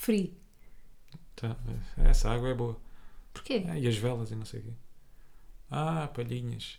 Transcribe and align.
Free. 0.00 0.32
Tá, 1.36 1.54
essa 1.98 2.30
água 2.30 2.48
é 2.48 2.54
boa. 2.54 2.74
Porquê? 3.34 3.64
Ah, 3.68 3.78
e 3.78 3.86
as 3.86 3.96
velas 3.98 4.30
e 4.30 4.34
não 4.34 4.46
sei 4.46 4.60
o 4.60 4.62
quê. 4.62 4.70
Ah, 5.70 6.08
palhinhas. 6.14 6.78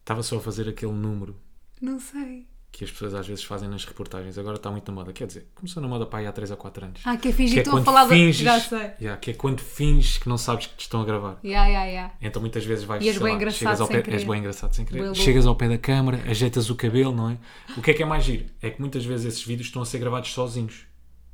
Estava 0.00 0.22
só 0.22 0.36
a 0.36 0.40
fazer 0.40 0.68
aquele 0.68 0.92
número 0.92 1.34
Não 1.80 1.98
sei. 1.98 2.46
que 2.70 2.84
as 2.84 2.90
pessoas 2.90 3.14
às 3.14 3.26
vezes 3.26 3.42
fazem 3.42 3.70
nas 3.70 3.86
reportagens. 3.86 4.36
Agora 4.36 4.56
está 4.56 4.70
muito 4.70 4.86
na 4.92 4.94
moda. 4.96 5.14
Quer 5.14 5.28
dizer, 5.28 5.48
começou 5.54 5.82
na 5.82 5.88
moda 5.88 6.04
para 6.04 6.18
aí 6.18 6.26
há 6.26 6.32
3 6.32 6.50
ou 6.50 6.56
4 6.58 6.84
anos. 6.84 7.00
Ah, 7.06 7.16
que 7.16 7.28
é 7.28 7.32
fingir 7.32 7.54
que 7.56 7.62
que 7.62 7.68
estou 7.70 7.80
a 7.80 7.84
falar 7.84 8.04
da... 8.06 8.30
Já 8.32 8.60
sei. 8.60 8.78
Yeah, 9.00 9.16
que 9.18 9.30
é 9.30 9.34
quando 9.34 9.60
finges 9.60 10.18
que 10.18 10.28
não 10.28 10.36
sabes 10.36 10.66
que 10.66 10.74
te 10.76 10.82
estão 10.82 11.00
a 11.00 11.06
gravar. 11.06 11.40
Ya, 11.42 11.66
ya, 11.68 11.84
ya. 11.86 12.12
Então 12.20 12.42
muitas 12.42 12.66
vezes 12.66 12.84
vais 12.84 13.02
E 13.02 13.08
és 13.08 13.16
sei 13.16 13.22
bem 13.24 13.32
lá, 13.32 13.36
engraçado 13.38 13.58
chegas 13.60 13.80
ao 13.80 13.86
sem 13.86 13.96
pé, 13.96 14.02
querer. 14.02 14.16
és 14.16 14.24
bem 14.24 14.38
engraçado 14.40 14.74
sem 14.74 14.84
querer. 14.84 14.98
Bué 14.98 15.06
louco. 15.06 15.22
Chegas 15.22 15.46
ao 15.46 15.56
pé 15.56 15.68
da 15.70 15.78
câmara, 15.78 16.22
ajeitas 16.30 16.68
o 16.68 16.76
cabelo, 16.76 17.14
não 17.16 17.30
é? 17.30 17.38
O 17.78 17.80
que 17.82 17.90
é 17.92 17.94
que 17.94 18.02
é 18.02 18.06
mais 18.06 18.24
giro? 18.24 18.44
É 18.60 18.68
que 18.68 18.78
muitas 18.78 19.06
vezes 19.06 19.24
esses 19.26 19.42
vídeos 19.42 19.68
estão 19.68 19.80
a 19.80 19.86
ser 19.86 19.98
gravados 19.98 20.30
sozinhos. 20.32 20.89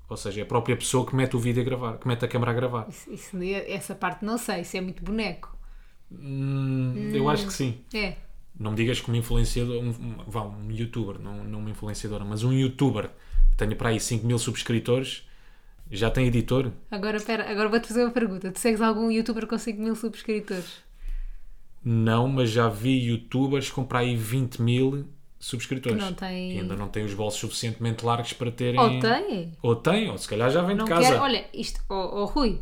Ou 0.08 0.16
seja, 0.16 0.40
é 0.40 0.42
a 0.42 0.46
própria 0.46 0.76
pessoa 0.76 1.04
que 1.06 1.16
mete 1.16 1.34
o 1.36 1.38
vídeo 1.40 1.62
a 1.62 1.64
gravar, 1.64 1.98
que 1.98 2.06
mete 2.06 2.24
a 2.24 2.28
câmara 2.28 2.52
a 2.52 2.54
gravar. 2.54 2.86
Isso, 2.88 3.12
isso- 3.12 3.36
essa 3.66 3.94
parte 3.94 4.24
não 4.24 4.38
sei, 4.38 4.60
isso 4.60 4.76
é 4.76 4.80
muito 4.80 5.02
boneco. 5.02 5.56
Hum, 6.10 7.10
Eu 7.12 7.28
acho 7.28 7.46
que 7.46 7.52
sim. 7.52 7.80
É. 7.92 8.14
Não 8.58 8.70
me 8.70 8.76
digas 8.76 9.00
que 9.00 9.08
uma 9.08 9.16
influenciadora, 9.16 9.80
um, 9.80 9.88
um, 9.90 10.14
vá, 10.26 10.42
um 10.42 10.70
youtuber, 10.70 11.18
não, 11.20 11.44
não 11.44 11.58
uma 11.58 11.70
influenciadora, 11.70 12.24
mas 12.24 12.42
um 12.44 12.52
youtuber 12.52 13.10
que 13.50 13.56
tenha 13.56 13.74
para 13.76 13.90
aí 13.90 14.00
5 14.00 14.26
mil 14.26 14.38
subscritores, 14.38 15.26
já 15.90 16.10
tem 16.10 16.26
editor? 16.26 16.70
Agora, 16.90 17.20
pera, 17.20 17.50
agora 17.50 17.68
vou-te 17.68 17.88
fazer 17.88 18.04
uma 18.04 18.12
pergunta. 18.12 18.50
Tu 18.52 18.58
segues 18.60 18.80
algum 18.80 19.10
youtuber 19.10 19.46
com 19.46 19.58
5 19.58 19.80
mil 19.82 19.94
subscritores? 19.96 20.84
Não, 21.84 22.26
mas 22.28 22.50
já 22.50 22.68
vi 22.68 22.98
youtubers 23.04 23.70
com 23.70 23.84
para 23.84 24.00
aí 24.00 24.16
20 24.16 24.60
mil 24.62 25.06
subscritores. 25.38 25.98
Não 26.02 26.12
têm- 26.12 26.52
E 26.56 26.60
ainda 26.60 26.76
não 26.76 26.88
têm 26.88 27.04
os 27.04 27.14
bolsos 27.14 27.40
suficientemente 27.40 28.04
largos 28.04 28.32
para 28.32 28.50
terem. 28.50 28.78
Ou 28.80 29.00
tem? 29.00 29.52
Ou 29.62 29.76
tem, 29.76 30.10
ou 30.10 30.18
se 30.18 30.28
calhar 30.28 30.50
já 30.50 30.62
vem 30.62 30.76
Não 30.76 30.84
de 30.84 30.90
casa. 30.90 31.08
quer. 31.12 31.20
Olha, 31.20 31.44
isto, 31.52 31.80
oh, 31.88 32.22
oh, 32.22 32.24
Rui, 32.24 32.58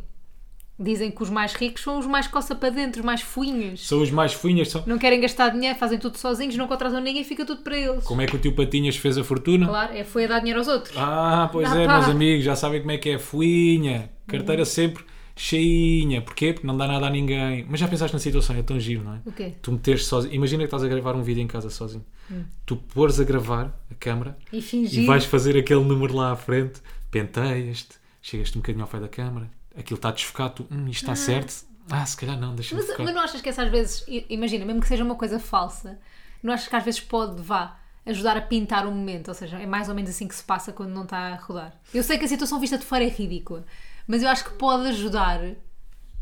dizem 0.79 1.11
que 1.11 1.23
os 1.23 1.31
mais 1.31 1.55
ricos 1.55 1.83
são 1.83 1.99
os 2.01 2.07
mais 2.07 2.27
coça 2.27 2.55
para 2.55 2.69
dentro, 2.71 3.01
os 3.01 3.07
mais 3.07 3.21
fuinhas. 3.21 3.87
São 3.87 4.03
os 4.03 4.11
mais 4.11 4.33
finhas. 4.35 4.69
São... 4.71 4.83
Não 4.87 4.99
querem 4.99 5.21
gastar 5.21 5.51
dinheiro, 5.51 5.79
fazem 5.79 5.99
tudo 5.99 6.19
sozinhos, 6.19 6.57
não 6.57 6.67
contratam 6.67 7.01
ninguém, 7.01 7.23
fica 7.23 7.45
tudo 7.47 7.63
para 7.63 7.79
eles. 7.79 8.03
Como 8.05 8.21
é 8.21 8.27
que 8.27 8.35
o 8.35 8.39
tio 8.39 8.55
Patinhas 8.55 8.97
fez 8.97 9.17
a 9.17 9.23
fortuna? 9.25 9.67
Claro, 9.69 9.93
é, 9.97 10.03
foi 10.03 10.25
a 10.25 10.29
dar 10.29 10.39
dinheiro 10.41 10.59
aos 10.59 10.69
outros. 10.69 10.95
Ah, 10.97 11.49
pois 11.53 11.71
Ah, 11.73 11.79
é, 11.81 11.87
pá. 11.87 11.95
meus 11.99 12.09
amigos, 12.09 12.45
já 12.45 12.57
sabem 12.57 12.81
como 12.81 12.91
é 12.93 12.99
que 12.99 13.11
é. 13.11 13.19
Fuinha, 13.19 14.11
carteira 14.27 14.65
sempre 14.65 15.05
cheinha. 15.37 16.23
Porquê? 16.23 16.53
Porque 16.53 16.67
não 16.67 16.77
dá 16.77 16.87
nada 16.87 17.07
a 17.07 17.11
ninguém. 17.11 17.67
Mas 17.69 17.81
já 17.81 17.89
pensaste 17.89 18.15
na 18.15 18.21
situação, 18.21 18.57
é 18.57 18.63
tão 18.63 18.79
giro, 18.79 19.05
não 19.05 19.15
é? 19.15 19.21
O 19.27 19.33
quê? 19.33 19.55
Tu 19.61 19.73
meteres 19.73 20.07
sozinho. 20.07 20.35
Imagina 20.35 20.63
que 20.63 20.67
estás 20.67 20.83
a 20.83 20.89
gravar 20.89 21.15
um 21.15 21.23
vídeo 21.23 21.43
em 21.43 21.47
casa 21.47 21.71
sozinho. 21.71 22.05
Tu 22.65 22.77
pôres 22.77 23.21
a 23.21 23.25
gravar 23.25 23.79
a 23.91 23.95
câmara 23.95 24.37
E 24.53 24.59
e 24.73 25.07
vais 25.07 25.25
fazer 25.25 25.57
aquele 25.59 25.85
número 25.85 26.15
lá 26.15 26.33
à 26.33 26.37
frente, 26.37 26.81
penteias-te, 27.11 27.97
chegas-te 28.23 28.57
um 28.57 28.61
bocadinho 28.61 28.85
ao 28.85 28.91
pé 28.91 28.99
da 28.99 29.09
câmara, 29.09 29.51
aquilo 29.77 29.97
está 29.97 30.11
desfocado, 30.11 30.55
tu, 30.55 30.67
hum, 30.71 30.89
isto 30.89 31.03
está 31.03 31.15
certo. 31.15 31.67
Ah, 31.91 32.05
se 32.07 32.17
calhar 32.17 32.39
não, 32.41 32.55
deixa-me 32.55 32.83
Mas, 32.83 32.99
mas 32.99 33.15
não 33.15 33.21
achas 33.21 33.43
que 33.43 33.49
essa 33.49 33.63
às 33.63 33.71
vezes, 33.71 34.07
imagina, 34.31 34.65
mesmo 34.65 34.81
que 34.81 34.89
seja 34.89 35.05
uma 35.05 35.17
coisa 35.17 35.39
falsa, 35.39 35.99
não 36.43 36.55
achas 36.55 36.67
que 36.67 36.77
às 36.77 36.83
vezes 36.83 37.01
pode, 37.01 37.43
vá, 37.43 37.79
ajudar 38.07 38.37
a 38.37 38.41
pintar 38.41 38.87
o 38.87 38.91
momento? 38.91 39.29
Ou 39.29 39.35
seja, 39.35 39.59
é 39.59 39.67
mais 39.67 39.89
ou 39.91 39.95
menos 39.95 40.11
assim 40.11 40.27
que 40.27 40.35
se 40.35 40.43
passa 40.43 40.73
quando 40.73 40.91
não 40.91 41.05
está 41.05 41.19
a 41.19 41.37
rodar. 41.37 41.79
Eu 41.93 42.03
sei 42.03 42.17
que 42.17 42.25
a 42.25 42.29
situação 42.29 42.59
vista 42.59 42.79
de 42.79 42.87
fora 42.87 43.05
é 43.05 43.09
ridícula, 43.09 43.67
mas 44.07 44.23
eu 44.23 44.29
acho 44.29 44.45
que 44.45 44.53
pode 44.53 44.89
ajudar 44.89 45.41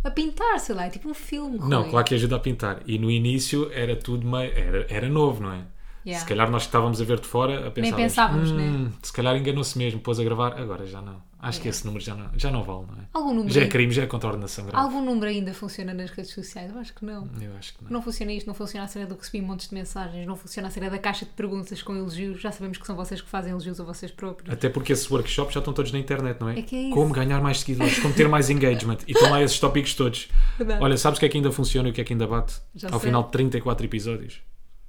a 0.05 0.11
pintar, 0.11 0.59
sei 0.59 0.75
lá, 0.75 0.87
é 0.87 0.91
tipo 0.91 1.09
um 1.09 1.15
filme. 1.15 1.59
Não, 1.59 1.83
Rui. 1.83 1.91
claro 1.91 2.07
que 2.07 2.15
ajuda 2.15 2.37
a 2.37 2.41
pintar. 2.41 2.81
E 2.87 2.99
no 2.99 3.11
início 3.11 3.71
era 3.73 3.95
tudo 3.95 4.27
meio. 4.27 4.53
Era, 4.53 4.87
era 4.89 5.09
novo, 5.09 5.43
não 5.43 5.53
é? 5.53 5.65
Yeah. 6.05 6.21
Se 6.21 6.29
calhar 6.29 6.51
nós 6.51 6.63
que 6.63 6.69
estávamos 6.69 7.01
a 7.01 7.05
ver 7.05 7.21
de 7.21 7.27
fora 7.29 7.69
a 7.69 7.71
pensar. 7.71 7.97
pensávamos, 7.97 8.51
hum, 8.51 8.57
né? 8.57 8.93
Se 9.03 9.13
calhar 9.13 9.37
enganou-se 9.37 9.79
mesmo, 9.79 10.01
pôs 10.01 10.19
a 10.19 10.25
gravar, 10.25 10.61
agora 10.61 10.85
já 10.85 11.01
não. 11.01 11.23
Acho 11.43 11.61
que 11.61 11.69
esse 11.69 11.85
número 11.85 12.05
já 12.05 12.15
não, 12.15 12.31
já 12.37 12.51
não 12.53 12.63
vale, 12.63 12.87
não 12.87 12.95
é? 13.03 13.07
Algum 13.13 13.35
número, 13.35 13.53
Já 13.53 13.63
é 13.63 13.67
crime, 13.67 13.93
já 13.93 14.05
é 14.05 14.07
contra 14.07 14.29
a 14.29 14.33
ordenação 14.33 14.65
grave. 14.65 14.79
algum 14.87 15.05
número 15.05 15.27
ainda 15.27 15.53
funciona 15.53 15.93
nas 15.93 16.09
redes 16.11 16.31
sociais? 16.33 16.71
Eu 16.73 16.79
acho 16.79 16.95
que 16.95 17.05
não. 17.05 17.29
Eu 17.41 17.57
acho 17.57 17.75
que 17.77 17.83
não. 17.83 17.91
Não 17.91 18.01
funciona 18.03 18.33
isto, 18.33 18.47
não 18.47 18.55
funciona 18.55 18.85
a 18.85 18.89
cena 18.89 19.07
do 19.07 19.17
recebi 19.17 19.45
montes 19.45 19.69
de 19.69 19.75
mensagens, 19.75 20.25
não 20.25 20.37
funciona 20.37 20.69
a 20.69 20.71
cena 20.71 20.89
da 20.89 20.99
caixa 20.99 21.25
de 21.25 21.33
perguntas 21.33 21.83
com 21.83 21.97
elogios. 21.97 22.41
Já 22.41 22.53
sabemos 22.53 22.79
que 22.79 22.87
são 22.87 22.95
vocês 22.95 23.21
que 23.21 23.29
fazem 23.29 23.51
elogios 23.51 23.81
a 23.81 23.85
vocês 23.85 24.13
próprios. 24.13 24.53
Até 24.55 24.69
porque 24.69 24.93
esses 24.93 25.11
workshops 25.11 25.53
já 25.53 25.59
estão 25.59 25.75
todos 25.75 25.91
na 25.91 25.99
internet, 25.99 26.41
não 26.41 26.49
é? 26.49 26.61
É 26.61 26.63
que 26.63 26.77
é 26.77 26.83
isso. 26.83 26.95
Como 26.95 27.13
ganhar 27.13 27.41
mais 27.43 27.59
seguidores, 27.59 27.99
como 27.99 28.15
ter 28.15 28.29
mais 28.29 28.49
engagement. 28.49 28.99
E 29.09 29.13
estão 29.13 29.29
lá 29.31 29.43
esses 29.43 29.59
tópicos 29.59 29.95
todos. 29.95 30.29
Verdade. 30.57 30.81
Olha, 30.83 30.97
sabes 30.97 31.17
o 31.17 31.21
que 31.21 31.27
é 31.27 31.29
que 31.29 31.37
ainda 31.39 31.51
funciona 31.51 31.89
e 31.89 31.91
o 31.91 31.95
que 31.95 32.01
é 32.01 32.05
que 32.05 32.13
ainda 32.13 32.27
bate? 32.29 32.55
Já 32.75 32.87
Ao 32.89 33.01
sei. 33.01 33.09
final 33.09 33.25
de 33.25 33.31
34 33.33 33.85
episódios. 33.85 34.41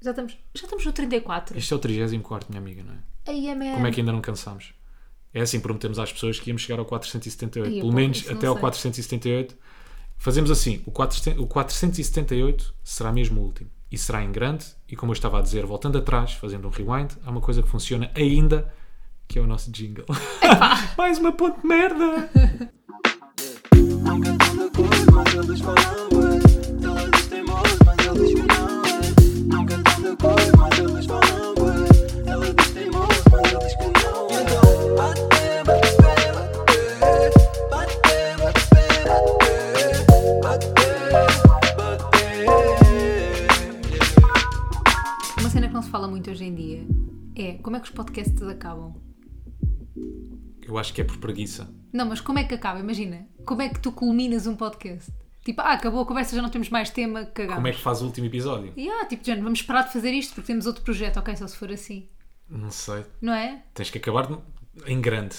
Já 0.02 0.12
estamos, 0.12 0.38
já 0.54 0.66
estamos 0.66 0.86
no 0.86 0.92
34. 0.92 1.58
Este 1.58 1.74
é 1.74 1.76
o 1.76 1.80
34, 1.80 2.48
minha 2.50 2.62
amiga, 2.62 2.84
não 2.84 2.94
é? 2.94 2.98
Aí 3.32 3.48
é 3.48 3.56
mesmo. 3.56 3.76
Como 3.76 3.88
é 3.88 3.92
que 3.92 4.02
ainda 4.02 4.12
não 4.12 4.22
cansámos? 4.22 4.74
É 5.34 5.42
assim, 5.42 5.60
prometemos 5.60 5.98
às 5.98 6.14
pessoas 6.14 6.40
que 6.40 6.50
íamos 6.50 6.62
chegar 6.62 6.80
ao 6.80 6.86
478. 6.86 7.70
Ia, 7.70 7.82
Pelo 7.82 7.94
menos 7.94 8.30
até 8.30 8.48
ao 8.48 8.54
sei. 8.54 8.62
478. 8.62 9.56
Fazemos 10.18 10.52
assim: 10.52 10.82
o 10.86 10.92
400 10.92 11.42
o 11.42 11.48
478 11.48 12.74
será 12.84 13.12
mesmo 13.12 13.42
o 13.42 13.44
último. 13.44 13.70
E 13.92 13.98
será 13.98 14.24
em 14.24 14.32
grande. 14.32 14.66
E 14.88 14.96
como 14.96 15.12
eu 15.12 15.14
estava 15.14 15.40
a 15.40 15.42
dizer, 15.42 15.66
voltando 15.66 15.98
atrás, 15.98 16.34
fazendo 16.34 16.68
um 16.68 16.72
rewind, 16.72 17.12
há 17.26 17.32
uma 17.32 17.42
coisa 17.42 17.62
que 17.62 17.70
funciona 17.70 18.12
ainda, 18.16 18.72
que 19.28 19.40
é 19.40 19.42
o 19.42 19.48
nosso 19.48 19.72
jingle. 19.72 20.06
Mais 20.98 21.18
uma 21.18 21.32
ponte 21.32 21.62
de 21.62 21.68
merda! 21.68 22.30
é 47.36 47.54
como 47.54 47.76
é 47.76 47.80
que 47.80 47.86
os 47.86 47.92
podcasts 47.92 48.42
acabam. 48.44 48.96
Eu 50.62 50.78
acho 50.78 50.94
que 50.94 51.02
é 51.02 51.04
por 51.04 51.18
preguiça. 51.18 51.70
Não, 51.92 52.06
mas 52.06 52.22
como 52.22 52.40
é 52.40 52.44
que 52.44 52.54
acaba? 52.54 52.80
Imagina, 52.80 53.28
como 53.46 53.62
é 53.62 53.70
que 53.70 53.80
tu 53.80 53.92
culminas 53.92 54.48
um 54.48 54.56
podcast? 54.56 55.12
Tipo, 55.44 55.62
ah, 55.62 55.74
acabou 55.74 56.02
a 56.02 56.06
conversa, 56.06 56.36
já 56.36 56.42
não 56.42 56.50
temos 56.50 56.70
mais 56.70 56.90
tema, 56.90 57.26
cagamos. 57.26 57.56
Como 57.56 57.68
é 57.68 57.72
que 57.74 57.82
faz 57.82 58.02
o 58.02 58.06
último 58.06 58.28
episódio? 58.28 58.74
E 58.78 58.90
ah, 58.90 59.06
tipo, 59.06 59.26
Jane, 59.26 59.42
vamos 59.42 59.62
parar 59.62 59.82
de 59.84 59.92
fazer 59.92 60.12
isto 60.12 60.34
porque 60.34 60.48
temos 60.48 60.66
outro 60.66 60.84
projeto, 60.84 61.18
ok, 61.18 61.36
só 61.36 61.48
se 61.48 61.58
for 61.58 61.70
assim. 61.72 62.08
Não 62.50 62.72
sei. 62.72 63.06
Não 63.22 63.34
é? 63.34 63.64
Tens 63.74 63.90
que 63.90 63.98
acabar 63.98 64.30
em 64.88 65.02
grande. 65.02 65.36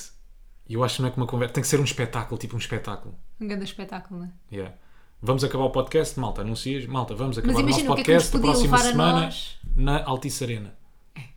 E 0.69 0.75
eu 0.75 0.85
acho 0.85 0.97
que 0.97 1.03
não 1.03 1.09
é 1.09 1.11
que 1.11 1.17
uma 1.17 1.27
conversa. 1.27 1.55
Tem 1.55 1.63
que 1.63 1.69
ser 1.69 1.81
um 1.81 1.85
espetáculo, 1.85 2.39
tipo 2.39 2.55
um 2.55 2.59
espetáculo. 2.59 3.15
Um 3.41 3.47
grande 3.47 3.65
espetáculo, 3.65 4.21
não 4.21 4.27
é? 4.27 4.33
Yeah. 4.53 4.75
Vamos 5.23 5.43
acabar 5.43 5.65
o 5.65 5.71
podcast, 5.71 6.21
malta, 6.21 6.43
anuncias, 6.43 6.85
malta, 6.85 7.15
vamos 7.15 7.39
acabar 7.39 7.55
o 7.55 7.63
nosso 7.63 7.81
imagina, 7.81 7.93
o 7.93 7.95
que 7.95 8.01
é 8.01 8.05
que 8.05 8.11
podcast 8.11 8.31
podia 8.31 8.51
próxima 8.51 8.77
a 8.77 8.81
semana 8.81 9.21
nós? 9.23 9.59
na 9.75 10.05
Altice 10.05 10.45
Arena. 10.45 10.77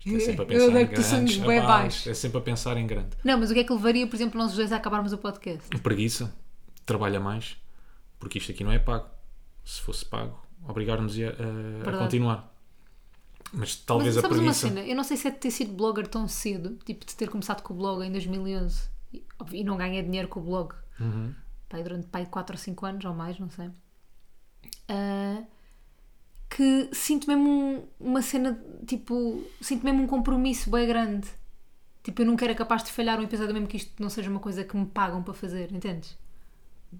Isto 0.05 0.15
É 0.15 0.19
sempre 0.19 0.41
a 0.41 0.45
pensar 0.45 0.67
em 0.81 0.85
grandes, 0.85 1.41
abaixo, 1.41 1.67
baixo. 1.67 2.09
É 2.09 2.13
sempre 2.13 2.37
a 2.37 2.41
pensar 2.41 2.77
em 2.77 2.87
grande. 2.87 3.09
Não, 3.23 3.37
mas 3.39 3.51
o 3.51 3.53
que 3.53 3.59
é 3.59 3.63
que 3.63 3.73
levaria, 3.73 4.07
por 4.07 4.15
exemplo, 4.15 4.39
nós 4.39 4.53
dois 4.53 4.71
a 4.71 4.77
acabarmos 4.77 5.11
o 5.13 5.17
podcast? 5.17 5.67
Preguiça, 5.79 6.33
trabalha 6.85 7.19
mais, 7.19 7.57
porque 8.19 8.37
isto 8.37 8.51
aqui 8.51 8.63
não 8.63 8.71
é 8.71 8.79
pago. 8.79 9.05
Se 9.65 9.81
fosse 9.81 10.05
pago, 10.05 10.39
obrigar-nos 10.67 11.15
a, 11.19 11.89
a- 11.89 11.95
a 11.95 11.97
continuar. 11.99 12.53
Mas 13.53 13.75
talvez 13.75 14.15
Mas 14.15 14.23
a 14.23 14.27
sabes 14.27 14.37
uma 14.39 14.51
preguiça. 14.53 14.67
cena? 14.69 14.81
Eu 14.87 14.95
não 14.95 15.03
sei 15.03 15.17
se 15.17 15.27
é 15.27 15.31
de 15.31 15.37
ter 15.37 15.51
sido 15.51 15.73
blogger 15.73 16.07
tão 16.07 16.27
cedo, 16.27 16.77
tipo 16.85 17.05
de 17.05 17.15
ter 17.15 17.29
começado 17.29 17.61
com 17.61 17.73
o 17.73 17.77
blog 17.77 18.01
em 18.05 18.11
2011 18.11 18.89
e, 19.13 19.23
e 19.51 19.63
não 19.63 19.77
ganhei 19.77 20.01
dinheiro 20.03 20.27
com 20.27 20.39
o 20.39 20.43
blog. 20.43 20.73
Uhum. 20.99 21.33
Pai, 21.69 21.83
durante 21.83 22.07
pai, 22.07 22.25
4 22.25 22.55
ou 22.55 22.57
5 22.57 22.85
anos 22.85 23.05
ou 23.05 23.13
mais, 23.13 23.37
não 23.39 23.49
sei. 23.49 23.69
Ah, 24.89 25.43
que 26.49 26.89
sinto 26.93 27.27
mesmo 27.27 27.49
um- 27.49 27.83
uma 27.99 28.21
cena, 28.21 28.59
tipo, 28.85 29.43
sinto 29.61 29.83
mesmo 29.83 30.03
um 30.03 30.07
compromisso 30.07 30.69
bem 30.71 30.87
grande. 30.87 31.27
Tipo, 32.03 32.21
eu 32.21 32.25
nunca 32.25 32.45
era 32.45 32.55
capaz 32.55 32.83
de 32.83 32.91
falhar 32.91 33.19
um 33.19 33.23
episódio 33.23 33.53
mesmo 33.53 33.67
que 33.67 33.77
isto 33.77 34.01
não 34.01 34.09
seja 34.09 34.29
uma 34.29 34.39
coisa 34.39 34.63
que 34.63 34.75
me 34.77 34.85
pagam 34.85 35.21
para 35.21 35.33
fazer, 35.33 35.71
entendes? 35.73 36.17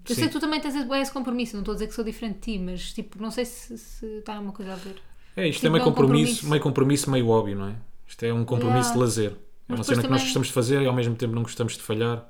Eu 0.06 0.14
Sim. 0.14 0.20
sei 0.20 0.26
que 0.26 0.32
tu 0.34 0.40
também 0.40 0.60
tens 0.60 0.74
esse 0.76 1.12
compromisso, 1.12 1.54
não 1.54 1.62
estou 1.62 1.72
a 1.72 1.76
dizer 1.76 1.86
que 1.86 1.94
sou 1.94 2.04
diferente 2.04 2.34
de 2.34 2.40
ti, 2.40 2.58
mas 2.58 2.92
tipo, 2.92 3.20
não 3.22 3.30
sei 3.30 3.46
se, 3.46 3.78
se 3.78 4.04
está 4.18 4.38
uma 4.38 4.52
coisa 4.52 4.74
a 4.74 4.76
ver. 4.76 4.96
É, 5.34 5.48
isto 5.48 5.60
Tipo, 5.60 5.68
é 5.68 5.70
meio 5.70 5.80
é 5.80 5.86
um 5.86 5.88
compromisso, 5.88 6.24
compromisso. 6.24 6.50
meio 6.50 6.62
compromisso, 6.62 7.10
meio 7.10 7.26
hobby, 7.26 7.54
não 7.54 7.68
é? 7.68 7.74
Isto 8.06 8.22
é 8.26 8.32
um 8.34 8.44
compromisso 8.44 8.92
de 8.92 8.98
lazer. 8.98 9.36
É 9.68 9.74
uma 9.74 9.82
cena 9.84 10.02
que 10.02 10.08
nós 10.08 10.18
também- 10.20 10.24
gostamos 10.24 10.48
de 10.48 10.54
fazer 10.54 10.82
e 10.82 10.86
ao 10.86 10.92
mesmo 10.92 11.14
tempo 11.14 11.34
não 11.34 11.42
gostamos 11.42 11.72
de 11.74 11.82
falhar. 11.82 12.28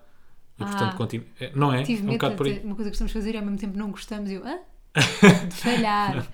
E 0.57 0.65
portanto 0.65 0.93
Ah. 0.93 0.97
continua. 0.97 1.27
é, 1.41 1.53
Não 1.55 1.73
é? 1.73 1.83
Tive 1.83 2.01
é 2.03 2.05
um 2.05 2.09
medo 2.13 2.37
por 2.37 2.49
de 2.49 2.61
uma 2.61 2.75
coisa 2.77 2.91
que 2.91 2.95
gostamos 2.97 3.11
de 3.13 3.19
fazer 3.19 3.35
e 3.35 3.39
ao 3.39 3.45
mesmo 3.45 3.59
tempo 3.59 3.77
não 3.79 3.91
gostamos 3.91 4.31
e 4.31 4.35
eu? 4.35 4.43
De 5.01 5.55
falhar. 5.57 6.27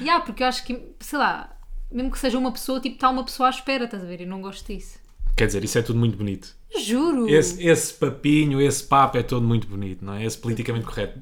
yeah, 0.00 0.24
porque 0.24 0.42
eu 0.42 0.46
acho 0.46 0.64
que, 0.64 0.80
sei 1.00 1.18
lá, 1.18 1.56
mesmo 1.90 2.10
que 2.10 2.18
seja 2.18 2.38
uma 2.38 2.52
pessoa, 2.52 2.80
tipo, 2.80 2.94
está 2.96 3.10
uma 3.10 3.24
pessoa 3.24 3.48
à 3.48 3.50
espera, 3.50 3.84
estás 3.84 4.02
a 4.02 4.06
ver? 4.06 4.20
Eu 4.20 4.26
não 4.26 4.40
gosto 4.40 4.66
disso. 4.72 4.98
Quer 5.36 5.46
dizer, 5.46 5.64
isso 5.64 5.78
é 5.78 5.82
tudo 5.82 5.98
muito 5.98 6.16
bonito. 6.16 6.56
Juro! 6.80 7.28
Esse, 7.28 7.62
esse 7.66 7.92
papinho, 7.94 8.60
esse 8.60 8.82
papo 8.84 9.18
é 9.18 9.22
todo 9.22 9.46
muito 9.46 9.66
bonito, 9.68 10.04
não 10.04 10.14
é? 10.14 10.24
Esse 10.24 10.38
politicamente 10.38 10.86
correto. 10.86 11.20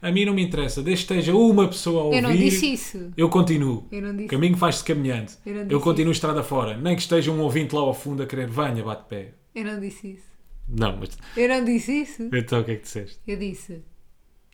A 0.00 0.10
mim 0.10 0.24
não 0.24 0.32
me 0.32 0.42
interessa, 0.42 0.82
desde 0.82 1.04
que 1.04 1.12
esteja 1.12 1.34
uma 1.34 1.68
pessoa 1.68 2.00
a 2.00 2.04
ouvir. 2.04 2.16
Eu 2.16 2.22
não 2.22 2.34
disse 2.34 2.72
isso. 2.72 3.12
Eu 3.16 3.28
continuo. 3.28 3.86
Eu 3.92 4.00
não 4.00 4.12
disse. 4.12 4.26
O 4.26 4.28
caminho 4.28 4.56
faz-se 4.56 4.82
caminhando. 4.84 5.32
Eu 5.44 5.52
não 5.54 5.60
Eu, 5.62 5.68
disse 5.68 5.80
continuo 5.80 6.12
estrada 6.12 6.42
fora. 6.42 6.76
Nem 6.76 6.96
que 6.96 7.02
esteja 7.02 7.30
um 7.30 7.40
ouvinte 7.40 7.74
lá 7.74 7.82
ao 7.82 7.92
fundo 7.92 8.22
a 8.22 8.26
querer, 8.26 8.48
venha, 8.48 8.82
bate 8.82 9.04
pé. 9.08 9.34
Eu 9.54 9.64
não 9.64 9.78
disse 9.80 10.12
isso. 10.12 10.30
Não, 10.68 10.96
mas 10.96 11.18
Eu 11.36 11.48
não 11.48 11.64
disse 11.64 11.92
isso. 12.02 12.30
então 12.32 12.60
o 12.60 12.64
que 12.64 12.70
é 12.70 12.76
que 12.76 12.82
disseste? 12.82 13.18
Eu 13.26 13.36
disse. 13.36 13.82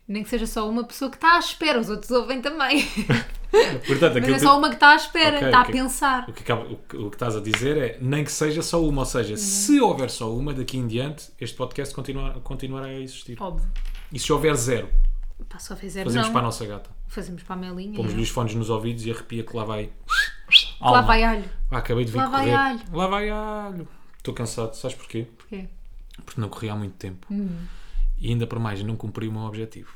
Nem 0.09 0.23
que 0.23 0.29
seja 0.31 0.47
só 0.47 0.69
uma 0.69 0.85
pessoa 0.85 1.11
que 1.11 1.17
está 1.17 1.35
à 1.37 1.39
espera, 1.41 1.81
os 1.81 1.89
outros 1.91 2.11
ouvem 2.13 2.41
também. 2.41 2.87
Portanto, 3.87 4.15
Mas 4.21 4.29
é 4.31 4.39
só 4.39 4.57
uma 4.59 4.69
que 4.69 4.75
está 4.77 4.91
à 4.93 4.97
espera, 4.97 5.37
Ok, 5.37 5.49
está 5.49 5.61
ok. 5.63 5.71
a 5.71 5.83
pensar. 5.83 6.29
O 6.29 6.33
que, 6.33 6.53
o 6.53 6.77
que- 6.77 6.97
o 6.97 7.11
que 7.11 7.17
estás 7.17 7.37
a 7.37 7.41
dizer 7.41 7.77
é 7.77 7.99
nem 8.01 8.23
que 8.25 8.31
seja 8.31 8.63
só 8.63 8.83
uma, 8.85 9.03
ou 9.03 9.07
seja, 9.07 9.33
Uhum. 9.33 9.37
se 9.37 9.81
houver 9.81 10.11
só 10.11 10.33
uma 10.33 10.53
daqui 10.55 10.77
em 10.79 10.87
diante, 10.87 11.31
este 11.41 11.57
podcast 11.57 11.95
continuar, 11.95 12.35
continuará 12.41 12.87
a 12.87 12.95
existir. 13.01 13.37
Óbvio. 13.41 13.69
E 14.13 14.19
se 14.19 14.33
houver 14.33 14.55
zero, 14.55 14.89
Pá, 15.49 15.59
só 15.59 15.75
fizer 15.77 16.05
fazemos 16.05 16.27
não. 16.27 16.33
para 16.33 16.41
a 16.43 16.45
nossa 16.45 16.65
gata. 16.67 16.91
Fazemos 17.09 17.43
para 17.43 17.55
a 17.55 17.59
Melinha. 17.59 17.97
Pomos-lhe 17.97 18.21
é. 18.21 18.23
os 18.23 18.29
fones 18.31 18.55
nos 18.55 18.69
ouvidos 18.71 19.05
e 19.07 19.11
arrepia 19.11 19.43
que 19.43 19.57
lá 19.57 19.65
vai. 19.65 19.91
Lá 20.81 20.89
alma. 20.89 21.03
vai 21.03 21.23
alho. 21.25 21.45
Ah, 21.71 21.79
acabei 21.79 22.05
de 22.05 22.13
vir 22.13 22.19
Lá 22.19 22.27
vai 22.29 22.41
correr. 22.45 22.55
alho. 22.55 22.81
Lá 22.93 23.07
vai 23.07 23.31
alho. 23.31 23.89
Estou 24.19 24.35
cansado, 24.35 24.75
sabes 24.75 24.97
porquê? 24.97 25.27
Porquê? 25.37 25.69
Porque 26.25 26.41
não 26.41 26.49
corri 26.49 26.69
há 26.69 26.75
muito 26.77 26.95
tempo. 26.95 27.27
Uhum. 27.31 27.59
E 28.19 28.29
ainda 28.31 28.47
para 28.47 28.59
mais, 28.59 28.83
não 28.83 28.97
cumpri 28.97 29.29
o 29.29 29.33
meu 29.33 29.43
objetivo. 29.43 29.91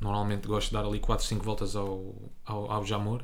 Normalmente 0.00 0.46
gosto 0.46 0.68
de 0.68 0.74
dar 0.74 0.84
ali 0.84 1.00
4, 1.00 1.24
5 1.24 1.44
voltas 1.44 1.76
ao, 1.76 2.14
ao, 2.44 2.70
ao 2.70 2.86
Jamor. 2.86 3.22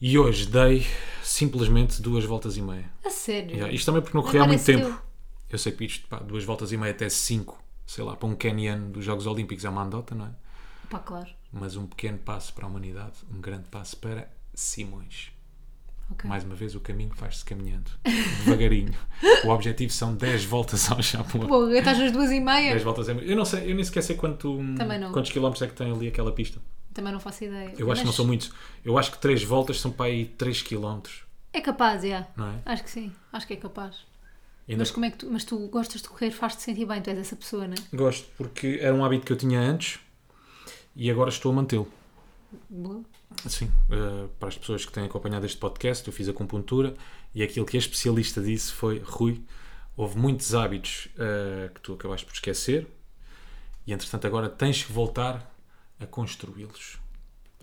E 0.00 0.18
hoje 0.18 0.46
dei 0.46 0.86
simplesmente 1.22 2.00
duas 2.00 2.24
voltas 2.24 2.56
e 2.56 2.62
meia. 2.62 2.90
A 3.04 3.10
sério. 3.10 3.50
Yeah, 3.50 3.72
Isto 3.72 3.86
também 3.86 4.02
porque 4.02 4.16
não 4.16 4.22
corri 4.22 4.38
há 4.38 4.46
muito 4.46 4.64
tempo. 4.64 5.00
Eu 5.50 5.58
sei 5.58 5.72
que 5.72 5.84
isto, 5.84 6.06
pá, 6.08 6.18
duas 6.18 6.44
voltas 6.44 6.72
e 6.72 6.76
meia 6.76 6.92
até 6.92 7.08
cinco, 7.08 7.62
sei 7.86 8.04
lá, 8.04 8.14
para 8.14 8.28
um 8.28 8.36
caniano 8.36 8.90
dos 8.90 9.04
Jogos 9.04 9.26
Olímpicos 9.26 9.64
é 9.64 9.68
uma 9.68 9.82
andota, 9.82 10.14
não 10.14 10.26
é? 10.26 10.30
Pá, 10.90 10.98
claro. 10.98 11.30
Mas 11.50 11.74
um 11.74 11.86
pequeno 11.86 12.18
passo 12.18 12.52
para 12.52 12.66
a 12.66 12.68
humanidade, 12.68 13.14
um 13.30 13.40
grande 13.40 13.68
passo 13.68 13.96
para 13.96 14.30
Simões. 14.54 15.32
Ok. 16.10 16.28
Mais 16.28 16.42
uma 16.42 16.54
vez, 16.54 16.74
o 16.74 16.80
caminho 16.80 17.12
faz-se 17.14 17.44
caminhando, 17.44 17.90
devagarinho. 18.44 18.94
o 19.44 19.48
objetivo 19.48 19.92
são 19.92 20.14
10 20.14 20.44
voltas 20.44 20.90
ao 20.90 21.02
Japão. 21.02 21.46
Pô, 21.46 21.68
estás 21.68 21.98
nas 21.98 22.12
duas 22.12 22.30
e 22.30 22.40
meia? 22.40 22.72
10 22.72 22.82
voltas 22.82 23.08
é... 23.08 23.12
Eu 23.12 23.36
não 23.36 23.44
sei, 23.44 23.70
eu 23.70 23.74
nem 23.74 23.84
sequer 23.84 24.02
sei 24.02 24.16
quanto, 24.16 24.58
quantos 25.12 25.30
quilómetros 25.30 25.62
é 25.62 25.66
que 25.66 25.74
tem 25.74 25.92
ali 25.92 26.08
aquela 26.08 26.32
pista. 26.32 26.60
Também 26.94 27.12
não 27.12 27.20
faço 27.20 27.44
ideia. 27.44 27.74
Eu 27.78 27.92
acho 27.92 28.00
que 28.00 28.06
não 28.06 28.12
são 28.12 28.26
muitos. 28.26 28.50
Eu 28.84 28.96
acho 28.98 29.12
que 29.12 29.18
3 29.18 29.44
voltas 29.44 29.80
são 29.80 29.90
para 29.90 30.06
aí 30.06 30.24
3 30.24 30.62
quilómetros, 30.62 31.22
É 31.52 31.60
capaz, 31.60 32.02
é. 32.04 32.26
não 32.36 32.48
é? 32.48 32.54
Acho 32.64 32.82
que 32.82 32.90
sim. 32.90 33.12
Acho 33.32 33.46
que 33.46 33.52
é 33.52 33.56
capaz. 33.56 33.96
Ainda 34.68 34.80
Mas 34.80 34.90
como 34.90 35.06
é 35.06 35.10
que 35.10 35.18
tu, 35.18 35.30
mas 35.30 35.44
tu 35.44 35.66
gostas 35.68 36.02
de 36.02 36.08
correr, 36.08 36.30
faz-te 36.30 36.62
sentir 36.62 36.84
bem, 36.84 37.00
tu 37.00 37.08
és 37.08 37.18
essa 37.18 37.36
pessoa, 37.36 37.66
não 37.66 37.74
é? 37.74 37.96
Gosto, 37.96 38.26
porque 38.36 38.78
era 38.82 38.94
um 38.94 39.02
hábito 39.02 39.24
que 39.24 39.32
eu 39.32 39.36
tinha 39.36 39.60
antes 39.60 39.98
e 40.94 41.10
agora 41.10 41.30
estou 41.30 41.52
a 41.52 41.54
mantê-lo. 41.54 41.90
Boa. 42.68 43.02
Sim, 43.46 43.70
eh, 43.90 44.28
para 44.38 44.48
as 44.48 44.58
pessoas 44.58 44.84
que 44.84 44.92
têm 44.92 45.04
acompanhado 45.04 45.46
este 45.46 45.58
podcast, 45.58 46.06
eu 46.06 46.12
fiz 46.12 46.28
acupuntura 46.28 46.94
e 47.34 47.42
aquilo 47.42 47.64
que 47.64 47.76
a 47.76 47.80
especialista 47.80 48.40
disse 48.40 48.72
foi: 48.72 48.98
Rui, 49.04 49.42
houve 49.96 50.18
muitos 50.18 50.54
hábitos 50.54 51.08
eh, 51.18 51.70
que 51.74 51.80
tu 51.80 51.94
acabaste 51.94 52.26
por 52.26 52.32
esquecer 52.32 52.86
e 53.86 53.92
entretanto 53.92 54.26
agora 54.26 54.48
tens 54.48 54.82
que 54.82 54.92
voltar 54.92 55.54
a 56.00 56.06
construí-los. 56.06 56.98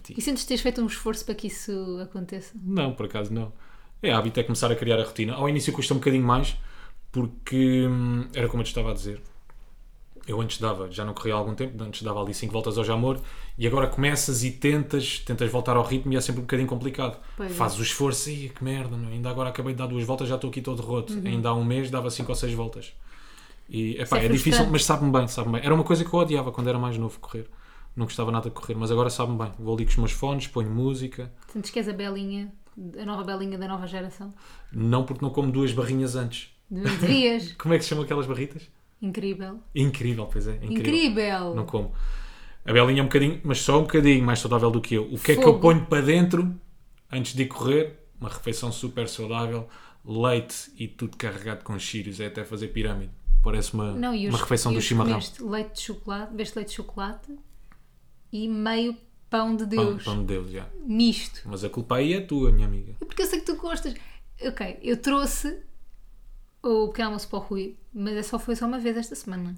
E 0.09 0.21
sentes 0.21 0.43
que 0.43 0.49
tens 0.49 0.61
feito 0.61 0.81
um 0.81 0.87
esforço 0.87 1.25
para 1.25 1.33
que 1.33 1.47
isso 1.47 1.99
aconteça? 2.01 2.53
Não, 2.61 2.93
por 2.93 3.07
acaso 3.07 3.33
não. 3.33 3.51
É 4.01 4.13
hábito 4.13 4.39
é 4.39 4.43
começar 4.43 4.71
a 4.71 4.75
criar 4.75 4.99
a 4.99 5.03
rotina. 5.03 5.33
Ao 5.33 5.49
início 5.49 5.73
custa 5.73 5.93
um 5.93 5.97
bocadinho 5.97 6.23
mais 6.23 6.55
porque 7.11 7.87
hum, 7.87 8.27
era 8.33 8.47
como 8.47 8.61
eu 8.61 8.65
te 8.65 8.67
estava 8.67 8.91
a 8.91 8.93
dizer. 8.93 9.21
Eu 10.27 10.41
antes 10.41 10.57
dava, 10.57 10.89
já 10.91 11.05
não 11.05 11.13
corria 11.13 11.35
há 11.35 11.37
algum 11.37 11.53
tempo, 11.53 11.81
antes 11.83 12.01
dava 12.01 12.19
ali 12.21 12.33
5 12.33 12.51
voltas 12.51 12.77
ao 12.77 12.83
Jamor 12.83 13.19
e 13.57 13.67
agora 13.67 13.87
começas 13.87 14.43
e 14.43 14.51
tentas, 14.51 15.19
tentas 15.19 15.51
voltar 15.51 15.75
ao 15.77 15.83
ritmo 15.83 16.11
e 16.13 16.15
é 16.15 16.21
sempre 16.21 16.39
um 16.39 16.45
bocadinho 16.45 16.67
complicado. 16.67 17.19
Pois 17.37 17.51
é. 17.51 17.53
Fazes 17.53 17.77
o 17.77 17.83
esforço 17.83 18.29
e 18.31 18.49
que 18.49 18.63
merda, 18.63 18.97
meu, 18.97 19.11
ainda 19.11 19.29
agora 19.29 19.49
acabei 19.49 19.73
de 19.73 19.77
dar 19.77 19.87
duas 19.87 20.03
voltas, 20.03 20.27
já 20.27 20.35
estou 20.35 20.49
aqui 20.49 20.61
todo 20.61 20.81
roto. 20.81 21.13
Ainda 21.25 21.49
há 21.49 21.53
um 21.53 21.63
mês 21.63 21.91
dava 21.91 22.09
5 22.09 22.31
ou 22.31 22.35
6 22.35 22.53
voltas. 22.53 22.93
E 23.69 23.99
epá, 24.01 24.17
Uhum. 24.17 24.23
é 24.23 24.25
é, 24.25 24.29
difícil, 24.29 24.65
mas 24.69 24.83
sabe-me 24.83 25.11
bem, 25.11 25.27
sabe-me 25.27 25.53
bem. 25.57 25.65
Era 25.65 25.73
uma 25.73 25.83
coisa 25.83 26.03
que 26.03 26.13
eu 26.13 26.19
odiava 26.19 26.51
quando 26.51 26.67
era 26.69 26.77
mais 26.79 26.97
novo 26.97 27.19
correr. 27.19 27.47
Não 27.95 28.05
gostava 28.05 28.31
nada 28.31 28.49
de 28.49 28.55
correr, 28.55 28.75
mas 28.75 28.91
agora 28.91 29.09
sabe-me 29.09 29.37
bem. 29.37 29.51
Vou 29.57 29.73
ali 29.75 29.85
com 29.85 29.91
os 29.91 29.97
meus 29.97 30.11
fones, 30.11 30.47
ponho 30.47 30.69
música. 30.69 31.31
Sentes 31.47 31.71
que 31.71 31.79
és 31.79 31.87
a 31.87 31.93
belinha, 31.93 32.51
a 32.99 33.05
nova 33.05 33.23
belinha 33.23 33.57
da 33.57 33.67
nova 33.67 33.87
geração? 33.87 34.33
Não 34.71 35.03
porque 35.05 35.23
não 35.23 35.31
como 35.31 35.51
duas 35.51 35.71
barrinhas 35.71 36.15
antes. 36.15 36.49
Deverias. 36.69 37.53
Como 37.57 37.73
é 37.73 37.77
que 37.77 37.83
se 37.83 37.89
chamam 37.89 38.03
aquelas 38.03 38.25
barritas? 38.25 38.63
Incrível. 39.01 39.59
Incrível, 39.73 40.25
pois 40.25 40.47
é. 40.47 40.55
Incrível. 40.55 40.77
Incrível. 40.79 41.55
Não 41.55 41.65
como. 41.65 41.93
A 42.65 42.73
Belinha 42.73 42.99
é 43.01 43.03
um 43.03 43.05
bocadinho, 43.07 43.39
mas 43.43 43.59
só 43.61 43.79
um 43.79 43.83
bocadinho 43.83 44.23
mais 44.25 44.39
saudável 44.39 44.71
do 44.71 44.81
que 44.81 44.95
eu. 44.95 45.03
O 45.11 45.19
que 45.19 45.33
é 45.33 45.35
que 45.35 45.41
eu 45.41 45.45
Fogo. 45.53 45.59
ponho 45.59 45.85
para 45.85 46.01
dentro 46.01 46.55
antes 47.11 47.33
de 47.35 47.43
ir 47.43 47.47
correr? 47.47 47.99
Uma 48.19 48.29
refeição 48.29 48.71
super 48.71 49.07
saudável, 49.07 49.67
leite 50.03 50.71
e 50.79 50.87
tudo 50.87 51.17
carregado 51.17 51.63
com 51.63 51.77
chírios, 51.77 52.19
é 52.19 52.27
até 52.27 52.43
fazer 52.45 52.69
pirâmide. 52.69 53.11
Parece 53.43 53.73
uma, 53.73 53.91
Não, 53.91 54.15
e 54.15 54.27
uma 54.27 54.35
os, 54.35 54.41
refeição 54.41 54.71
do 54.73 54.79
os 54.79 54.83
chimarrão. 54.85 55.19
leite 55.41 55.73
de 55.75 55.81
chocolate, 55.81 56.31
bebeste 56.31 56.55
leite 56.57 56.69
de 56.69 56.73
chocolate 56.75 57.35
e 58.31 58.47
meio 58.47 58.97
pão 59.29 59.55
de 59.55 59.63
Pão, 59.65 59.69
Deus. 59.85 60.03
pão 60.03 60.19
de 60.21 60.25
Deus, 60.25 60.49
já. 60.49 60.65
Misto. 60.83 61.41
Mas 61.45 61.63
a 61.63 61.69
culpa 61.69 61.97
aí 61.97 62.13
é 62.13 62.21
tua, 62.21 62.51
minha 62.51 62.65
amiga. 62.65 62.93
Porque 62.99 63.21
eu 63.21 63.25
sei 63.27 63.39
que 63.41 63.45
tu 63.45 63.57
gostas. 63.57 63.93
Ok, 64.41 64.79
eu 64.81 64.97
trouxe 64.97 65.59
o 66.69 66.87
pequeno 66.89 67.07
almoço 67.09 67.27
para 67.27 67.39
o 67.39 67.41
Rui, 67.41 67.75
mas 67.93 68.15
é 68.15 68.23
só, 68.23 68.39
foi 68.39 68.55
só 68.55 68.65
uma 68.65 68.79
vez 68.79 68.97
esta 68.97 69.15
semana. 69.15 69.55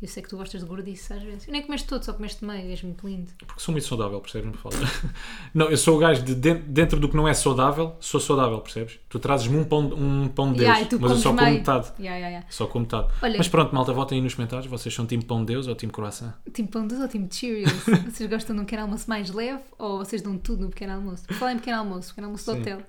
Eu 0.00 0.08
sei 0.08 0.22
que 0.22 0.28
tu 0.28 0.36
gostas 0.36 0.60
de 0.60 0.66
gordice 0.66 1.10
às 1.10 1.22
vezes. 1.22 1.46
Eu 1.46 1.52
nem 1.54 1.62
comeste 1.62 1.88
todo, 1.88 2.04
só 2.04 2.12
comeste 2.12 2.44
meio, 2.44 2.68
és 2.68 2.82
muito 2.82 3.06
lindo. 3.08 3.32
Porque 3.46 3.58
sou 3.62 3.72
muito 3.72 3.86
saudável, 3.86 4.20
percebes? 4.20 4.44
Não, 4.44 4.52
me 4.52 4.58
fala. 4.58 4.74
não, 5.54 5.70
eu 5.70 5.76
sou 5.78 5.96
o 5.96 5.98
gajo 5.98 6.22
de 6.22 6.34
dentro, 6.34 7.00
do 7.00 7.08
que 7.08 7.16
não 7.16 7.26
é 7.26 7.32
saudável, 7.32 7.96
sou 7.98 8.20
saudável, 8.20 8.58
percebes? 8.60 8.98
Tu 9.08 9.18
trazes-me 9.18 9.56
um 9.56 9.64
pão, 9.64 9.86
um 9.86 10.28
pão 10.28 10.52
de 10.52 10.58
Deus, 10.58 10.68
Yeah, 10.68 10.98
mas 11.00 11.10
eu 11.12 11.16
só 11.16 11.30
como 11.30 11.40
meio. 11.42 11.54
metade. 11.56 11.92
Yeah, 11.98 12.18
yeah. 12.28 12.46
Só 12.50 12.66
como 12.66 12.84
metade. 12.84 13.08
Olha- 13.22 13.38
Mas 13.38 13.48
pronto, 13.48 13.74
malta, 13.74 13.94
votem 13.94 14.18
aí 14.18 14.22
nos 14.22 14.34
comentários. 14.34 14.66
Vocês 14.66 14.94
são 14.94 15.06
time 15.06 15.24
pão 15.24 15.40
de 15.40 15.46
Deus 15.46 15.66
ou 15.66 15.74
time 15.74 15.90
croissant? 15.90 16.34
Time 16.52 16.68
pão 16.68 16.82
de 16.82 16.88
Deus 16.88 17.00
ou 17.00 17.08
time 17.08 17.26
Cheerios? 17.32 17.72
vocês 18.04 18.28
gostam 18.28 18.54
de 18.54 18.60
um 18.60 18.64
pequeno 18.66 18.82
almoço 18.82 19.08
mais 19.08 19.30
leve 19.30 19.62
ou 19.78 19.96
vocês 20.04 20.20
dão 20.20 20.36
tudo 20.36 20.64
no 20.64 20.68
pequeno 20.68 20.92
almoço? 20.92 21.24
Fala 21.32 21.52
em 21.52 21.56
pequeno 21.56 21.78
almoço, 21.78 22.08
pequeno 22.10 22.26
almoço 22.26 22.44
do 22.44 22.52
Sim. 22.52 22.60
hotel. 22.60 22.82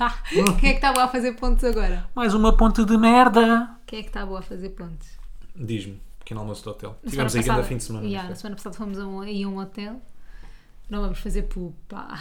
Quem 0.60 0.70
é 0.70 0.72
que 0.72 0.78
está 0.78 0.92
boa 0.92 1.04
a 1.04 1.08
fazer 1.08 1.32
pontos 1.32 1.62
agora? 1.64 2.08
Mais 2.14 2.32
uma 2.32 2.56
ponte 2.56 2.84
de 2.84 2.96
merda! 2.96 3.76
Quem 3.86 3.98
é 3.98 4.02
que 4.02 4.08
está 4.08 4.24
boa 4.24 4.38
a 4.38 4.42
fazer 4.42 4.70
pontos? 4.70 5.08
Diz-me, 5.54 6.00
pequeno 6.18 6.40
almoço 6.40 6.64
do 6.64 6.70
hotel. 6.70 6.96
Na 7.02 7.10
Tivemos 7.10 7.36
aí 7.36 7.42
grande 7.42 7.68
fim 7.68 7.76
de 7.76 7.84
semana. 7.84 8.06
Yeah, 8.06 8.28
na 8.28 8.34
semana 8.34 8.56
passada 8.56 8.76
fomos 8.76 8.98
a 8.98 9.06
um, 9.06 9.20
a 9.20 9.24
um 9.26 9.58
hotel. 9.58 10.00
Não 10.88 11.02
vamos 11.02 11.18
fazer 11.18 11.42
pupa. 11.42 12.18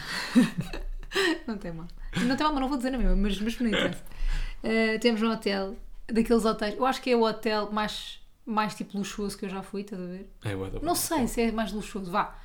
não 1.47 1.57
tem 1.57 1.71
mal. 1.71 1.87
Não 2.17 2.35
tem 2.35 2.45
mal, 2.45 2.53
mas 2.53 2.61
não 2.61 2.67
vou 2.67 2.77
dizer 2.77 2.93
a 2.93 2.97
mesma, 2.97 3.15
mas, 3.15 3.39
mas 3.39 3.59
não 3.59 3.67
interessa. 3.67 4.03
Uh, 4.63 4.99
temos 4.99 5.21
um 5.21 5.31
hotel, 5.31 5.75
daqueles 6.07 6.43
hotéis. 6.43 6.75
Eu 6.75 6.85
acho 6.85 7.01
que 7.01 7.11
é 7.11 7.15
o 7.15 7.23
hotel 7.23 7.71
mais, 7.71 8.19
mais 8.45 8.75
tipo 8.75 8.97
luxuoso 8.97 9.37
que 9.37 9.45
eu 9.45 9.49
já 9.49 9.63
fui, 9.63 9.81
estás 9.81 10.01
a 10.01 10.05
ver? 10.05 10.29
É, 10.43 10.55
da 10.55 10.80
Não 10.81 10.95
sei 10.95 11.27
se 11.27 11.42
é 11.42 11.51
mais 11.51 11.71
luxuoso, 11.71 12.11
vá. 12.11 12.35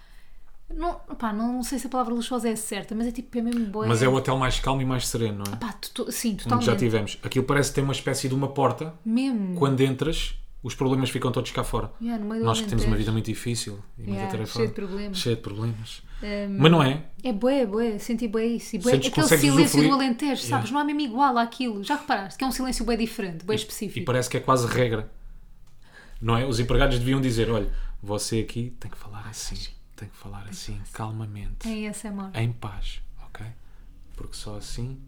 Não, 0.73 0.95
pá, 1.19 1.33
não, 1.33 1.63
sei 1.63 1.79
se 1.79 1.87
a 1.87 1.91
palavra 1.91 2.13
luxuosa 2.15 2.49
é 2.49 2.57
certa, 2.57 2.95
mas 2.95 3.07
é 3.07 3.13
tipo, 3.13 3.37
é 3.39 3.43
mesmo 3.43 3.67
boa. 3.67 3.87
Mas 3.87 4.03
é 4.03 4.09
o 4.09 4.15
hotel 4.15 4.37
mais 4.39 4.59
calmo 4.59 4.83
e 4.83 4.85
mais 4.85 5.07
sereno, 5.07 5.45
não 5.47 5.53
é? 5.53 5.57
Pá, 5.57 5.73
tu- 5.75 5.91
tu- 5.93 6.13
sim, 6.13 6.31
Onde 6.33 6.43
totalmente. 6.45 6.67
já 6.67 6.77
tivemos. 6.77 7.19
Aquilo 7.23 7.45
parece 7.45 7.73
ter 7.73 7.83
uma 7.83 7.93
espécie 7.93 8.29
de 8.29 8.35
uma 8.35 8.49
porta. 8.49 8.95
Mesmo. 9.05 9.55
Quando 9.57 9.81
entras, 9.83 10.35
os 10.63 10.75
problemas 10.75 11.11
ficam 11.11 11.31
todos 11.31 11.51
cá 11.53 11.63
fora. 11.63 11.93
Yeah, 12.01 12.23
no 12.23 12.29
meio 12.29 12.41
do 12.43 12.47
Nós 12.47 12.61
que 12.61 12.67
temos 12.67 12.85
uma 12.85 12.97
vida 12.97 13.13
muito 13.13 13.27
difícil 13.27 13.79
e 13.99 14.03
muito 14.03 14.11
Yeah, 14.15 14.29
atarefada. 14.29 14.57
cheio 14.57 14.69
de 14.69 14.75
problemas. 14.75 15.19
Cheio 15.19 15.37
de 15.37 15.43
problemas. 15.43 16.03
Um, 16.23 16.57
Mas 16.59 16.73
não 16.73 16.83
é? 16.83 17.05
É 17.23 17.33
bué, 17.33 17.67
bué, 17.67 17.99
senti 17.99 18.27
bué 18.27 18.47
isso. 18.47 18.75
E 18.75 18.79
bué, 18.79 18.93
Sentes 18.93 19.11
que 19.11 19.21
aquele 19.21 19.23
consegues 19.29 19.53
silêncio 19.53 19.83
do 19.83 19.93
Alentejo, 19.95 20.41
sabes? 20.43 20.49
Yeah. 20.49 20.71
Não 20.73 20.81
há 20.81 20.85
mesmo 20.85 21.01
igual 21.03 21.37
àquilo. 21.39 21.85
Já 21.85 21.97
reparaste 21.97 22.39
que 22.39 22.45
é 22.45 22.47
um 22.47 22.53
silêncio 22.53 22.85
bué 22.85 22.97
diferente, 22.97 23.45
bué 23.45 23.55
específico. 23.55 23.99
E 24.01 24.03
parece 24.05 24.31
que 24.31 24.39
é 24.39 24.41
quase 24.41 24.67
regra. 24.67 25.13
Não 26.21 26.37
é? 26.37 26.47
Os 26.47 26.59
empregados 26.59 26.99
deviam 26.99 27.21
dizer: 27.21 27.51
olha, 27.51 27.71
você 28.03 28.39
aqui 28.41 28.75
tem 28.81 28.91
que 28.91 28.97
falar 28.97 29.27
assim, 29.29 29.57
tem 29.97 30.09
que 30.09 30.17
falar 30.17 30.45
assim, 30.49 30.81
calmamente, 30.93 31.69
Em 31.69 31.89
ASMR. 31.89 32.31
em 32.35 32.53
paz, 32.53 33.01
ok? 33.27 33.47
Porque 34.17 34.35
só 34.37 34.57
assim 34.57 34.99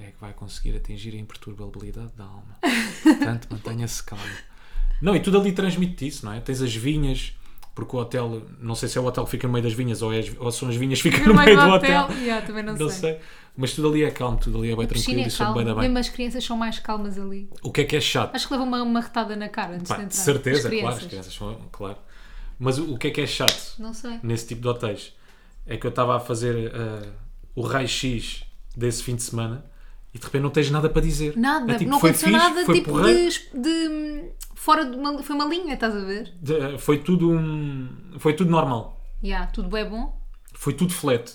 é 0.00 0.06
que 0.06 0.20
vai 0.20 0.32
conseguir 0.32 0.76
atingir 0.76 1.14
a 1.14 1.18
imperturbabilidade 1.18 2.12
da 2.16 2.24
alma. 2.24 2.58
Portanto, 3.02 3.48
mantenha-se 3.50 4.02
calmo. 4.02 4.24
Não, 5.00 5.14
e 5.16 5.20
tudo 5.20 5.38
ali 5.40 5.52
transmite 5.52 6.06
isso, 6.06 6.24
não 6.24 6.32
é? 6.32 6.40
Tens 6.40 6.60
as 6.62 6.74
vinhas, 6.74 7.36
porque 7.74 7.94
o 7.96 7.98
hotel, 8.00 8.46
não 8.58 8.74
sei 8.74 8.88
se 8.88 8.98
é 8.98 9.00
o 9.00 9.04
hotel 9.04 9.24
que 9.24 9.30
fica 9.30 9.46
no 9.46 9.52
meio 9.52 9.62
das 9.64 9.72
vinhas 9.74 10.02
ou, 10.02 10.12
é 10.12 10.18
as- 10.20 10.36
ou 10.38 10.50
são 10.52 10.68
as 10.68 10.76
vinhas 10.76 11.00
que 11.02 11.10
ficam 11.10 11.32
no 11.32 11.40
meio 11.40 11.56
do 11.56 11.68
hotel. 11.68 12.08
Yeah, 12.18 12.44
também 12.46 12.62
não, 12.62 12.76
Não 12.76 12.88
sei. 12.88 12.98
sei. 13.14 13.20
Mas 13.56 13.74
tudo 13.74 13.88
ali 13.88 14.02
é 14.02 14.10
calmo, 14.10 14.38
tudo 14.38 14.58
ali 14.58 14.70
é 14.72 14.76
bem 14.76 14.86
tranquilo 14.86 15.20
é 15.20 15.26
e 15.26 15.30
sou 15.30 15.52
bem 15.54 15.64
da 15.64 15.72
bem. 15.74 15.82
Mesmo 15.82 15.98
as 15.98 16.08
crianças 16.08 16.42
são 16.44 16.56
mais 16.56 16.78
calmas 16.78 17.18
ali. 17.18 17.48
O 17.62 17.70
que 17.70 17.82
é 17.82 17.84
que 17.84 17.96
é 17.96 18.00
chato? 18.00 18.34
Acho 18.34 18.46
que 18.48 18.52
levam 18.54 18.66
uma, 18.66 18.82
uma 18.82 19.00
retada 19.00 19.36
na 19.36 19.48
cara 19.48 19.74
antes 19.74 19.88
Pá, 19.88 19.96
de 19.96 20.00
de 20.02 20.06
entrar. 20.06 20.22
certeza, 20.24 20.70
claro, 20.70 20.96
as 20.96 21.04
crianças 21.04 21.34
são, 21.34 21.60
claro. 21.70 21.98
Mas 22.62 22.78
o, 22.78 22.94
o 22.94 22.98
que 22.98 23.08
é 23.08 23.10
que 23.10 23.20
é 23.20 23.26
chato 23.26 23.74
Não 23.78 23.92
sei. 23.92 24.20
nesse 24.22 24.46
tipo 24.46 24.62
de 24.62 24.68
hotéis? 24.68 25.12
É 25.66 25.76
que 25.76 25.86
eu 25.86 25.90
estava 25.90 26.16
a 26.16 26.20
fazer 26.20 26.72
ah, 26.74 27.08
o 27.54 27.62
raio-x 27.62 28.44
desse 28.76 29.02
fim 29.02 29.16
de 29.16 29.22
semana 29.22 29.64
e 30.14 30.18
de 30.18 30.24
repente 30.24 30.42
não 30.42 30.50
tens 30.50 30.70
nada 30.70 30.88
para 30.88 31.02
dizer. 31.02 31.36
Nada, 31.36 31.72
É 31.72 31.78
tipo, 31.78 31.90
não 31.90 31.98
foi 32.00 32.10
aconteceu 32.10 32.28
fixe, 32.32 32.48
nada 32.48 32.64
foi 32.64 32.74
tipo 32.76 32.90
porreiro, 32.90 33.34
de, 33.54 33.60
de- 33.60 34.30
Fora 34.54 34.84
de 34.84 34.96
uma. 34.96 35.20
Foi 35.24 35.34
uma 35.34 35.44
linha, 35.46 35.74
estás 35.74 35.94
a 35.96 36.00
ver? 36.04 36.32
de- 36.40 36.78
foi 36.78 36.98
tudo 36.98 37.32
um, 37.32 37.88
foi 38.18 38.32
tudo 38.34 38.48
normal. 38.50 39.00
Yeah, 39.24 39.46
tudo 39.48 39.76
é 39.76 39.84
bom. 39.84 40.16
Foi 40.54 40.72
tudo 40.72 40.92
flat. 40.92 41.32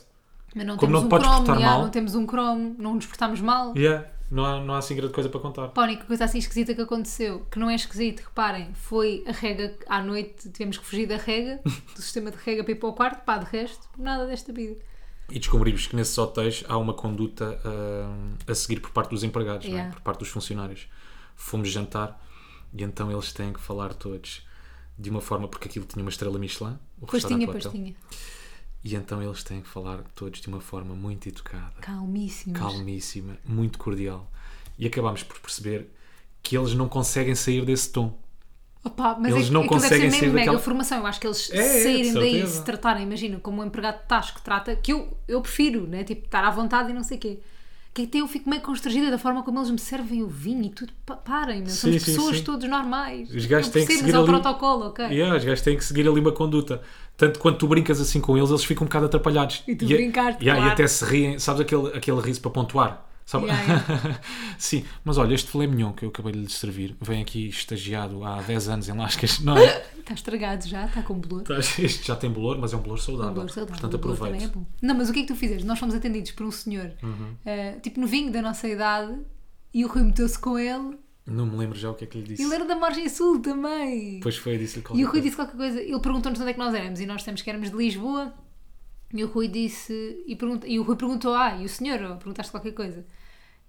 Mas 0.56 0.66
não 0.66 0.78
Como 0.78 0.94
temos 0.94 1.02
não 1.02 1.06
um 1.08 1.10
podes 1.10 1.28
Chrome, 1.28 1.46
portar 1.46 1.56
yeah, 1.58 1.76
mal. 1.76 1.84
não 1.84 1.92
temos 1.92 2.16
um 2.16 2.26
Chrome, 2.26 2.76
não 2.80 2.96
nos 2.96 3.06
portamos 3.06 3.42
mal. 3.42 3.76
Yeah. 3.78 4.08
Não 4.30 4.46
há, 4.46 4.60
não 4.60 4.74
há 4.74 4.80
assim 4.80 4.96
grande 4.96 5.14
coisa 5.14 5.30
para 5.30 5.40
contar. 5.40 5.70
Pá, 5.70 5.82
a 5.82 5.86
única 5.86 6.06
coisa 6.06 6.26
assim 6.26 6.38
esquisita 6.38 6.76
que 6.76 6.82
aconteceu, 6.82 7.46
que 7.50 7.58
não 7.58 7.70
é 7.70 7.76
esquisito, 7.76 8.20
reparem, 8.20 8.74
foi 8.74 9.24
a 9.26 9.32
rega 9.32 9.78
à 9.88 10.02
noite, 10.02 10.50
tivemos 10.50 10.78
que 10.78 10.86
fugir 10.86 11.08
da 11.08 11.16
rega, 11.16 11.62
do 11.96 12.02
sistema 12.02 12.30
de 12.30 12.38
rega 12.38 12.64
para 12.64 12.74
ir 12.74 12.76
para 12.76 12.90
o 12.90 12.94
quarto, 12.94 13.24
pá, 13.24 13.38
de 13.38 13.46
resto, 13.46 13.88
nada 13.98 14.26
desta 14.26 14.52
vida. 14.52 14.78
E 15.30 15.40
descobrimos 15.40 15.88
que 15.88 15.96
nesses 15.96 16.18
hotéis 16.18 16.64
há 16.68 16.78
uma 16.78 16.94
conduta 16.94 17.60
ah, 17.64 18.52
a 18.52 18.56
seguir 18.56 18.80
por 18.80 18.92
parte 18.92 19.10
dos 19.10 19.24
empregados, 19.24 19.66
é? 19.66 19.70
Yeah. 19.70 19.92
por 19.92 20.02
parte 20.02 20.20
dos 20.20 20.30
funcionários. 20.30 20.88
Fomos 21.36 21.70
jantar 21.70 22.22
e 22.74 22.84
então 22.84 23.12
eles 23.12 23.32
têm 23.32 23.54
que 23.54 23.60
falar 23.60 23.94
todos 23.94 24.46
de 24.98 25.10
uma 25.10 25.22
forma, 25.22 25.48
porque 25.48 25.68
aquilo 25.68 25.86
tinha 25.86 26.04
uma 26.04 26.10
estrela 26.10 26.40
Michelin, 26.40 26.78
o 27.00 27.06
Pois 27.06 27.24
tinha, 27.24 27.46
pois 27.46 27.66
tinha. 27.66 27.94
E 28.90 28.96
então 28.96 29.22
eles 29.22 29.44
têm 29.44 29.60
que 29.62 29.68
falar 29.68 30.02
todos 30.16 30.40
de 30.40 30.48
uma 30.48 30.62
forma 30.62 30.96
muito 30.96 31.28
educada, 31.28 31.74
Calmíssimos. 31.82 32.58
calmíssima, 32.58 33.38
muito 33.44 33.78
cordial. 33.78 34.32
E 34.80 34.88
acabámos 34.88 35.24
por 35.24 35.38
perceber 35.40 35.92
que 36.42 36.58
eles 36.58 36.74
não 36.74 36.88
conseguem 36.88 37.36
sair 37.36 37.66
desse 37.66 37.92
tom. 37.92 38.18
Opa, 38.86 39.18
mas 39.20 39.34
Eles 39.36 39.50
é, 39.50 39.52
não 39.52 39.62
aquilo 39.64 39.76
deve 39.82 39.90
conseguem 39.90 40.10
ser 40.12 40.16
sair 40.18 40.22
mesmo 40.22 40.36
mega 40.36 40.46
daquela- 40.46 40.64
formação. 40.64 41.00
Eu 41.00 41.06
acho 41.08 41.20
que 41.20 41.28
eles 41.28 41.50
É, 41.52 41.58
é, 41.58 41.62
de 41.78 41.84
saírem 41.84 42.14
daí 42.14 42.30
e 42.30 42.32
certeza. 42.36 42.54
se 42.60 42.64
tratarem, 42.64 43.04
imagina, 43.04 43.40
como 43.40 43.62
um 43.62 43.66
empregado 43.66 44.02
de 44.04 44.08
tasco 44.08 44.40
trata, 44.42 44.74
que 44.78 44.94
eu, 44.94 45.18
eu 45.28 45.42
prefiro, 45.42 45.86
né? 45.86 46.06
Tipo, 46.06 46.24
estar 46.26 46.46
à 46.46 46.50
vontade 46.52 46.92
e 46.92 46.94
não 46.94 47.04
sei 47.04 47.18
o 47.18 47.20
quê. 47.20 47.40
Que 47.98 48.04
até 48.04 48.20
eu 48.20 48.28
fico 48.28 48.48
meio 48.48 48.62
constrangida 48.62 49.10
da 49.10 49.18
forma 49.18 49.42
como 49.42 49.58
eles 49.58 49.72
me 49.72 49.80
servem 49.80 50.22
o 50.22 50.28
vinho 50.28 50.66
e 50.66 50.70
tudo. 50.70 50.94
Pa- 51.04 51.16
Parem, 51.16 51.62
meu. 51.62 51.70
Somos 51.72 52.04
Sim, 52.04 52.12
pessoas 52.12 52.38
sim. 52.38 52.44
todos 52.44 52.70
normais. 52.70 53.28
Os 53.34 53.46
gajos 53.48 53.72
têm 53.72 53.88
que 53.88 53.94
seguir 53.98 54.14
é 54.14 54.18
ali- 54.18 54.26
protocolo, 54.28 54.86
ok? 54.90 55.06
Yeah, 55.08 55.36
os 55.36 55.44
gajos 55.44 55.62
têm 55.62 55.76
que 55.76 55.84
seguir 55.84 56.08
ali 56.08 56.20
uma 56.20 56.32
conduta. 56.32 56.80
Tanto 57.18 57.40
quando 57.40 57.58
tu 57.58 57.68
brincas 57.68 58.00
assim 58.00 58.22
com 58.22 58.38
eles, 58.38 58.52
eles 58.52 58.64
ficam 58.64 58.84
um 58.84 58.88
bocado 58.88 59.08
atrapalhados. 59.08 59.64
E 59.68 59.76
tu 59.76 59.86
a- 59.86 59.88
brincaste, 59.88 60.44
yeah, 60.44 60.62
claro. 60.62 60.70
E 60.70 60.74
até 60.74 60.88
se 60.88 61.04
riem, 61.06 61.40
sabes 61.40 61.62
aquele, 61.62 61.88
aquele 61.88 62.22
riso 62.22 62.40
para 62.40 62.52
pontuar? 62.52 63.04
Sabe? 63.28 63.48
Yeah, 63.48 64.20
Sim, 64.58 64.86
mas 65.04 65.18
olha, 65.18 65.34
este 65.36 65.52
filé 65.52 65.68
mignon 65.68 65.92
que 65.92 66.06
eu 66.06 66.10
acabei 66.10 66.32
de 66.32 66.40
lhe 66.40 66.50
servir 66.50 66.96
vem 67.02 67.22
aqui 67.22 67.50
estagiado 67.50 68.24
há 68.24 68.42
10 68.42 68.70
anos 68.70 68.88
em 68.88 68.94
Lascas. 68.98 69.40
Não 69.42 69.58
é? 69.58 69.84
Está 70.00 70.14
estragado 70.16 70.66
já, 70.66 70.86
está 70.86 71.04
com 71.04 71.16
bolor. 71.16 71.44
Este 71.78 72.08
já 72.08 72.16
tem 72.16 72.30
bolor, 72.32 72.58
mas 72.58 72.72
é 72.72 72.78
um 72.78 72.80
bolor 72.80 73.00
saudável. 73.00 73.34
Bolor 73.34 73.50
saudável, 73.50 73.82
Portanto, 73.82 73.94
é 73.94 73.98
aproveite. 73.98 74.48
bom. 74.48 74.66
Não, 74.82 74.96
mas 74.96 75.10
o 75.10 75.14
que 75.14 75.20
é 75.20 75.22
que 75.24 75.28
tu 75.28 75.36
fizeste? 75.36 75.66
Nós 75.66 75.78
fomos 75.78 75.94
atendidos 75.94 76.32
por 76.32 76.46
um 76.46 76.52
senhor, 76.52 76.94
Uhum. 77.04 77.36
eh, 77.46 77.74
tipo 77.84 78.00
novinho 78.00 78.32
da 78.32 78.42
nossa 78.42 78.66
idade, 78.68 79.20
e 79.74 79.84
o 79.84 79.90
Rui 79.90 80.04
meteu-se 80.04 80.40
com 80.40 80.58
ele. 80.58 80.98
Não 81.26 81.46
me 81.46 81.58
lembro 81.58 81.78
já 81.78 81.92
o 81.92 81.96
que 81.96 82.06
é 82.06 82.08
que 82.08 82.18
lhe 82.18 82.24
disse. 82.24 82.42
Ele 82.42 82.56
era 82.56 82.64
da 82.64 82.78
Margem 82.78 83.10
Sul 83.10 83.42
também. 83.42 84.14
Depois 84.20 84.38
foi, 84.38 84.58
disse-lhe 84.58 84.82
qualquer 84.84 85.02
E 85.02 85.04
o 85.04 85.08
Rui 85.08 85.12
coisa. 85.16 85.24
disse 85.26 85.36
qualquer 85.36 85.58
coisa. 85.58 85.82
Ele 85.82 86.00
perguntou-nos 86.00 86.40
onde 86.40 86.50
é 86.50 86.54
que 86.54 86.60
nós 86.60 86.74
éramos 86.74 87.02
e 87.02 87.06
nós 87.06 87.18
dissemos 87.18 87.42
que 87.42 87.50
éramos 87.50 87.70
de 87.70 87.76
Lisboa. 87.76 88.34
E 89.14 89.24
o 89.24 89.28
Rui 89.28 89.48
disse. 89.48 90.24
E, 90.28 90.36
pergunta, 90.36 90.68
e 90.68 90.80
o 90.80 90.84
Rui 90.84 90.96
perguntou: 90.96 91.34
Ah, 91.34 91.56
e 91.56 91.66
o 91.66 91.70
senhor? 91.70 92.00
Perguntaste 92.18 92.52
qualquer 92.52 92.74
coisa. 92.74 93.06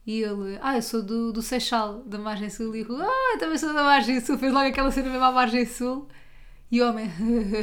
E 0.07 0.23
ele: 0.23 0.59
Ah, 0.61 0.77
eu 0.77 0.83
sou 0.83 1.03
do, 1.03 1.33
do 1.33 1.43
Seixal, 1.43 2.03
da 2.05 2.19
Margem 2.19 2.51
Sul. 2.51 2.75
E 2.75 2.83
o 2.83 2.89
Rui: 2.89 3.03
Ah, 3.03 3.35
eu 3.35 3.39
também 3.39 3.59
sou 3.59 3.73
da 3.73 3.85
Margem 3.85 4.21
Sul. 4.21 4.39
Fez 4.39 4.53
logo 4.53 4.67
aquela 4.67 4.91
cena 4.91 5.11
mesmo 5.11 5.25
à 5.25 5.33
Margem 5.33 5.67
Sul. 5.67 6.09
E 6.71 6.83
o 6.83 6.89
homem, 6.89 7.11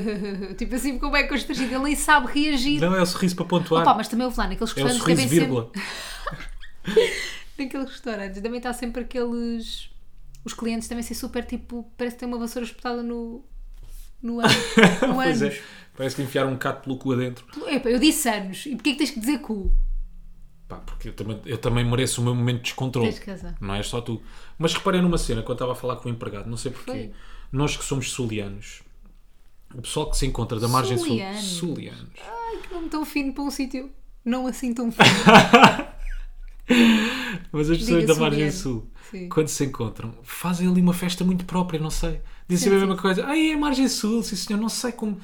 tipo 0.57 0.73
assim, 0.73 0.97
como 0.97 1.15
é 1.15 1.23
constrangido, 1.23 1.71
ele 1.75 1.83
nem 1.83 1.95
sabe 1.95 2.25
reagir. 2.27 2.81
Não, 2.81 2.95
é 2.95 3.01
o 3.01 3.05
sorriso 3.05 3.35
para 3.35 3.45
pontuar. 3.45 3.83
Opa, 3.83 3.93
mas 3.93 4.07
também 4.07 4.25
houve 4.25 4.37
lá 4.37 4.47
naqueles 4.47 4.75
é 4.75 4.81
o 4.81 4.85
restaurantes 4.87 5.03
sorriso 5.03 5.27
vírgula. 5.27 5.71
sempre. 5.73 7.25
Naqueles 7.57 7.89
restaurantes 7.89 8.41
também 8.41 8.57
está 8.57 8.73
sempre 8.73 9.03
aqueles. 9.03 9.89
Os 10.43 10.53
clientes 10.53 10.87
também 10.87 11.03
ser 11.03 11.13
super 11.13 11.45
tipo. 11.45 11.89
Parece 11.97 12.15
que 12.15 12.19
tem 12.21 12.27
uma 12.27 12.37
vassoura 12.37 12.65
espetada 12.65 13.01
no. 13.03 13.45
No 14.21 14.39
ano. 14.39 14.49
No 15.07 15.13
Pois 15.15 15.41
anos. 15.41 15.55
é. 15.55 15.61
Parece 15.95 16.15
que 16.17 16.21
enfiaram 16.23 16.51
um 16.51 16.57
cato 16.57 16.83
pelo 16.83 16.97
cu 16.97 17.13
adentro. 17.13 17.45
Epa, 17.67 17.89
eu 17.89 17.99
disse 17.99 18.27
anos. 18.27 18.65
E 18.65 18.75
porquê 18.75 18.91
que 18.93 18.97
tens 18.97 19.11
que 19.11 19.19
dizer 19.19 19.39
cu? 19.39 19.71
Pá, 20.67 20.77
porque 20.77 21.09
eu 21.09 21.13
também, 21.13 21.39
eu 21.45 21.57
também 21.57 21.85
mereço 21.85 22.19
o 22.21 22.23
meu 22.23 22.35
momento 22.35 22.57
de 22.57 22.63
descontrole. 22.63 23.13
Tens. 23.13 23.43
Não 23.61 23.75
é 23.75 23.83
só 23.83 24.01
tu. 24.01 24.21
Mas 24.57 24.73
reparei 24.73 25.01
numa 25.01 25.17
cena 25.17 25.41
quando 25.41 25.55
estava 25.57 25.71
a 25.71 25.75
falar 25.75 25.97
com 25.97 26.09
o 26.09 26.11
empregado, 26.11 26.49
não 26.49 26.57
sei 26.57 26.71
porquê. 26.71 26.91
Foi. 26.91 27.11
Nós 27.51 27.77
que 27.77 27.85
somos 27.85 28.11
sulianos, 28.11 28.81
o 29.73 29.81
pessoal 29.81 30.09
que 30.09 30.17
se 30.17 30.25
encontra 30.25 30.59
da 30.59 30.67
margem 30.67 30.97
sul. 30.97 31.07
Sulianos. 31.07 31.43
Sulianos. 31.43 32.19
Ai, 32.27 32.57
que 32.61 32.73
nome 32.73 32.89
tão 32.89 33.05
fino 33.05 33.33
para 33.33 33.43
um 33.43 33.51
sítio. 33.51 33.91
Não 34.25 34.47
assim 34.47 34.73
tão 34.73 34.91
fino. 34.91 35.05
Mas 37.57 37.69
as 37.69 37.77
pessoas 37.77 38.05
da 38.05 38.15
margem 38.15 38.51
sul, 38.51 38.87
Sim. 39.11 39.29
quando 39.29 39.47
se 39.47 39.63
encontram, 39.65 40.13
fazem 40.23 40.67
ali 40.67 40.81
uma 40.81 40.93
festa 40.93 41.23
muito 41.23 41.45
própria, 41.45 41.79
não 41.79 41.89
sei. 41.89 42.21
Dizem 42.47 42.69
Sim, 42.69 42.75
a 42.75 42.79
mesma 42.79 42.97
coisa. 42.97 43.25
Ai, 43.25 43.51
é 43.51 43.55
margem 43.55 43.87
sul, 43.87 44.21
sim 44.23 44.35
senhor, 44.35 44.59
não 44.59 44.69
sei 44.69 44.91
como. 44.91 45.17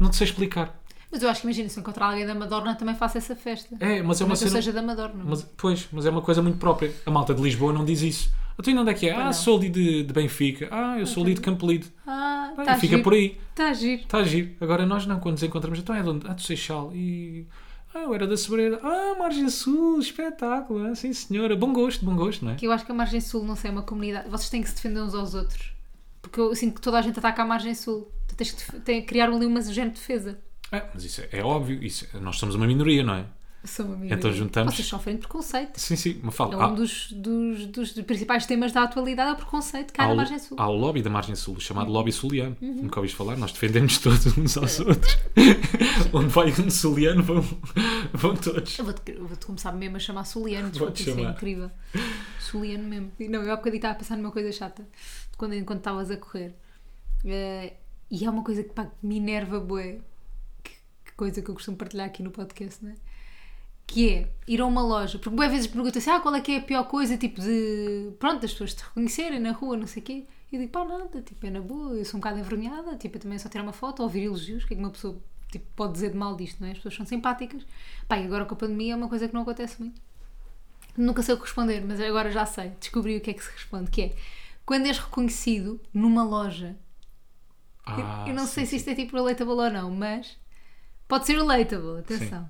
Não 0.00 0.10
te 0.10 0.16
sei 0.16 0.26
explicar. 0.26 0.78
Mas 1.10 1.22
eu 1.22 1.28
acho 1.30 1.40
que 1.42 1.46
imagina, 1.46 1.68
se 1.68 1.78
encontrar 1.78 2.06
alguém 2.08 2.26
da 2.26 2.34
Madorna 2.34 2.74
também 2.74 2.94
faço 2.94 3.16
essa 3.18 3.36
festa. 3.36 3.76
É, 3.78 4.02
mas 4.02 4.20
é 4.20 4.24
uma 4.24 4.34
cena. 4.36 4.50
seja 4.50 4.72
da 4.72 4.82
Madorna. 4.82 5.22
Mas, 5.24 5.42
pois, 5.56 5.86
mas 5.92 6.04
é 6.06 6.10
uma 6.10 6.20
coisa 6.22 6.42
muito 6.42 6.58
própria. 6.58 6.92
A 7.06 7.10
malta 7.10 7.32
de 7.34 7.40
Lisboa 7.42 7.72
não 7.72 7.84
diz 7.84 8.02
isso. 8.02 8.30
Então, 8.58 8.72
e 8.72 8.78
onde 8.78 8.90
é 8.90 8.94
que 8.94 9.08
é? 9.08 9.14
Ah, 9.14 9.26
não. 9.26 9.32
sou 9.32 9.58
ali 9.58 9.68
de, 9.68 10.02
de 10.02 10.12
Benfica. 10.12 10.68
Ah, 10.70 10.98
eu 10.98 11.06
sou 11.06 11.22
ali 11.22 11.34
de 11.34 11.40
Campolide. 11.42 11.86
Ah, 12.06 12.52
Ah, 12.56 12.60
está 12.62 12.76
e 12.76 12.80
fica 12.80 12.92
giro. 12.96 13.02
por 13.02 13.12
aí. 13.12 13.38
Está 13.50 13.72
giro. 13.74 14.02
Está 14.02 14.18
a 14.18 14.24
giro. 14.24 14.50
Agora 14.60 14.84
nós 14.86 15.06
não, 15.06 15.20
quando 15.20 15.34
nos 15.34 15.42
encontramos, 15.42 15.78
então 15.78 15.94
é 15.94 16.02
de 16.02 16.08
onde? 16.08 16.26
Ah, 16.26 16.32
do 16.32 16.40
Seixal. 16.42 16.90
E. 16.94 17.46
Ah, 17.96 18.02
eu 18.02 18.12
era 18.12 18.26
da 18.26 18.36
Sobreda. 18.36 18.78
Ah, 18.82 19.14
Margem 19.18 19.48
Sul, 19.48 19.98
espetáculo. 19.98 20.86
Ah, 20.86 20.94
sim, 20.94 21.14
senhora. 21.14 21.56
Bom 21.56 21.72
gosto, 21.72 22.04
bom 22.04 22.14
gosto, 22.14 22.44
não 22.44 22.52
é? 22.52 22.54
Que 22.56 22.66
eu 22.66 22.72
acho 22.72 22.84
que 22.84 22.92
a 22.92 22.94
Margem 22.94 23.22
Sul, 23.22 23.42
não 23.42 23.56
sei, 23.56 23.70
é 23.70 23.72
uma 23.72 23.82
comunidade. 23.82 24.28
Vocês 24.28 24.50
têm 24.50 24.60
que 24.60 24.68
se 24.68 24.74
defender 24.74 25.00
uns 25.00 25.14
aos 25.14 25.34
outros. 25.34 25.72
Porque 26.20 26.38
eu 26.38 26.54
sinto 26.54 26.74
que 26.74 26.80
toda 26.82 26.98
a 26.98 27.00
gente 27.00 27.18
ataca 27.18 27.42
a 27.42 27.46
Margem 27.46 27.74
Sul. 27.74 28.12
Tu 28.28 28.36
tens 28.36 28.52
que 28.52 29.02
criar 29.02 29.30
ali 29.30 29.46
uma 29.46 29.62
género 29.62 29.94
de 29.94 30.00
defesa. 30.00 30.38
É, 30.70 30.84
mas 30.92 31.04
isso 31.04 31.22
é, 31.22 31.38
é 31.38 31.42
óbvio. 31.42 31.82
Isso, 31.82 32.06
nós 32.20 32.36
somos 32.36 32.54
uma 32.54 32.66
minoria, 32.66 33.02
não 33.02 33.14
é? 33.14 33.24
Então 34.10 34.32
juntamos- 34.32 34.74
Vocês 34.74 34.86
sofrem 34.88 35.16
de 35.16 35.20
preconceito. 35.22 35.78
Sim, 35.78 35.96
sim. 35.96 36.20
Mas 36.22 36.34
fala. 36.34 36.54
É 36.62 36.66
um 36.66 36.74
dos, 36.74 37.10
dos, 37.12 37.66
dos 37.66 37.92
principais 37.92 38.46
temas 38.46 38.72
da 38.72 38.82
atualidade, 38.84 39.30
é 39.30 39.32
o 39.32 39.36
preconceito 39.36 39.92
cá 39.92 40.04
há 40.04 40.08
na 40.08 40.14
Margem 40.14 40.38
Sul. 40.38 40.56
há 40.60 40.68
o 40.68 40.74
lobby 40.76 41.02
da 41.02 41.10
Margem 41.10 41.34
Sul, 41.34 41.58
chamado 41.60 41.90
lobby 41.90 42.12
suliano. 42.12 42.56
Uhum. 42.60 42.82
Nunca 42.82 42.98
ouviste 43.00 43.16
falar? 43.16 43.36
Nós 43.36 43.52
defendemos 43.52 43.98
todos 43.98 44.26
uns 44.38 44.56
aos 44.56 44.80
outros. 44.80 45.16
Onde 46.12 46.28
vai 46.28 46.50
um 46.50 46.70
suliano, 46.70 47.22
vão, 47.22 47.42
vão 48.12 48.36
todos. 48.36 48.78
Eu 48.78 48.84
vou-te 48.84 49.12
vou-te 49.12 49.46
começar 49.46 49.72
mesmo 49.72 49.96
a 49.96 50.00
chamar 50.00 50.24
Soliano, 50.24 50.70
desculpa, 50.70 50.94
isso 50.98 51.10
é 51.10 51.22
incrível. 51.22 51.70
Soliano 52.40 52.84
mesmo. 52.84 53.12
Não, 53.18 53.42
eu 53.42 53.52
há 53.52 53.56
bocadinho 53.56 53.76
estava 53.78 53.94
a 53.94 53.96
pensar 53.98 54.16
numa 54.16 54.30
coisa 54.30 54.50
chata, 54.52 54.86
quando 55.36 55.54
enquanto 55.54 55.78
estavas 55.78 56.10
a 56.10 56.16
correr. 56.16 56.54
Eh, 57.24 57.72
e 58.10 58.24
há 58.24 58.30
uma 58.30 58.44
coisa 58.44 58.62
que, 58.62 58.70
pá, 58.70 58.88
me 59.02 59.16
enerva, 59.16 59.58
bué, 59.58 59.98
que, 60.62 60.70
que 61.04 61.12
coisa 61.16 61.42
que 61.42 61.50
eu 61.50 61.54
costumo 61.54 61.76
partilhar 61.76 62.06
aqui 62.06 62.22
no 62.22 62.30
podcast, 62.30 62.84
não 62.84 62.92
é? 62.92 62.94
Que 63.86 64.08
é 64.10 64.28
ir 64.46 64.60
a 64.60 64.66
uma 64.66 64.82
loja, 64.82 65.18
porque 65.18 65.34
boas 65.36 65.50
vezes 65.50 65.66
perguntam 65.66 65.98
assim, 66.00 66.10
ah, 66.10 66.20
qual 66.20 66.34
é 66.34 66.40
que 66.40 66.52
é 66.52 66.56
a 66.58 66.60
pior 66.62 66.84
coisa, 66.84 67.16
tipo 67.16 67.40
de, 67.40 68.12
pronto, 68.18 68.44
as 68.44 68.52
pessoas 68.52 68.74
te 68.74 68.82
reconhecerem 68.82 69.38
na 69.40 69.52
rua, 69.52 69.76
não 69.76 69.86
sei 69.86 70.02
o 70.02 70.04
quê. 70.06 70.24
E 70.50 70.56
eu 70.56 70.60
digo, 70.60 70.72
pá, 70.72 70.84
nada, 70.84 71.22
tipo, 71.22 71.44
é 71.46 71.50
na 71.50 71.60
boa, 71.60 71.94
eu 71.94 72.04
sou 72.04 72.18
um 72.18 72.20
bocado 72.20 72.38
envergonhada, 72.38 72.96
tipo, 72.96 73.16
eu 73.16 73.20
também 73.20 73.38
só 73.38 73.48
tirar 73.48 73.62
uma 73.62 73.72
foto, 73.72 74.02
ouvir 74.02 74.24
elogios, 74.24 74.64
o 74.64 74.66
que 74.66 74.74
é 74.74 74.76
que 74.76 74.82
uma 74.82 74.90
pessoa 74.90 75.16
tipo, 75.50 75.64
pode 75.76 75.92
dizer 75.94 76.10
de 76.10 76.16
mal 76.16 76.36
disto, 76.36 76.60
não 76.60 76.68
é? 76.68 76.72
As 76.72 76.78
pessoas 76.78 76.94
são 76.96 77.06
simpáticas. 77.06 77.64
Pá, 78.08 78.18
e 78.18 78.24
agora 78.24 78.44
com 78.44 78.54
a 78.54 78.58
pandemia 78.58 78.92
é 78.94 78.96
uma 78.96 79.08
coisa 79.08 79.28
que 79.28 79.34
não 79.34 79.42
acontece 79.42 79.80
muito. 79.80 80.00
Nunca 80.96 81.22
sei 81.22 81.34
o 81.34 81.38
que 81.38 81.44
responder, 81.44 81.80
mas 81.86 82.00
agora 82.00 82.30
já 82.30 82.46
sei, 82.46 82.70
descobri 82.80 83.16
o 83.16 83.20
que 83.20 83.30
é 83.30 83.34
que 83.34 83.44
se 83.44 83.50
responde, 83.52 83.90
que 83.90 84.02
é, 84.02 84.16
quando 84.64 84.86
és 84.86 84.98
reconhecido 84.98 85.80
numa 85.92 86.24
loja, 86.24 86.76
eu- 87.96 88.04
Ah, 88.04 88.24
eu 88.26 88.34
não 88.34 88.46
sim, 88.46 88.52
sei 88.54 88.64
se 88.66 88.70
sim. 88.70 88.76
isto 88.76 88.90
é 88.90 88.94
tipo 88.94 89.16
relatable 89.16 89.54
ou 89.54 89.70
não, 89.70 89.90
mas 89.90 90.36
pode 91.08 91.26
ser 91.26 91.34
relatable, 91.36 91.98
atenção. 92.00 92.48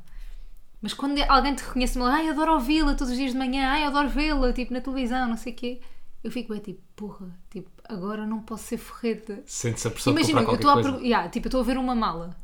Mas 0.80 0.92
quando 0.94 1.18
alguém 1.28 1.54
te 1.54 1.62
reconhece, 1.64 1.98
ai, 2.00 2.28
adoro 2.28 2.52
ouvi-la 2.54 2.94
todos 2.94 3.10
os 3.12 3.16
dias 3.18 3.32
de 3.32 3.38
manhã, 3.38 3.68
ai, 3.70 3.84
adoro 3.84 4.08
vê-la, 4.08 4.52
tipo, 4.52 4.72
na 4.72 4.80
televisão, 4.80 5.28
não 5.28 5.36
sei 5.36 5.52
o 5.52 5.56
quê, 5.56 5.80
eu 6.22 6.30
fico 6.30 6.52
bem 6.52 6.60
tipo, 6.60 6.80
porra, 6.94 7.26
tipo, 7.50 7.70
agora 7.88 8.26
não 8.26 8.40
posso 8.40 8.64
ser 8.64 8.76
forreta. 8.76 9.42
Sente-se 9.46 9.88
a 9.88 9.90
pressão 9.90 10.12
Imagina, 10.12 10.40
de 10.44 10.48
eu 10.48 10.54
estou 10.54 10.70
a, 10.70 10.80
yeah, 11.00 11.28
tipo, 11.28 11.46
eu 11.46 11.48
estou 11.48 11.60
a 11.60 11.64
ver 11.64 11.78
uma 11.78 11.94
mala, 11.94 12.36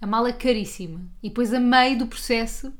a 0.00 0.06
mala 0.06 0.28
é 0.30 0.32
caríssima, 0.32 1.00
e 1.22 1.28
depois 1.28 1.52
a 1.54 1.60
meio 1.60 1.98
do 1.98 2.06
processo 2.06 2.72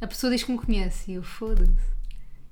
a 0.00 0.06
pessoa 0.06 0.32
diz 0.32 0.42
que 0.42 0.50
me 0.50 0.58
conhece, 0.58 1.12
e 1.12 1.14
eu 1.14 1.22
foda-se. 1.22 1.92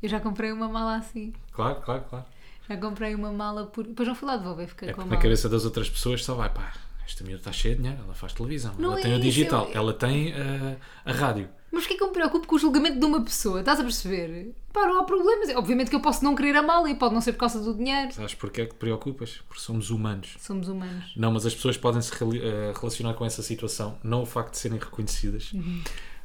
Eu 0.03 0.09
já 0.09 0.21
comprei 0.21 0.53
uma 0.53 0.69
mala 0.69 0.97
assim. 0.97 1.33
Claro, 1.53 1.81
claro, 1.83 2.05
claro. 2.09 2.25
Já 2.69 2.77
comprei 2.77 3.15
uma 3.15 3.33
mala 3.33 3.67
por. 3.67 3.85
Depois 3.87 4.09
não 4.09 4.15
fui 4.15 4.29
lá 4.29 4.37
devolver, 4.37 4.69
fiquei 4.69 4.89
É 4.89 4.93
com 4.93 5.01
a 5.01 5.05
porque 5.05 5.11
na 5.11 5.17
mala. 5.17 5.23
cabeça 5.23 5.49
das 5.49 5.65
outras 5.65 5.91
pessoas 5.91 6.25
só 6.25 6.35
vai, 6.37 6.49
pá, 6.49 6.73
esta 7.11 7.25
miúda 7.25 7.41
está 7.41 7.53
cheia 7.53 7.75
de 7.75 7.83
dinheiro, 7.83 8.03
ela 8.05 8.15
faz 8.15 8.33
televisão, 8.33 8.75
Não 8.79 8.91
ela 8.93 9.01
é 9.01 9.03
tem 9.03 9.13
o 9.13 9.15
isso, 9.17 9.23
digital, 9.25 9.67
eu- 9.69 9.75
ela 9.75 9.93
tem 9.93 10.33
eh, 10.33 10.77
a 11.05 11.13
rádio. 11.13 11.49
Mas 11.73 11.83
porquê 11.85 11.97
que 11.97 12.03
eu 12.03 12.09
me 12.09 12.13
preocupo 12.13 12.47
com 12.49 12.57
o 12.57 12.59
julgamento 12.59 12.99
de 12.99 13.05
uma 13.07 13.23
pessoa? 13.23 13.61
Estás 13.61 13.79
a 13.79 13.83
perceber? 13.85 14.55
Pá, 14.73 14.87
não 14.87 15.01
há 15.01 15.05
problemas. 15.05 15.49
Obviamente 15.57 15.89
que 15.89 15.95
eu 15.95 16.01
posso 16.01 16.25
não 16.25 16.35
querer 16.35 16.57
a 16.57 16.63
mala 16.63 16.91
e 16.91 16.97
pode 16.97 17.15
não 17.15 17.21
ser 17.21 17.33
por 17.33 17.39
causa 17.41 17.61
do 17.61 17.75
dinheiro. 17.75 18.13
Sabes 18.13 18.35
porquê 18.35 18.63
é 18.63 18.67
que 18.67 18.73
te 18.75 18.79
preocupas? 18.79 19.41
Porque 19.47 19.63
somos 19.63 19.89
humanos. 19.91 20.37
Somos 20.41 20.67
humanos. 20.69 21.13
Não, 21.17 21.31
mas 21.31 21.47
as 21.47 21.55
pessoas 21.55 21.77
podem 21.77 22.03
se 22.03 22.13
reli- 22.13 22.41
eh, 22.43 22.73
relacionar 22.77 23.15
com 23.15 23.25
essa 23.25 23.41
situação, 23.43 23.99
não 24.03 24.23
o 24.23 24.27
facto 24.27 24.53
de 24.53 24.59
serem 24.59 24.79
reconhecidas, 24.79 25.53
Uhum. 25.53 25.81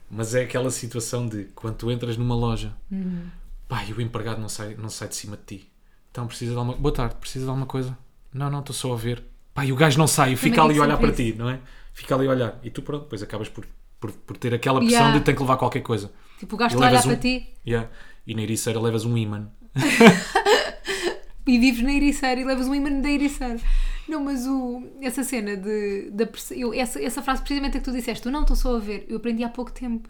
mas 0.09 0.33
é 0.33 0.41
aquela 0.43 0.71
situação 0.71 1.27
de 1.27 1.45
quando 1.55 1.75
tu 1.75 1.91
entras 1.91 2.17
numa 2.17 2.35
loja, 2.35 2.73
Uhum. 2.91 3.27
pá, 3.67 3.83
e 3.85 3.93
o 3.93 4.01
empregado 4.01 4.41
não 4.41 4.49
sai, 4.49 4.73
não 4.75 4.89
sai 4.89 5.09
de 5.09 5.15
cima 5.15 5.37
de 5.37 5.43
ti. 5.57 5.71
Então 6.11 6.25
precisa 6.25 6.53
de 6.53 6.57
alguma 6.57 6.75
Boa 6.77 6.93
tarde, 6.93 7.15
precisa 7.15 7.45
de 7.45 7.49
alguma 7.49 7.67
coisa? 7.67 7.95
Não, 8.33 8.49
não, 8.49 8.61
estou 8.61 8.73
só 8.75 8.93
a 8.93 8.97
ver. 8.97 9.23
Pá, 9.55 9.65
e 9.65 9.71
o 9.71 9.75
gajo 9.75 9.97
não 9.97 10.05
sai, 10.05 10.35
fica 10.35 10.61
ali 10.61 10.77
a 10.77 10.81
olhar 10.83 10.97
para 10.97 11.07
sempre 11.07 11.31
ti, 11.31 11.37
não 11.39 11.49
é? 11.49 11.59
Fica 11.93 12.13
ali 12.13 12.27
a 12.27 12.29
olhar. 12.29 12.59
E 12.61 12.69
tu, 12.69 12.81
pronto, 12.83 13.03
depois 13.03 13.23
acabas 13.23 13.47
por, 13.49 13.65
por, 13.99 14.11
por 14.11 14.35
ter 14.37 14.53
aquela 14.53 14.79
pressão 14.79 14.99
Yeah. 14.99 15.17
de 15.17 15.23
tem 15.25 15.33
que 15.33 15.41
levar 15.41 15.55
qualquer 15.57 15.79
coisa. 15.81 16.11
Tipo, 16.37 16.55
o 16.55 16.57
gajo 16.59 16.75
está 16.75 16.85
a 16.85 16.89
olhar 16.89 16.97
levas 16.99 17.05
para 17.05 17.15
um- 17.15 17.19
ti. 17.19 17.47
Yeah. 17.65 17.89
E 18.27 18.35
na 18.35 18.41
Ericeira 18.41 18.79
levas 18.81 19.05
um 19.05 19.17
imã. 19.17 19.49
e 21.47 21.59
vives 21.59 21.81
na 21.83 21.93
Ericeira 21.93 22.41
e 22.41 22.43
levas 22.43 22.67
um 22.67 22.75
imã 22.75 22.99
da 22.99 23.09
Ericeira. 23.09 23.59
Não, 24.07 24.23
mas 24.23 24.45
o, 24.45 24.83
essa 25.01 25.23
cena 25.23 25.55
de. 25.55 26.09
da 26.11 26.27
eu, 26.51 26.73
essa, 26.73 27.01
essa 27.01 27.21
frase 27.23 27.41
precisamente 27.41 27.77
é 27.77 27.79
que 27.79 27.85
tu 27.85 27.91
disseste, 27.91 28.23
tu 28.23 28.31
não 28.31 28.41
estou 28.41 28.55
só 28.55 28.75
a 28.75 28.79
ver, 28.79 29.05
eu 29.07 29.17
aprendi 29.17 29.43
há 29.43 29.49
pouco 29.49 29.71
tempo. 29.71 30.09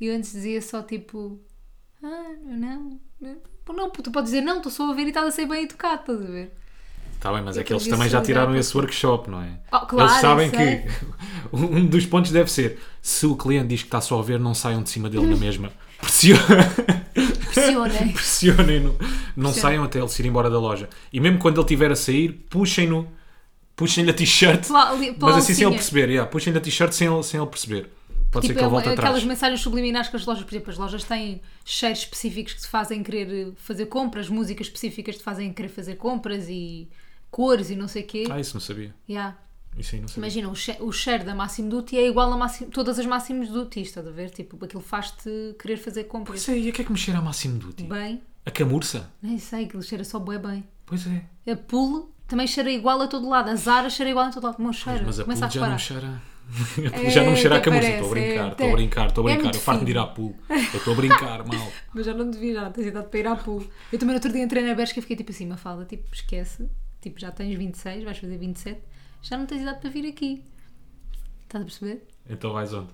E 0.00 0.06
eu 0.06 0.14
antes 0.16 0.32
dizia 0.32 0.60
só 0.62 0.82
tipo. 0.82 1.40
Ah, 2.02 2.34
não, 2.44 3.00
não. 3.20 3.36
Não, 3.68 3.90
tu 3.90 4.12
podes 4.12 4.30
dizer 4.30 4.42
não, 4.42 4.58
estou 4.58 4.70
só 4.70 4.90
a 4.90 4.94
ver 4.94 5.02
e 5.06 5.08
estás 5.08 5.26
a 5.26 5.30
ser 5.32 5.46
bem 5.46 5.64
educado, 5.64 6.00
estás 6.02 6.20
a 6.22 6.30
ver? 6.30 6.52
Está 7.16 7.32
bem, 7.32 7.42
mas 7.42 7.56
é 7.56 7.64
que 7.64 7.72
eles 7.72 7.86
também 7.88 8.08
já 8.08 8.20
tiraram 8.22 8.54
esse 8.54 8.76
workshop, 8.76 9.28
não 9.30 9.42
é? 9.42 9.58
Oh, 9.72 9.80
claro, 9.80 10.10
eles 10.10 10.20
sabem 10.20 10.50
que 10.50 10.84
um 11.52 11.84
dos 11.86 12.06
pontos 12.06 12.30
deve 12.30 12.50
ser 12.50 12.78
se 13.02 13.26
o 13.26 13.34
cliente 13.36 13.68
diz 13.68 13.80
que 13.82 13.88
está 13.88 14.00
só 14.00 14.18
a 14.18 14.22
ver, 14.22 14.38
não 14.38 14.54
saiam 14.54 14.82
de 14.82 14.90
cima 14.90 15.08
dele 15.10 15.26
na 15.26 15.36
mesma. 15.36 15.70
Pressiona- 16.00 16.42
Pressionem. 17.14 18.12
Pressionem-no. 18.12 18.94
Não 19.36 19.52
saiam 19.52 19.82
até 19.84 19.98
ele 19.98 20.08
se 20.08 20.22
ir 20.22 20.26
embora 20.26 20.50
da 20.50 20.58
loja. 20.58 20.88
E 21.12 21.18
mesmo 21.20 21.38
quando 21.38 21.56
ele 21.56 21.64
estiver 21.64 21.90
a 21.90 21.96
sair, 21.96 22.32
puxem-no. 22.50 23.08
Puxem-lhe 23.74 24.10
a 24.10 24.14
t-shirt. 24.14 24.68
Mas 24.68 25.36
assim 25.36 25.54
sem 25.54 25.64
ele 25.64 25.64
alcinha. 25.64 25.70
perceber. 25.72 26.08
Yeah, 26.10 26.30
puxem-lhe 26.30 26.58
a 26.58 26.62
t-shirt 26.62 26.92
sem 26.92 27.08
ele, 27.12 27.22
sem 27.22 27.40
ele 27.40 27.48
perceber. 27.48 27.90
Pode 28.30 28.46
ser 28.46 28.52
Tipo, 28.52 28.58
que 28.58 28.64
é 28.64 28.66
ele 28.66 28.70
volte 28.70 28.86
uma- 28.88 28.92
atrás. 28.92 29.08
aquelas 29.10 29.24
mensagens 29.24 29.60
subliminares 29.60 30.08
que 30.08 30.16
as 30.16 30.26
lojas, 30.26 30.44
por 30.44 30.52
exemplo, 30.52 30.70
as 30.72 30.78
lojas 30.78 31.04
têm 31.04 31.40
cheiros 31.64 32.00
específicos 32.00 32.52
que 32.54 32.60
te 32.62 32.66
fazem 32.68 33.02
querer 33.02 33.52
fazer 33.56 33.86
compras, 33.86 34.28
músicas 34.28 34.66
específicas 34.66 35.14
que 35.14 35.20
te 35.20 35.24
fazem 35.24 35.52
querer 35.52 35.68
fazer 35.68 35.96
compras 35.96 36.46
e 36.48 36.88
cores 37.36 37.68
e 37.70 37.76
não 37.76 37.86
sei 37.88 38.02
o 38.02 38.06
quê. 38.06 38.24
Ah, 38.30 38.40
isso 38.40 38.54
não 38.54 38.60
sabia. 38.60 38.94
Yeah. 39.08 39.36
Isso 39.76 39.94
aí 39.94 40.00
não 40.00 40.08
sabia. 40.08 40.20
Imagina, 40.22 40.48
o, 40.48 40.54
che- 40.54 40.78
o 40.80 40.90
cheiro 40.90 41.22
da 41.24 41.34
Máximo 41.34 41.68
Duty 41.68 41.98
é 41.98 42.06
igual 42.08 42.32
a 42.32 42.36
máximo, 42.36 42.70
todas 42.70 42.98
as 42.98 43.04
Máximos 43.04 43.48
Duty, 43.50 43.80
estás 43.82 44.06
a 44.06 44.10
ver? 44.10 44.30
Tipo, 44.30 44.64
aquilo 44.64 44.80
faz-te 44.82 45.54
querer 45.60 45.76
fazer 45.76 46.04
compras. 46.04 46.44
Pois 46.46 46.56
é, 46.56 46.58
e 46.60 46.68
a 46.70 46.72
que 46.72 46.80
é 46.80 46.84
que 46.84 46.90
me 46.92 46.96
cheira 46.98 47.18
a 47.18 47.22
Máximo 47.22 47.58
Duty? 47.58 47.84
Bem, 47.84 48.22
A 48.46 48.50
camurça? 48.50 49.10
nem 49.22 49.38
sei, 49.38 49.64
aquilo 49.66 49.82
cheira 49.82 50.02
só 50.02 50.18
bué 50.18 50.38
bem. 50.38 50.64
Pois 50.86 51.06
é. 51.06 51.52
A 51.52 51.56
Pull 51.56 52.10
também 52.26 52.46
cheira 52.46 52.70
igual 52.70 53.02
a 53.02 53.06
todo 53.06 53.28
lado. 53.28 53.50
A 53.50 53.54
Zara 53.56 53.90
cheira 53.90 54.08
igual 54.10 54.26
a 54.26 54.30
todo 54.30 54.44
lado. 54.44 54.62
Não 54.62 54.72
cheira. 54.72 55.02
Mas 55.04 55.20
a 55.20 55.24
a 55.24 55.26
já 55.26 55.46
reparar. 55.46 55.70
não 55.72 55.78
cheira. 55.78 56.22
A 56.86 56.90
pool 56.98 57.10
já 57.10 57.22
não 57.22 57.32
me 57.32 57.36
É, 57.38 57.40
cheira 57.42 57.56
a 57.56 57.60
camurça. 57.60 57.88
Estou 57.90 58.06
a 58.06 58.10
brincar, 58.10 58.28
é, 58.28 58.32
estou 58.32 58.44
a 58.46 58.68
até- 58.68 58.72
brincar, 58.76 59.06
estou 59.08 59.26
a 59.26 59.30
é 59.30 59.34
brincar. 59.34 59.42
muito 59.44 59.56
Eu 59.56 59.60
farto 59.60 59.84
de 59.84 59.90
ir 59.90 59.98
à 59.98 60.06
pool. 60.06 60.34
Eu 60.48 60.56
estou 60.78 60.92
a 60.92 60.96
brincar, 60.96 61.44
mal. 61.52 61.72
Mas 61.92 62.06
já 62.06 62.14
não 62.14 62.30
devia, 62.30 62.54
já 62.54 62.62
não 62.62 62.72
tens 62.72 62.86
idade 62.86 63.08
para 63.08 63.20
ir 63.20 63.26
à 63.26 63.36
pool. 63.36 63.62
Eu 63.92 63.98
também 63.98 64.14
no 64.14 64.18
outro 64.18 64.32
dia 64.32 64.42
entrei 64.42 64.64
na 64.64 64.74
Bershka 64.74 65.00
e 65.00 65.02
fiquei 65.02 65.16
tipo 65.16 65.32
assim, 65.32 65.44
Mafalda, 65.46 65.84
tipo, 65.84 66.08
esquece. 66.14 66.66
Tipo, 67.00 67.20
já 67.20 67.30
tens 67.30 67.56
26, 67.56 68.04
vais 68.04 68.18
fazer 68.18 68.38
27, 68.38 68.80
já 69.22 69.36
não 69.36 69.46
tens 69.46 69.62
idade 69.62 69.80
para 69.80 69.90
vir 69.90 70.06
aqui. 70.08 70.44
Estás 71.42 71.62
a 71.62 71.66
perceber? 71.66 72.06
Então 72.28 72.52
vais 72.52 72.72
onde? 72.72 72.90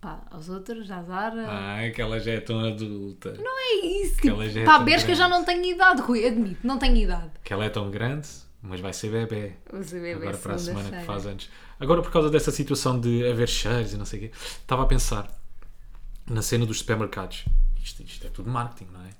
Pá, 0.00 0.22
aos 0.30 0.48
outros, 0.48 0.90
à 0.90 1.02
Zara. 1.02 1.46
Ah, 1.48 1.86
aquela 1.86 2.20
já 2.20 2.32
é 2.32 2.40
tão 2.40 2.60
adulta. 2.60 3.32
Não 3.32 3.58
é 3.58 3.86
isso. 3.86 4.20
Tipo, 4.20 4.46
já 4.48 4.60
é 4.60 4.64
pá, 4.64 4.78
Bershka 4.78 5.14
já 5.14 5.28
não 5.28 5.44
tenho 5.44 5.64
idade, 5.64 6.00
Rui, 6.00 6.26
admito, 6.26 6.66
não 6.66 6.78
tenho 6.78 6.96
idade. 6.96 7.30
Que 7.42 7.52
ela 7.52 7.64
é 7.64 7.68
tão 7.70 7.90
grande, 7.90 8.28
mas 8.62 8.80
vai 8.80 8.92
ser 8.92 9.10
bebê. 9.10 9.54
Vou 9.70 9.82
saber 9.82 10.16
Agora 10.16 10.36
para 10.36 10.54
a 10.54 10.58
semana 10.58 10.90
que 10.90 11.04
faz 11.04 11.26
anos. 11.26 11.50
Agora, 11.78 12.02
por 12.02 12.10
causa 12.10 12.30
dessa 12.30 12.50
situação 12.50 12.98
de 13.00 13.28
haver 13.28 13.48
cheiros 13.48 13.92
e 13.92 13.96
não 13.96 14.04
sei 14.04 14.18
o 14.18 14.22
quê, 14.22 14.30
estava 14.34 14.82
a 14.82 14.86
pensar 14.86 15.30
na 16.28 16.42
cena 16.42 16.66
dos 16.66 16.78
supermercados. 16.78 17.44
Isto, 17.82 18.02
isto 18.02 18.26
é 18.26 18.30
tudo 18.30 18.50
marketing, 18.50 18.90
não 18.92 19.02
é? 19.02 19.10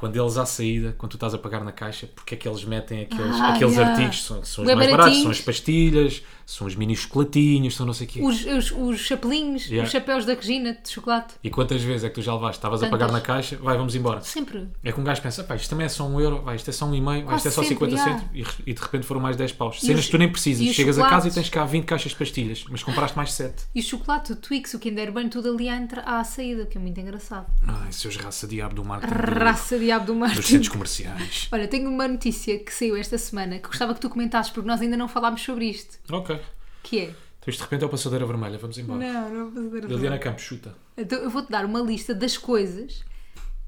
Quando 0.00 0.16
eles 0.16 0.38
à 0.38 0.46
saída, 0.46 0.94
quando 0.96 1.10
tu 1.12 1.16
estás 1.18 1.34
a 1.34 1.38
pagar 1.38 1.62
na 1.62 1.72
caixa, 1.72 2.08
porque 2.14 2.34
é 2.34 2.36
que 2.38 2.48
eles 2.48 2.64
metem 2.64 3.02
aqueles, 3.02 3.36
Ah, 3.38 3.52
aqueles 3.54 3.74
yeah. 3.74 3.92
artigos? 3.92 4.24
São, 4.24 4.42
são 4.42 4.64
os 4.64 4.74
mais 4.74 4.90
baratos, 4.90 5.20
são 5.22 5.30
as 5.30 5.40
pastilhas, 5.42 6.22
são 6.52 6.66
os 6.66 6.74
mini 6.74 6.96
chocolatinhos, 6.96 7.76
são 7.76 7.86
não 7.86 7.92
sei 7.94 8.06
o 8.06 8.10
quê. 8.10 8.20
Os, 8.22 8.44
os, 8.44 8.70
os 8.72 9.00
chapelinhos, 9.00 9.66
Yeah. 9.66 9.86
os 9.86 9.92
chapéus 9.92 10.24
da 10.24 10.34
Regina 10.34 10.72
de 10.82 10.90
chocolate. 10.90 11.34
E 11.44 11.50
quantas 11.50 11.82
vezes 11.82 12.04
é 12.04 12.08
que 12.08 12.14
tu 12.16 12.22
já 12.22 12.34
levaste? 12.34 12.58
Estavas 12.58 12.82
a 12.82 12.88
pagar 12.88 13.10
na 13.12 13.20
caixa, 13.20 13.56
vai, 13.56 13.76
vamos 13.76 13.94
embora. 13.94 14.20
Sempre. 14.22 14.68
É 14.82 14.90
que 14.92 15.00
um 15.00 15.04
gajo 15.04 15.22
pensa, 15.22 15.44
pá, 15.44 15.54
isto 15.56 15.68
também 15.70 15.86
é 15.86 15.88
só 15.88 16.06
um 16.06 16.20
euro, 16.20 16.42
vai, 16.42 16.56
isto 16.56 16.68
é 16.68 16.72
só 16.72 16.86
um 16.86 16.94
e 16.94 17.00
meio, 17.00 17.24
vai, 17.26 17.36
isto 17.36 17.48
é 17.48 17.50
só 17.50 17.60
Quase 17.60 17.68
50 17.74 17.96
sempre, 17.96 18.12
centos 18.12 18.58
e, 18.66 18.70
e 18.70 18.74
de 18.74 18.80
repente 18.80 19.06
foram 19.06 19.20
mais 19.20 19.36
10 19.36 19.52
paus. 19.52 19.80
Cenas 19.80 20.04
que 20.06 20.10
tu 20.10 20.18
nem 20.18 20.30
precisas. 20.30 20.66
Chegas 20.74 20.98
a 20.98 21.08
casa 21.08 21.28
e 21.28 21.30
tens 21.30 21.48
cá 21.48 21.64
20 21.64 21.84
caixas 21.84 22.12
de 22.12 22.18
pastilhas, 22.18 22.64
mas 22.68 22.82
compraste 22.82 23.16
mais 23.16 23.32
7. 23.32 23.64
E 23.74 23.80
o 23.80 23.82
chocolate, 23.82 24.32
o 24.32 24.36
Twix, 24.36 24.74
o 24.74 24.78
Kinder 24.78 25.12
Bueno, 25.12 25.30
tudo 25.30 25.50
ali 25.52 25.68
entra, 25.68 26.02
à 26.02 26.22
saída, 26.24 26.66
que 26.66 26.76
é 26.78 26.80
muito 26.80 26.98
engraçado. 27.00 27.46
Ai, 27.66 27.92
seus 27.92 28.16
raça 28.16 28.46
diabo 28.46 28.74
do 28.74 28.84
marketing 28.84 29.14
do- 29.14 29.38
Raça 29.44 29.78
diabo 29.78 30.06
do 30.06 30.12
dos 30.12 30.20
marketing. 30.20 30.42
centros 30.48 30.68
comerciais. 30.68 31.48
Olha, 31.52 31.68
tenho 31.68 31.88
uma 31.88 32.08
notícia 32.08 32.58
que 32.58 32.72
saiu 32.72 32.96
esta 32.96 33.16
semana 33.18 33.58
que 33.58 33.68
gostava 33.68 33.94
que 33.94 34.00
tu 34.00 34.08
comentasses, 34.10 34.50
porque 34.52 34.66
nós 34.68 34.80
ainda 34.80 34.96
não 34.96 35.06
falámos 35.08 35.42
sobre 35.42 35.66
isto. 35.66 35.98
Ok. 36.10 36.39
Que 36.82 36.98
é? 37.00 37.04
Então 37.04 37.48
isto 37.48 37.58
de 37.58 37.62
repente 37.64 37.82
é 37.84 37.86
o 37.86 37.90
passadeira 37.90 38.26
vermelha, 38.26 38.58
vamos 38.58 38.76
embora. 38.78 38.98
Não, 39.00 39.30
não 39.30 39.50
vou 39.50 39.64
fazer 39.70 39.84
Liliana 39.86 40.18
Campos, 40.18 40.42
chuta. 40.44 40.74
Então 40.96 41.18
eu 41.18 41.30
vou-te 41.30 41.50
dar 41.50 41.64
uma 41.64 41.80
lista 41.80 42.14
das 42.14 42.36
coisas 42.36 43.02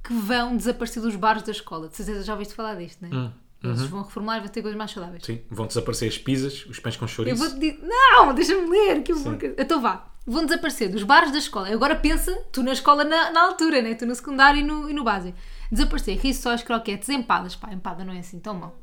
que 0.05 0.13
vão 0.13 0.57
desaparecer 0.57 1.03
dos 1.03 1.17
bares 1.17 1.43
da 1.43 1.53
escola. 1.53 1.89
De 1.89 1.97
certeza 1.97 2.23
já 2.25 2.33
ouviste 2.33 2.55
falar 2.55 2.75
disto, 2.75 2.99
não 3.03 3.09
é? 3.09 3.15
Hum, 3.23 3.33
Eles 3.65 3.81
uhum. 3.83 3.89
vão 3.89 4.03
reformular 4.03 4.39
e 4.39 4.41
vão 4.41 4.49
ter 4.49 4.61
coisas 4.63 4.77
mais 4.77 4.91
saudáveis. 4.91 5.25
Sim, 5.25 5.41
vão 5.51 5.67
desaparecer 5.67 6.09
as 6.09 6.19
pizzas, 6.19 6.67
os 6.67 6.79
pães 6.81 6.97
com 6.97 7.05
Eu 7.05 7.09
chouriço. 7.09 7.37
vou-te 7.39 7.59
dizer. 7.59 7.79
Não, 7.83 8.35
deixa-me 8.35 8.69
ler. 8.69 9.03
Que 9.03 9.13
eu 9.13 9.17
vou- 9.17 9.39
Então 9.57 9.81
vá. 9.81 10.09
Vão 10.27 10.45
desaparecer 10.45 10.89
dos 10.91 11.03
bares 11.03 11.33
da 11.33 11.39
escola. 11.39 11.69
Agora 11.73 11.97
pensa, 11.97 12.33
tu 12.53 12.63
na 12.63 12.73
escola 12.73 13.05
na, 13.05 13.31
na 13.33 13.43
altura, 13.45 13.81
né? 13.83 13.95
tu 13.95 14.05
no 14.07 14.15
secundário 14.15 14.61
e 14.61 14.63
no, 14.65 14.89
e 14.91 14.93
no 14.93 15.03
básico. 15.03 15.37
Desaparecer 15.71 16.17
rissóis, 16.19 16.63
croquetes, 16.63 17.09
empadas. 17.09 17.57
Pá, 17.57 17.73
empada 17.73 18.05
não 18.05 18.13
é 18.13 18.19
assim 18.19 18.39
tão 18.39 18.55
mal. 18.55 18.79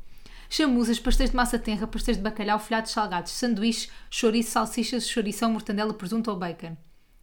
Chamusas, 0.52 0.98
pastéis 0.98 1.30
de 1.30 1.36
massa 1.36 1.60
tenra, 1.60 1.86
pastéis 1.86 2.16
de 2.16 2.24
bacalhau, 2.24 2.58
folhados 2.58 2.90
salgados, 2.90 3.30
sanduíches, 3.30 3.88
chouriço, 4.10 4.50
salsichas, 4.50 5.08
chourição, 5.08 5.52
mortandela, 5.52 5.94
presunto 5.94 6.28
ou 6.28 6.36
bacon. 6.36 6.76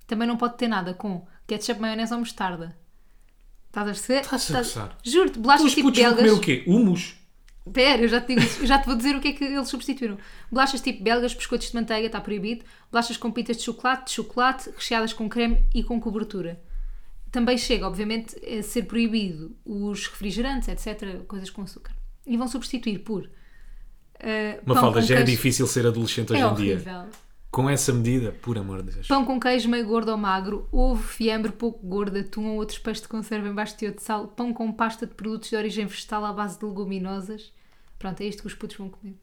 Também 0.07 0.25
não 0.25 0.37
pode 0.37 0.57
ter 0.57 0.69
nada 0.69 0.93
com 0.93 1.27
ketchup, 1.45 1.81
maionese 1.81 2.13
ou 2.13 2.19
mostarda. 2.19 2.73
Estás 3.67 3.85
a 3.85 3.91
perceber? 3.91 4.21
Estás 4.21 4.51
a 4.51 4.57
gozar. 4.59 4.97
Juro-te, 5.03 5.39
bolachas 5.39 5.65
Os 5.65 5.75
tipo 5.75 5.87
putos 5.87 6.01
vão 6.01 6.15
belgas. 6.15 6.31
comer 6.31 6.39
o 6.39 6.41
quê? 6.41 6.63
Humus? 6.65 7.15
Pera, 7.73 8.01
eu 8.01 8.07
já 8.07 8.21
te, 8.21 8.33
digo, 8.33 8.61
eu 8.61 8.65
já 8.65 8.79
te 8.79 8.85
vou 8.85 8.95
dizer 8.95 9.13
o 9.17 9.19
que 9.19 9.27
é 9.27 9.33
que 9.33 9.43
eles 9.43 9.67
substituíram. 9.67 10.17
Bolachas 10.49 10.79
tipo 10.79 11.03
belgas, 11.03 11.33
biscoitos 11.33 11.67
de 11.67 11.75
manteiga, 11.75 12.05
está 12.05 12.21
proibido. 12.21 12.63
Bolachas 12.89 13.17
com 13.17 13.29
pintas 13.29 13.57
de 13.57 13.63
chocolate, 13.63 14.05
de 14.05 14.11
chocolate, 14.11 14.69
recheadas 14.69 15.11
com 15.11 15.27
creme 15.27 15.65
e 15.75 15.83
com 15.83 15.99
cobertura. 15.99 16.61
Também 17.29 17.57
chega, 17.57 17.85
obviamente, 17.85 18.37
a 18.41 18.63
ser 18.63 18.83
proibido 18.83 19.53
os 19.65 20.07
refrigerantes, 20.07 20.69
etc., 20.69 21.25
coisas 21.27 21.49
com 21.49 21.61
açúcar. 21.61 21.96
E 22.27 22.37
vão 22.37 22.47
substituir 22.47 22.99
por. 22.99 23.29
eh, 24.19 24.59
Uma 24.65 24.75
falda, 24.75 25.01
já 25.01 25.15
é 25.15 25.17
queijo. 25.19 25.31
difícil 25.31 25.65
ser 25.67 25.87
adolescente 25.87 26.33
hoje 26.33 26.41
É 26.41 26.45
em 26.47 26.53
dia. 26.53 27.07
Com 27.49 27.69
essa 27.69 27.93
medida, 27.93 28.31
por 28.41 28.57
amor 28.57 28.83
de 28.83 28.91
Deus. 28.91 29.07
Pão 29.07 29.25
com 29.25 29.39
queijo 29.39 29.69
meio 29.69 29.87
gordo 29.87 30.09
ou 30.11 30.17
magro, 30.17 30.67
ovo, 30.71 31.01
fiambre 31.01 31.51
pouco 31.51 31.85
gordo, 31.87 32.17
atum 32.19 32.45
ou 32.47 32.57
outros 32.57 32.77
peixes 32.77 33.01
de 33.03 33.07
conserva 33.07 33.47
em 33.47 33.53
baixo 33.53 33.77
teor 33.77 33.93
de 33.93 34.01
sal, 34.03 34.27
pão 34.27 34.53
com 34.53 34.71
pasta 34.71 35.07
de 35.07 35.13
produtos 35.15 35.49
de 35.49 35.55
origem 35.55 35.85
vegetal 35.85 36.25
à 36.25 36.33
base 36.33 36.59
de 36.59 36.65
leguminosas. 36.65 37.53
Pronto, 37.97 38.21
é 38.21 38.25
isto 38.25 38.41
que 38.41 38.47
os 38.47 38.53
putos 38.53 38.75
vão 38.77 38.89
comer. 38.89 39.15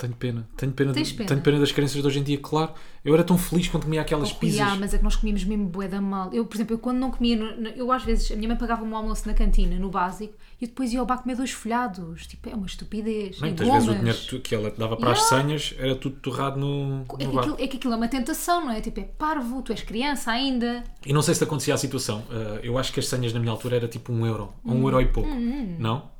Tenho 0.00 0.14
pena. 0.14 0.48
Tenho 0.56 0.70
pena, 0.70 0.92
Tens 0.92 1.08
de- 1.08 1.14
pena? 1.14 1.28
tenho 1.28 1.40
pena 1.40 1.58
das 1.58 1.72
crianças 1.72 2.00
de 2.00 2.06
hoje 2.06 2.20
em 2.20 2.22
dia, 2.22 2.38
claro. 2.38 2.72
Eu 3.04 3.14
era 3.14 3.24
tão 3.24 3.36
feliz 3.36 3.66
quando 3.66 3.82
comia 3.82 4.00
aquelas 4.00 4.30
Oh, 4.30 4.34
pizzas. 4.36 4.58
yeah, 4.60 4.76
mas 4.78 4.94
é 4.94 4.98
que 4.98 5.02
nós 5.02 5.16
comíamos 5.16 5.42
mesmo 5.42 5.66
bué 5.66 5.88
da 5.88 6.00
mal. 6.00 6.32
Eu, 6.32 6.46
por 6.46 6.56
exemplo, 6.56 6.74
eu 6.74 6.78
quando 6.78 6.98
não 6.98 7.10
comia, 7.10 7.36
eu 7.74 7.90
às 7.90 8.04
vezes, 8.04 8.30
a 8.30 8.36
minha 8.36 8.46
mãe 8.46 8.56
pagava-me 8.56 8.92
um 8.92 8.96
almoço 8.96 9.26
na 9.26 9.34
cantina, 9.34 9.76
no 9.76 9.90
básico, 9.90 10.34
e 10.60 10.64
eu 10.64 10.68
depois 10.68 10.92
ia 10.92 11.00
ao 11.00 11.06
bar 11.06 11.18
comer 11.20 11.34
dois 11.34 11.50
folhados. 11.50 12.28
Tipo, 12.28 12.48
é 12.48 12.54
uma 12.54 12.66
estupidez. 12.66 13.40
Muitas 13.40 13.66
vezes 13.66 13.88
o 13.88 13.94
dinheiro 13.94 14.40
que 14.40 14.54
ela 14.54 14.70
dava 14.70 14.96
para 14.96 15.10
as 15.10 15.18
Yeah. 15.18 15.48
senhas 15.48 15.74
era 15.76 15.96
tudo 15.96 16.14
torrado 16.20 16.60
no, 16.60 17.04
É 17.18 17.24
no 17.24 17.32
bar. 17.32 17.40
aquilo, 17.40 17.56
é 17.58 17.66
que 17.66 17.76
aquilo 17.76 17.92
é 17.92 17.96
uma 17.96 18.08
tentação, 18.08 18.66
não 18.66 18.70
é? 18.70 18.80
Tipo, 18.80 19.00
é 19.00 19.02
parvo, 19.04 19.62
tu 19.62 19.72
és 19.72 19.82
criança 19.82 20.30
ainda. 20.30 20.84
E 21.04 21.12
não 21.12 21.22
sei 21.22 21.34
se 21.34 21.40
te 21.40 21.44
acontecia 21.44 21.74
a 21.74 21.78
situação. 21.78 22.20
uh, 22.30 22.60
eu 22.62 22.78
acho 22.78 22.92
que 22.92 23.00
as 23.00 23.08
senhas 23.08 23.32
na 23.32 23.40
minha 23.40 23.50
altura 23.50 23.74
era 23.74 23.88
tipo 23.88 24.12
um 24.12 24.24
euro. 24.24 24.52
Ou 24.64 24.74
Hum. 24.74 24.80
um 24.80 24.82
euro 24.84 25.00
e 25.00 25.06
pouco. 25.06 25.28
Não? 25.76 26.16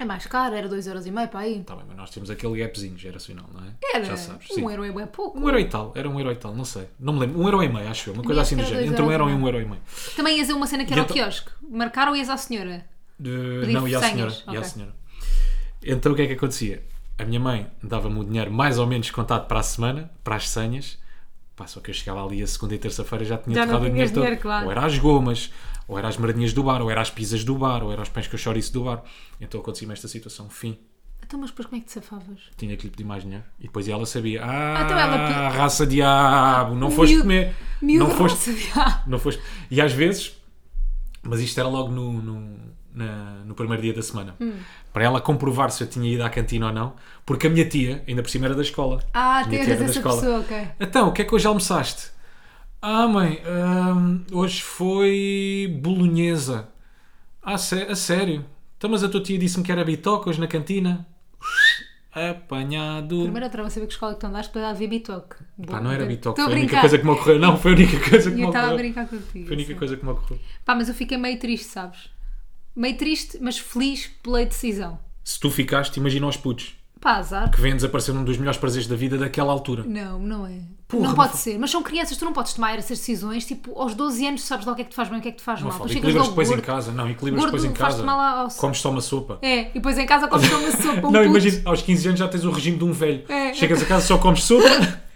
É 0.00 0.04
mais 0.04 0.24
caro, 0.26 0.54
era 0.54 0.68
2,5€ 0.68 1.26
para 1.28 1.40
aí. 1.40 1.64
Tá 1.64 1.74
bem, 1.74 1.84
mas 1.88 1.96
nós 1.96 2.10
temos 2.10 2.30
aquele 2.30 2.56
gapzinho 2.60 2.96
geracional, 2.96 3.46
não 3.52 3.64
é? 3.64 3.72
Era. 3.96 4.04
Já 4.04 4.16
sabes. 4.16 4.48
Um 4.56 4.70
euro 4.70 4.84
é 4.84 4.92
bué 4.92 5.06
pouco. 5.06 5.36
Um 5.38 5.42
euro 5.44 5.58
e 5.58 5.64
tal, 5.64 5.92
era 5.96 6.08
um 6.08 6.16
euro 6.20 6.30
e 6.30 6.36
tal, 6.36 6.54
não 6.54 6.64
sei. 6.64 6.86
Não 7.00 7.12
me 7.14 7.20
lembro. 7.20 7.40
Um 7.40 7.44
euro 7.44 7.62
e 7.64 7.68
meio, 7.68 7.88
acho 7.88 8.10
eu. 8.10 8.14
Uma 8.14 8.22
coisa 8.22 8.42
assim 8.42 8.56
do 8.56 8.64
género. 8.64 8.86
Entre 8.86 9.02
um 9.02 9.10
euro 9.10 9.28
e 9.28 9.32
e 9.32 9.34
um 9.34 9.44
euro 9.44 9.60
e 9.60 9.64
meio. 9.64 9.82
Também 10.14 10.38
ias 10.38 10.48
a 10.50 10.54
uma 10.54 10.66
cena 10.68 10.84
que 10.84 10.90
E 10.90 10.94
era 10.94 11.02
então- 11.02 11.16
ao 11.16 11.22
quiosque. 11.24 11.50
Marcar 11.68 12.06
ou 12.08 12.14
ias 12.14 12.28
à 12.30 12.36
senhora? 12.36 12.86
Não, 13.18 13.88
e 13.88 13.94
à 13.96 14.00
senhora. 14.00 14.32
E 14.46 14.56
à 14.56 14.60
ok. 14.60 14.64
senhora. 14.64 14.94
Então 15.82 16.12
o 16.12 16.14
que 16.14 16.22
é 16.22 16.26
que 16.28 16.32
acontecia? 16.34 16.84
A 17.18 17.24
minha 17.24 17.40
mãe 17.40 17.66
dava-me 17.82 18.20
o 18.20 18.24
dinheiro 18.24 18.52
mais 18.52 18.78
ou 18.78 18.86
menos 18.86 19.10
contado 19.10 19.48
para 19.48 19.58
a 19.58 19.62
semana, 19.64 20.10
para 20.22 20.36
as 20.36 20.48
senhas. 20.48 20.96
Pá, 21.56 21.66
só 21.66 21.80
que 21.80 21.90
eu 21.90 21.94
chegava 21.94 22.24
ali 22.24 22.40
a 22.40 22.46
segunda 22.46 22.76
e 22.76 22.78
terça-feira 22.78 23.24
já 23.24 23.36
tinha 23.36 23.52
Já 23.56 23.62
não 23.66 23.72
torrado 23.74 23.90
o 23.90 23.92
tinhas 23.92 24.10
dinheiro 24.12 24.14
todo. 24.14 24.22
dinheiro, 24.22 24.40
claro. 24.40 24.66
Ou 24.66 24.70
era 24.70 24.86
as 24.86 24.96
gomas, 24.96 25.50
ou 25.88 25.98
era 25.98 26.06
as 26.06 26.16
maradinhas 26.18 26.52
do 26.52 26.62
bar, 26.62 26.80
ou 26.82 26.90
era 26.90 27.00
as 27.00 27.10
pizzas 27.10 27.42
do 27.42 27.54
bar, 27.56 27.82
ou 27.82 27.90
era 27.90 28.02
os 28.02 28.08
pães 28.08 28.28
com 28.28 28.36
chouriço 28.36 28.72
do 28.72 28.84
bar. 28.84 29.02
Então 29.40 29.60
acontecia-me 29.60 29.92
esta 29.94 30.06
situação. 30.06 30.48
Fim. 30.50 30.78
Então, 31.24 31.40
mas 31.40 31.50
depois 31.50 31.66
como 31.66 31.76
é 31.78 31.80
que 31.80 31.86
te 31.86 31.92
safavas? 31.92 32.40
Tinha 32.56 32.76
que 32.76 32.84
lhe 32.84 32.90
pedir 32.90 33.04
mais 33.04 33.22
dinheiro. 33.22 33.44
E 33.58 33.64
depois 33.64 33.88
ela 33.88 34.06
sabia. 34.06 34.40
Ah, 34.44 34.82
então 34.84 34.98
ela 34.98 35.48
raça 35.50 35.86
diabo, 35.86 36.74
não 36.74 36.90
foste 36.90 37.10
Miúdo- 37.12 37.24
comer. 37.24 37.54
Miúdo 37.82 38.08
não 38.08 38.16
foste, 38.16 38.50
raça 38.50 38.52
diabo. 38.52 39.02
não 39.10 39.18
foste. 39.18 39.42
E 39.70 39.80
às 39.80 39.92
vezes, 39.92 40.32
mas 41.22 41.40
isto 41.40 41.58
era 41.58 41.68
logo 41.68 41.90
no, 41.90 42.12
no, 42.22 42.58
na- 42.94 43.42
no 43.44 43.54
primeiro 43.54 43.82
dia 43.82 43.92
da 43.92 44.00
semana, 44.02 44.36
Hum. 44.40 44.54
para 44.92 45.04
ela 45.04 45.20
comprovar 45.20 45.70
se 45.70 45.82
eu 45.82 45.86
tinha 45.88 46.10
ido 46.10 46.22
à 46.22 46.30
cantina 46.30 46.68
ou 46.68 46.72
não, 46.72 46.94
porque 47.26 47.46
a 47.46 47.50
minha 47.50 47.68
tia, 47.68 48.02
ainda 48.08 48.22
por 48.22 48.30
cima 48.30 48.46
era 48.46 48.54
da 48.54 48.62
escola. 48.62 49.02
Ah, 49.12 49.40
A 49.40 49.46
minha 49.46 49.50
tens 49.50 49.64
tia 49.66 49.74
era 49.74 49.84
essa 49.84 50.00
pessoa, 50.00 50.40
ok. 50.40 50.68
Então, 50.80 51.08
o 51.08 51.12
que 51.12 51.22
é 51.22 51.24
que 51.26 51.34
hoje 51.34 51.46
almoçaste? 51.46 52.10
Ah, 52.80 53.08
mãe, 53.08 53.40
hum, 53.46 54.24
hoje 54.32 54.62
foi 54.62 55.78
bolonhesa. 55.82 56.68
Ah, 57.42 57.58
sé- 57.58 57.88
a 57.90 57.96
sério? 57.96 58.44
Então, 58.78 58.90
mas 58.90 59.04
a 59.04 59.08
tua 59.08 59.22
tia 59.22 59.38
disse-me 59.38 59.64
que 59.64 59.72
era 59.72 59.84
bitoca 59.84 60.30
hoje 60.30 60.40
na 60.40 60.48
cantina. 60.48 61.06
Apanhado. 62.12 63.16
Primeiro 63.22 63.44
eu 63.44 63.48
estava 63.48 63.66
a 63.68 63.70
saber 63.70 63.86
que 63.86 63.92
escola 63.92 64.14
que 64.14 64.20
tu 64.20 64.26
andaste 64.26 64.52
para 64.52 64.72
ver 64.72 64.88
bitoque. 64.88 65.36
Pá, 65.66 65.80
não 65.80 65.90
era 65.92 66.04
bitoque, 66.06 66.40
Estou 66.40 66.44
foi 66.44 66.52
a 66.54 66.54
a 66.54 66.56
única 66.56 66.70
brincar. 66.70 66.80
coisa 66.80 66.98
que 66.98 67.04
me 67.04 67.10
ocorreu. 67.10 67.38
Não, 67.38 67.56
foi 67.56 67.72
a 67.72 67.74
única 67.74 68.10
coisa 68.10 68.30
que 68.30 68.36
E 68.36 68.40
me 68.40 68.42
eu 68.42 68.48
estava 68.48 68.68
a 68.68 68.70
ocorreu. 68.70 68.76
brincar 68.76 69.08
contigo. 69.08 69.46
Foi 69.46 69.54
a 69.54 69.58
única 69.58 69.74
sim. 69.74 69.78
coisa 69.78 69.96
que 69.96 70.04
me 70.04 70.10
ocorreu. 70.12 70.40
Pá, 70.64 70.74
mas 70.74 70.88
eu 70.88 70.94
fiquei 70.94 71.16
meio 71.18 71.38
triste, 71.38 71.66
sabes? 71.66 72.10
Meio 72.76 72.96
triste, 72.96 73.38
mas 73.40 73.58
feliz 73.58 74.08
pela 74.22 74.44
decisão. 74.44 74.98
Se 75.24 75.38
tu 75.38 75.50
ficaste, 75.50 75.96
imagina 75.98 76.26
os 76.26 76.36
putos 76.36 76.74
Pá, 77.00 77.16
azar. 77.16 77.50
que 77.50 77.60
vêm 77.60 77.74
desaparecer 77.76 78.14
num 78.14 78.24
dos 78.24 78.36
melhores 78.36 78.58
prazeres 78.58 78.86
da 78.88 78.96
vida 78.96 79.16
daquela 79.16 79.52
altura. 79.52 79.84
Não, 79.86 80.18
não 80.18 80.46
é. 80.46 80.58
Porra, 80.88 81.08
não 81.08 81.14
pode 81.14 81.36
ser. 81.36 81.58
Mas 81.58 81.70
são 81.70 81.82
crianças, 81.82 82.16
tu 82.16 82.24
não 82.24 82.32
podes 82.32 82.54
tomar 82.54 82.78
essas 82.78 82.98
decisões. 82.98 83.44
Tipo, 83.44 83.78
aos 83.78 83.94
12 83.94 84.26
anos 84.26 84.42
sabes 84.42 84.64
lá 84.64 84.72
o 84.72 84.74
que 84.74 84.80
é 84.80 84.84
que 84.84 84.90
te 84.90 84.96
faz 84.96 85.08
bem 85.08 85.18
e 85.18 85.20
o 85.20 85.22
que 85.22 85.28
é 85.28 85.32
que 85.32 85.36
te 85.36 85.42
faz 85.44 85.60
Não 85.60 85.68
mal. 85.68 85.78
fala. 85.78 85.90
Equilibras 85.92 86.28
depois 86.28 86.48
em 86.48 86.52
gordo. 86.52 86.64
casa. 86.66 86.92
Não, 86.92 87.10
equilibras 87.10 87.44
Gordo 87.44 87.56
depois 87.56 87.70
em 87.70 87.74
casa. 87.74 88.10
ao- 88.10 88.48
Comes 88.48 88.78
só 88.80 88.90
uma 88.90 89.00
sopa. 89.02 89.38
É, 89.42 89.68
e 89.70 89.74
depois 89.74 89.98
em 89.98 90.06
casa 90.06 90.28
comes 90.28 90.48
uma 90.50 90.70
sopa. 90.72 91.06
Um 91.08 91.10
não, 91.10 91.20
puto. 91.20 91.24
imagina, 91.24 91.60
aos 91.66 91.82
15 91.82 92.08
anos 92.08 92.20
já 92.20 92.26
tens 92.28 92.44
o 92.44 92.50
regime 92.50 92.78
de 92.78 92.84
um 92.84 92.92
velho. 92.92 93.22
É. 93.28 93.52
Chegas 93.52 93.82
a 93.82 93.84
casa 93.86 94.06
só 94.06 94.16
comes 94.18 94.42
sopa. 94.44 94.64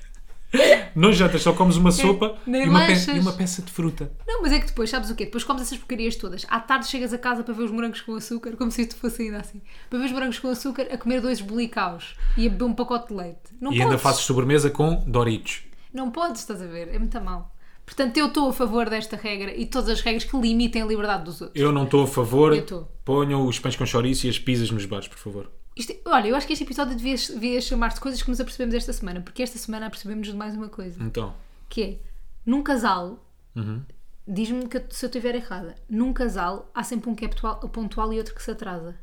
não 0.94 1.12
jantas, 1.12 1.42
só 1.42 1.52
comes 1.52 1.76
uma 1.76 1.90
sopa 1.90 2.36
É. 2.46 2.50
Nem 2.50 2.66
e 2.66 2.68
uma, 2.68 2.86
e 2.90 3.18
uma 3.20 3.32
peça 3.32 3.62
de 3.62 3.70
fruta. 3.72 4.12
Não, 4.26 4.42
mas 4.42 4.52
é 4.52 4.60
que 4.60 4.66
depois, 4.66 4.90
sabes 4.90 5.10
o 5.10 5.14
quê? 5.14 5.24
Depois 5.24 5.44
comes 5.44 5.62
essas 5.62 5.78
porcarias 5.78 6.16
todas. 6.16 6.44
À 6.48 6.60
tarde 6.60 6.86
chegas 6.86 7.12
a 7.12 7.18
casa 7.18 7.42
para 7.42 7.54
ver 7.54 7.62
os 7.64 7.70
morangos 7.70 8.00
com 8.00 8.14
açúcar, 8.14 8.56
como 8.56 8.70
se 8.70 8.82
isto 8.82 8.96
fosse 8.96 9.22
ainda 9.22 9.38
assim. 9.38 9.62
Para 9.88 9.98
ver 9.98 10.04
os 10.06 10.12
morangos 10.12 10.38
com 10.38 10.48
açúcar, 10.48 10.86
a 10.92 10.98
comer 10.98 11.20
dois 11.20 11.40
bolicaus 11.40 12.16
e 12.36 12.46
a 12.46 12.50
beber 12.50 12.64
um 12.64 12.74
pacote 12.74 13.08
de 13.08 13.14
leite. 13.14 13.38
Não 13.60 13.70
E 13.72 13.76
podes. 13.76 13.80
ainda 13.82 13.98
fazes 13.98 14.20
sobremesa 14.22 14.70
com 14.70 14.96
Doritos. 15.06 15.62
Não 15.92 16.10
podes, 16.10 16.40
estás 16.40 16.60
a 16.62 16.66
ver? 16.66 16.88
É 16.94 16.98
muito 16.98 17.20
mal. 17.20 17.54
Portanto, 17.84 18.16
eu 18.16 18.26
estou 18.28 18.48
a 18.48 18.52
favor 18.52 18.88
desta 18.88 19.16
regra 19.16 19.54
e 19.54 19.66
todas 19.66 19.88
as 19.88 20.00
regras 20.00 20.24
que 20.24 20.36
limitem 20.38 20.82
a 20.82 20.86
liberdade 20.86 21.24
dos 21.24 21.40
outros. 21.40 21.60
Eu 21.60 21.72
não 21.72 21.84
estou 21.84 22.04
a 22.04 22.06
favor. 22.06 22.52
Eu 22.54 22.60
estou. 22.60 22.88
Ponham 23.04 23.44
os 23.46 23.58
pães 23.58 23.74
com 23.76 23.84
chouriço 23.84 24.26
e 24.26 24.30
as 24.30 24.38
pizzas 24.38 24.70
nos 24.70 24.86
bares, 24.86 25.08
por 25.08 25.18
favor. 25.18 25.50
Isto- 25.76 25.94
olha, 26.06 26.28
eu 26.28 26.36
acho 26.36 26.46
que 26.46 26.52
este 26.52 26.64
episódio 26.64 26.94
devia, 26.94 27.16
devia 27.16 27.60
chamar-se 27.60 28.00
Coisas 28.00 28.22
que 28.22 28.28
nos 28.28 28.40
apercebemos 28.40 28.74
esta 28.74 28.92
semana, 28.92 29.20
porque 29.22 29.42
esta 29.42 29.58
semana 29.58 29.86
apercebemos 29.86 30.26
de 30.28 30.34
mais 30.36 30.54
uma 30.54 30.68
coisa, 30.68 31.02
Então, 31.02 31.34
que 31.68 31.82
é, 31.82 31.98
num 32.44 32.62
casal, 32.62 33.24
Uhum. 33.56 33.82
diz-me 34.28 34.68
que 34.68 34.84
se 34.90 35.04
eu 35.04 35.08
estiver 35.08 35.34
errada, 35.34 35.74
num 35.88 36.12
casal 36.12 36.70
há 36.74 36.82
sempre 36.82 37.08
um 37.08 37.14
que 37.14 37.24
é 37.24 37.28
pontual, 37.28 37.58
pontual 37.70 38.12
e 38.12 38.18
outro 38.18 38.34
que 38.34 38.42
se 38.42 38.50
atrasa. 38.50 38.94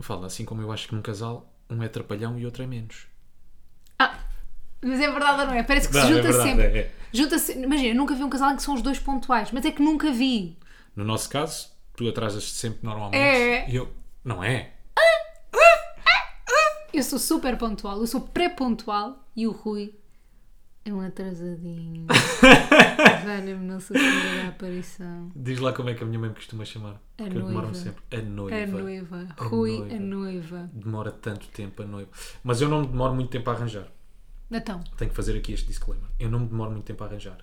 fala, 0.00 0.26
assim 0.26 0.44
como 0.44 0.60
eu 0.62 0.70
acho 0.70 0.88
que 0.88 0.94
num 0.94 1.02
casal, 1.02 1.52
um 1.70 1.82
é 1.82 1.88
trapalhão 1.88 2.38
e 2.38 2.44
outro 2.44 2.62
é 2.62 2.66
menos. 2.66 3.06
Ah, 3.98 4.16
mas 4.82 5.00
é 5.00 5.10
verdade 5.10 5.40
ou 5.40 5.46
não 5.48 5.54
é? 5.54 5.62
Parece 5.62 5.88
que 5.88 5.94
se 5.94 6.00
Verdade, 6.00 6.14
junta 6.16 6.28
é 6.28 6.32
verdade, 6.32 6.48
sempre. 6.50 6.78
é, 6.78 6.82
é. 6.82 6.94
Junta-se, 7.12 7.52
imagina, 7.58 7.94
nunca 7.94 8.14
vi 8.14 8.22
um 8.22 8.28
casal 8.30 8.52
em 8.52 8.56
que 8.56 8.62
são 8.62 8.74
os 8.74 8.82
dois 8.82 8.98
pontuais, 8.98 9.50
mas 9.52 9.64
é 9.64 9.70
que 9.72 9.82
nunca 9.82 10.12
vi. 10.12 10.58
No 10.94 11.02
nosso 11.04 11.28
caso, 11.30 11.70
tu 11.96 12.06
atrasas-te 12.08 12.50
sempre 12.52 12.80
normalmente. 12.82 13.20
É. 13.20 13.68
E 13.70 13.74
eu, 13.76 13.90
não 14.26 14.42
é? 14.42 14.72
Eu 16.92 17.02
sou 17.02 17.18
super 17.18 17.56
pontual, 17.56 18.00
eu 18.00 18.06
sou 18.06 18.20
pré-pontual 18.20 19.24
e 19.36 19.46
o 19.46 19.52
Rui 19.52 19.94
é 20.84 20.92
um 20.92 21.00
atrasadinho. 21.00 22.06
Velho-me 23.24 23.80
Senhora 23.80 24.42
da 24.42 24.48
Aparição. 24.48 25.30
Diz 25.36 25.60
lá 25.60 25.72
como 25.72 25.90
é 25.90 25.94
que 25.94 26.02
a 26.02 26.06
minha 26.06 26.18
mãe 26.18 26.30
me 26.30 26.34
costuma 26.34 26.64
chamar. 26.64 27.00
A 27.18 27.28
noiva. 27.28 27.74
sempre. 27.74 28.02
A 28.10 28.22
noiva. 28.22 28.56
A 28.56 28.66
noiva. 28.66 29.26
A 29.36 29.44
Rui, 29.44 29.78
noiva. 29.78 29.94
a 29.94 30.00
noiva. 30.00 30.70
Demora 30.72 31.12
tanto 31.12 31.46
tempo 31.48 31.82
a 31.82 31.86
noiva. 31.86 32.10
Mas 32.42 32.60
eu 32.60 32.68
não 32.68 32.80
me 32.80 32.88
demoro 32.88 33.14
muito 33.14 33.30
tempo 33.30 33.48
a 33.50 33.52
arranjar. 33.52 33.86
Então, 34.50 34.82
Tenho 34.96 35.10
que 35.10 35.16
fazer 35.16 35.36
aqui 35.36 35.52
este 35.52 35.66
disclaimer. 35.66 36.08
Eu 36.18 36.30
não 36.30 36.40
me 36.40 36.46
demoro 36.46 36.70
muito 36.72 36.84
tempo 36.84 37.04
a 37.04 37.06
arranjar. 37.06 37.38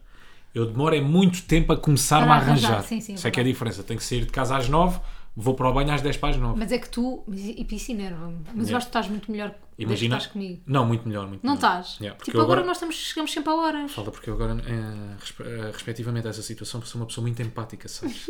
Eu 0.53 0.65
demoro 0.65 0.95
é 0.95 1.01
muito 1.01 1.43
tempo 1.43 1.71
a 1.73 1.77
começar-me 1.77 2.29
a 2.29 2.35
arranjar. 2.35 2.71
arranjar, 2.71 2.87
sim, 2.87 3.01
sim, 3.01 3.13
Isso 3.13 3.27
é 3.27 3.31
que 3.31 3.39
é 3.39 3.43
a 3.43 3.45
diferença. 3.45 3.83
Tenho 3.83 3.99
que 3.99 4.05
sair 4.05 4.25
de 4.25 4.31
casa 4.31 4.57
às 4.57 4.67
9, 4.69 4.99
vou 5.35 5.55
para 5.55 5.69
o 5.69 5.73
banho 5.73 5.91
às 5.91 6.01
10 6.01 6.17
para 6.17 6.29
as 6.29 6.37
9. 6.37 6.59
mas 6.59 6.71
é 6.71 6.77
que 6.77 6.89
tu. 6.89 7.23
mas 7.27 7.39
E 7.39 7.65
isso 7.71 7.91
enerva-me. 7.91 8.37
Mas 8.53 8.55
eu 8.55 8.61
Yeah. 8.63 8.77
acho 8.77 8.85
que 8.85 8.89
estás 8.89 9.07
muito 9.09 9.31
melhor 9.31 9.55
Imagina. 9.79 10.17
estás 10.17 10.31
comigo. 10.31 10.61
Não, 10.67 10.85
muito 10.85 11.07
melhor. 11.07 11.27
Muito 11.27 11.43
Não 11.43 11.55
melhor. 11.55 11.69
estás? 11.79 11.97
Yeah, 11.99 12.17
tipo, 12.23 12.37
agora, 12.37 12.61
agora- 12.61 12.67
nós 12.67 12.77
estamos, 12.77 12.95
chegamos 12.95 13.31
sempre 13.33 13.49
a 13.51 13.55
horas. 13.55 13.91
Fala 13.91 14.11
porque 14.11 14.29
eu 14.29 14.35
agora, 14.35 14.57
eh, 14.65 15.71
respectivamente 15.73 16.27
a 16.27 16.29
essa 16.29 16.41
situação, 16.43 16.81
sou 16.83 17.01
uma 17.01 17.07
pessoa 17.07 17.23
muito 17.25 17.41
empática, 17.41 17.87
sabes? 17.87 18.27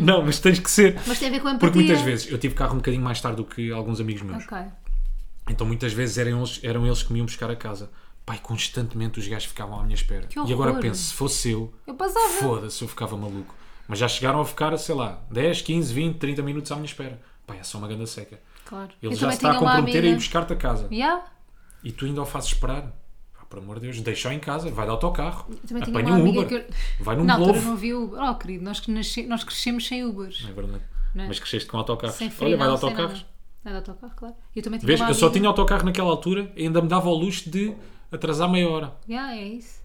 não, 0.00 0.22
mas 0.22 0.38
tens 0.38 0.58
que 0.58 0.70
ser. 0.70 1.00
Mas 1.06 1.18
tem 1.18 1.28
a 1.28 1.30
ver 1.30 1.40
com 1.40 1.48
a 1.48 1.52
empatia. 1.52 1.70
Porque 1.70 1.78
muitas 1.84 2.00
vezes 2.02 2.30
eu 2.30 2.38
tive 2.38 2.54
carro 2.54 2.74
um 2.74 2.78
bocadinho 2.78 3.02
mais 3.02 3.20
tarde 3.20 3.36
do 3.36 3.44
que 3.44 3.70
alguns 3.72 4.00
amigos 4.00 4.22
meus. 4.22 4.44
Ok. 4.44 4.58
Então 5.48 5.66
muitas 5.66 5.92
vezes 5.92 6.18
eram 6.18 6.38
eles, 6.38 6.60
eram 6.62 6.84
eles 6.86 7.02
que 7.02 7.12
me 7.12 7.18
iam 7.20 7.26
buscar 7.26 7.50
a 7.50 7.56
casa. 7.56 7.90
Pai, 8.24 8.38
constantemente 8.42 9.20
os 9.20 9.28
gajos 9.28 9.46
ficavam 9.48 9.78
à 9.78 9.84
minha 9.84 9.94
espera. 9.94 10.28
E 10.46 10.52
agora 10.52 10.74
penso, 10.74 11.00
se 11.04 11.14
fosse 11.14 11.50
eu, 11.52 11.72
Eu 11.86 11.96
foda-se, 12.40 12.82
eu 12.82 12.88
ficava 12.88 13.16
maluco. 13.16 13.54
Mas 13.88 13.98
já 13.98 14.08
chegaram 14.08 14.40
a 14.40 14.44
ficar, 14.44 14.76
sei 14.78 14.94
lá, 14.94 15.22
10, 15.30 15.62
15, 15.62 15.94
20, 15.94 16.16
30 16.18 16.42
minutos 16.42 16.72
à 16.72 16.74
minha 16.76 16.86
espera. 16.86 17.20
Pai, 17.46 17.58
é 17.58 17.62
só 17.62 17.78
uma 17.78 17.86
ganda 17.88 18.06
seca. 18.06 18.40
Claro. 18.64 18.90
Ele 19.00 19.12
eu 19.14 19.16
já 19.16 19.30
se 19.30 19.36
está 19.36 19.52
a 19.52 19.58
comprometer 19.58 20.02
a 20.02 20.06
ir 20.08 20.14
buscar-te 20.16 20.52
a 20.52 20.56
casa. 20.56 20.88
Yeah. 20.90 21.24
E 21.84 21.92
tu 21.92 22.04
ainda 22.04 22.20
o 22.22 22.26
fazes 22.26 22.48
esperar. 22.52 22.82
Pá, 23.32 23.44
por 23.48 23.60
amor 23.60 23.76
de 23.78 23.82
Deus, 23.82 24.00
deixa-o 24.00 24.32
em 24.32 24.40
casa, 24.40 24.68
vai 24.70 24.84
de 24.86 24.90
autocarro. 24.90 25.46
Eu 25.48 25.56
também 25.68 25.82
tinha 25.84 26.00
Apanha 26.00 26.16
um 26.16 26.28
Uber. 26.28 26.48
que 26.48 26.54
eu- 26.54 26.64
Vai 26.98 27.14
num 27.14 27.22
Na 27.24 27.34
altura 27.34 27.60
não 27.60 27.72
havia 27.74 27.96
Uber. 27.96 28.20
Oh, 28.20 28.34
querido, 28.34 28.64
nós, 28.64 28.80
que 28.80 28.90
nasce- 28.90 29.26
nós 29.26 29.44
crescemos 29.44 29.86
sem 29.86 30.04
Ubers. 30.04 30.44
É 30.48 30.52
verdade. 30.52 30.82
Não 31.14 31.24
é? 31.24 31.28
Mas 31.28 31.38
cresceste 31.38 31.68
com 31.70 31.78
autocarros. 31.78 32.16
Sem 32.16 32.28
frio, 32.28 32.48
Olha, 32.48 32.56
vai 32.56 32.66
de 32.66 32.74
não, 32.74 32.88
autocarros. 32.88 33.24
Vai 33.62 33.72
de 33.72 33.78
autocarro, 33.78 34.12
claro. 34.16 34.34
Eu 34.54 34.62
também 34.62 34.80
tinha 34.80 34.86
Vês, 34.88 35.00
eu 35.00 35.14
só 35.14 35.30
tinha 35.30 35.46
autocarro 35.48 35.84
naquela 35.84 36.10
altura 36.10 36.52
e 36.56 36.64
ainda 36.64 36.82
me 36.82 36.88
dava 36.88 37.08
ao 37.08 37.14
luxo 37.14 37.48
de 37.48 37.72
atrasar 38.10 38.50
meia 38.50 38.68
hora. 38.68 38.92
Yeah, 39.08 39.36
é 39.36 39.44
isso. 39.44 39.80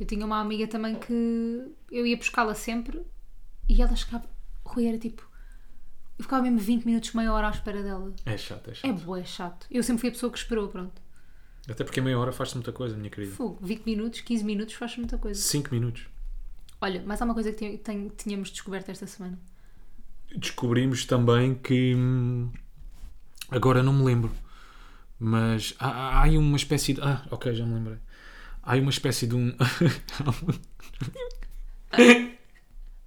Eu 0.00 0.06
tinha 0.06 0.24
uma 0.24 0.40
amiga 0.40 0.66
também 0.66 0.94
que 0.94 1.62
eu 1.90 2.06
ia 2.06 2.16
buscá-la 2.16 2.54
sempre 2.54 3.02
e 3.68 3.80
ela 3.82 3.94
chegava. 3.96 4.24
Rui 4.64 4.86
era 4.86 4.98
tipo. 4.98 5.28
Eu 6.18 6.24
ficava 6.24 6.42
mesmo 6.42 6.58
20 6.58 6.84
minutos, 6.84 7.12
meia 7.14 7.32
hora 7.32 7.48
à 7.48 7.50
espera 7.50 7.82
dela. 7.82 8.12
É 8.26 8.36
chato, 8.36 8.70
é 8.70 8.74
chato. 8.74 8.84
É 8.90 8.92
bué 8.92 9.24
chato. 9.24 9.66
Eu 9.70 9.82
sempre 9.82 10.00
fui 10.02 10.08
a 10.10 10.12
pessoa 10.12 10.30
que 10.30 10.38
esperou, 10.38 10.68
pronto. 10.68 11.00
Até 11.68 11.84
porque 11.84 12.00
meia 12.00 12.18
hora 12.18 12.32
faz-se 12.32 12.54
muita 12.54 12.72
coisa, 12.72 12.96
minha 12.96 13.10
querida. 13.10 13.32
Fogo, 13.34 13.58
20 13.64 13.84
minutos, 13.86 14.20
15 14.20 14.44
minutos 14.44 14.74
faz 14.74 14.96
muita 14.96 15.16
coisa. 15.18 15.40
5 15.40 15.70
minutos. 15.74 16.06
Olha, 16.80 17.02
mas 17.06 17.20
há 17.22 17.24
uma 17.24 17.34
coisa 17.34 17.52
que 17.52 17.80
tínhamos 18.16 18.50
descoberto 18.50 18.90
esta 18.90 19.06
semana. 19.06 19.38
Descobrimos 20.36 21.04
também 21.04 21.54
que. 21.54 21.94
hum, 21.94 22.50
Agora 23.50 23.82
não 23.82 23.92
me 23.92 24.04
lembro. 24.04 24.32
Mas 25.18 25.74
há, 25.78 26.22
há- 26.24 26.28
uma 26.30 26.56
espécie 26.56 26.94
de. 26.94 27.00
Ah, 27.00 27.24
ok, 27.30 27.54
já 27.54 27.64
me 27.64 27.74
lembrei. 27.74 27.98
Há 28.62 28.72
aí 28.72 28.80
uma 28.80 28.90
espécie 28.90 29.26
de 29.26 29.34
um. 29.36 29.54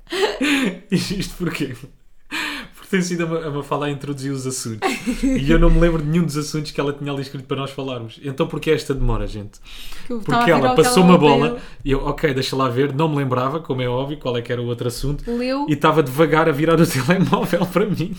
Isto 0.92 1.36
porquê? 1.38 1.76
Porque 2.76 2.90
tem 2.90 3.02
sido 3.02 3.24
a 3.24 3.28
Ma- 3.28 3.46
a 3.46 3.50
Mafalda 3.52 3.86
a 3.86 3.92
introduzir 3.92 4.32
os 4.32 4.46
assuntos. 4.46 4.88
E 5.24 5.50
eu 5.50 5.58
não 5.60 5.70
me 5.70 5.80
lembro 5.80 6.02
de 6.02 6.08
nenhum 6.10 6.26
dos 6.26 6.38
assuntos 6.38 6.72
que 6.72 6.80
ela 6.80 6.94
tinha 6.94 7.12
ali 7.12 7.22
escrito 7.22 7.46
para 7.46 7.58
nós 7.58 7.72
falarmos. 7.72 8.20
Então 8.24 8.46
porquê 8.48 8.72
esta 8.72 8.94
demora, 8.94 9.26
gente? 9.28 9.60
Porque 10.08 10.52
ela 10.52 10.76
passou 10.76 11.04
uma 11.04 11.18
bola 11.18 11.60
e 11.84 11.92
eu, 11.92 12.06
ok, 12.06 12.34
deixa 12.34 12.56
lá 12.56 12.70
ver, 12.70 12.94
não 12.94 13.08
me 13.10 13.18
lembrava, 13.18 13.60
como 13.60 13.82
é 13.82 13.88
óbvio, 13.90 14.18
qual 14.18 14.38
é 14.38 14.42
que 14.42 14.52
era 14.52 14.62
o 14.62 14.66
outro 14.66 14.88
assunto. 14.88 15.24
Leu. 15.32 15.66
E 15.70 15.74
estava 15.74 16.04
devagar 16.04 16.48
a 16.50 16.52
virar 16.52 16.80
o 16.80 16.86
telemóvel 16.88 17.66
para 17.66 17.86
mim. 17.86 18.16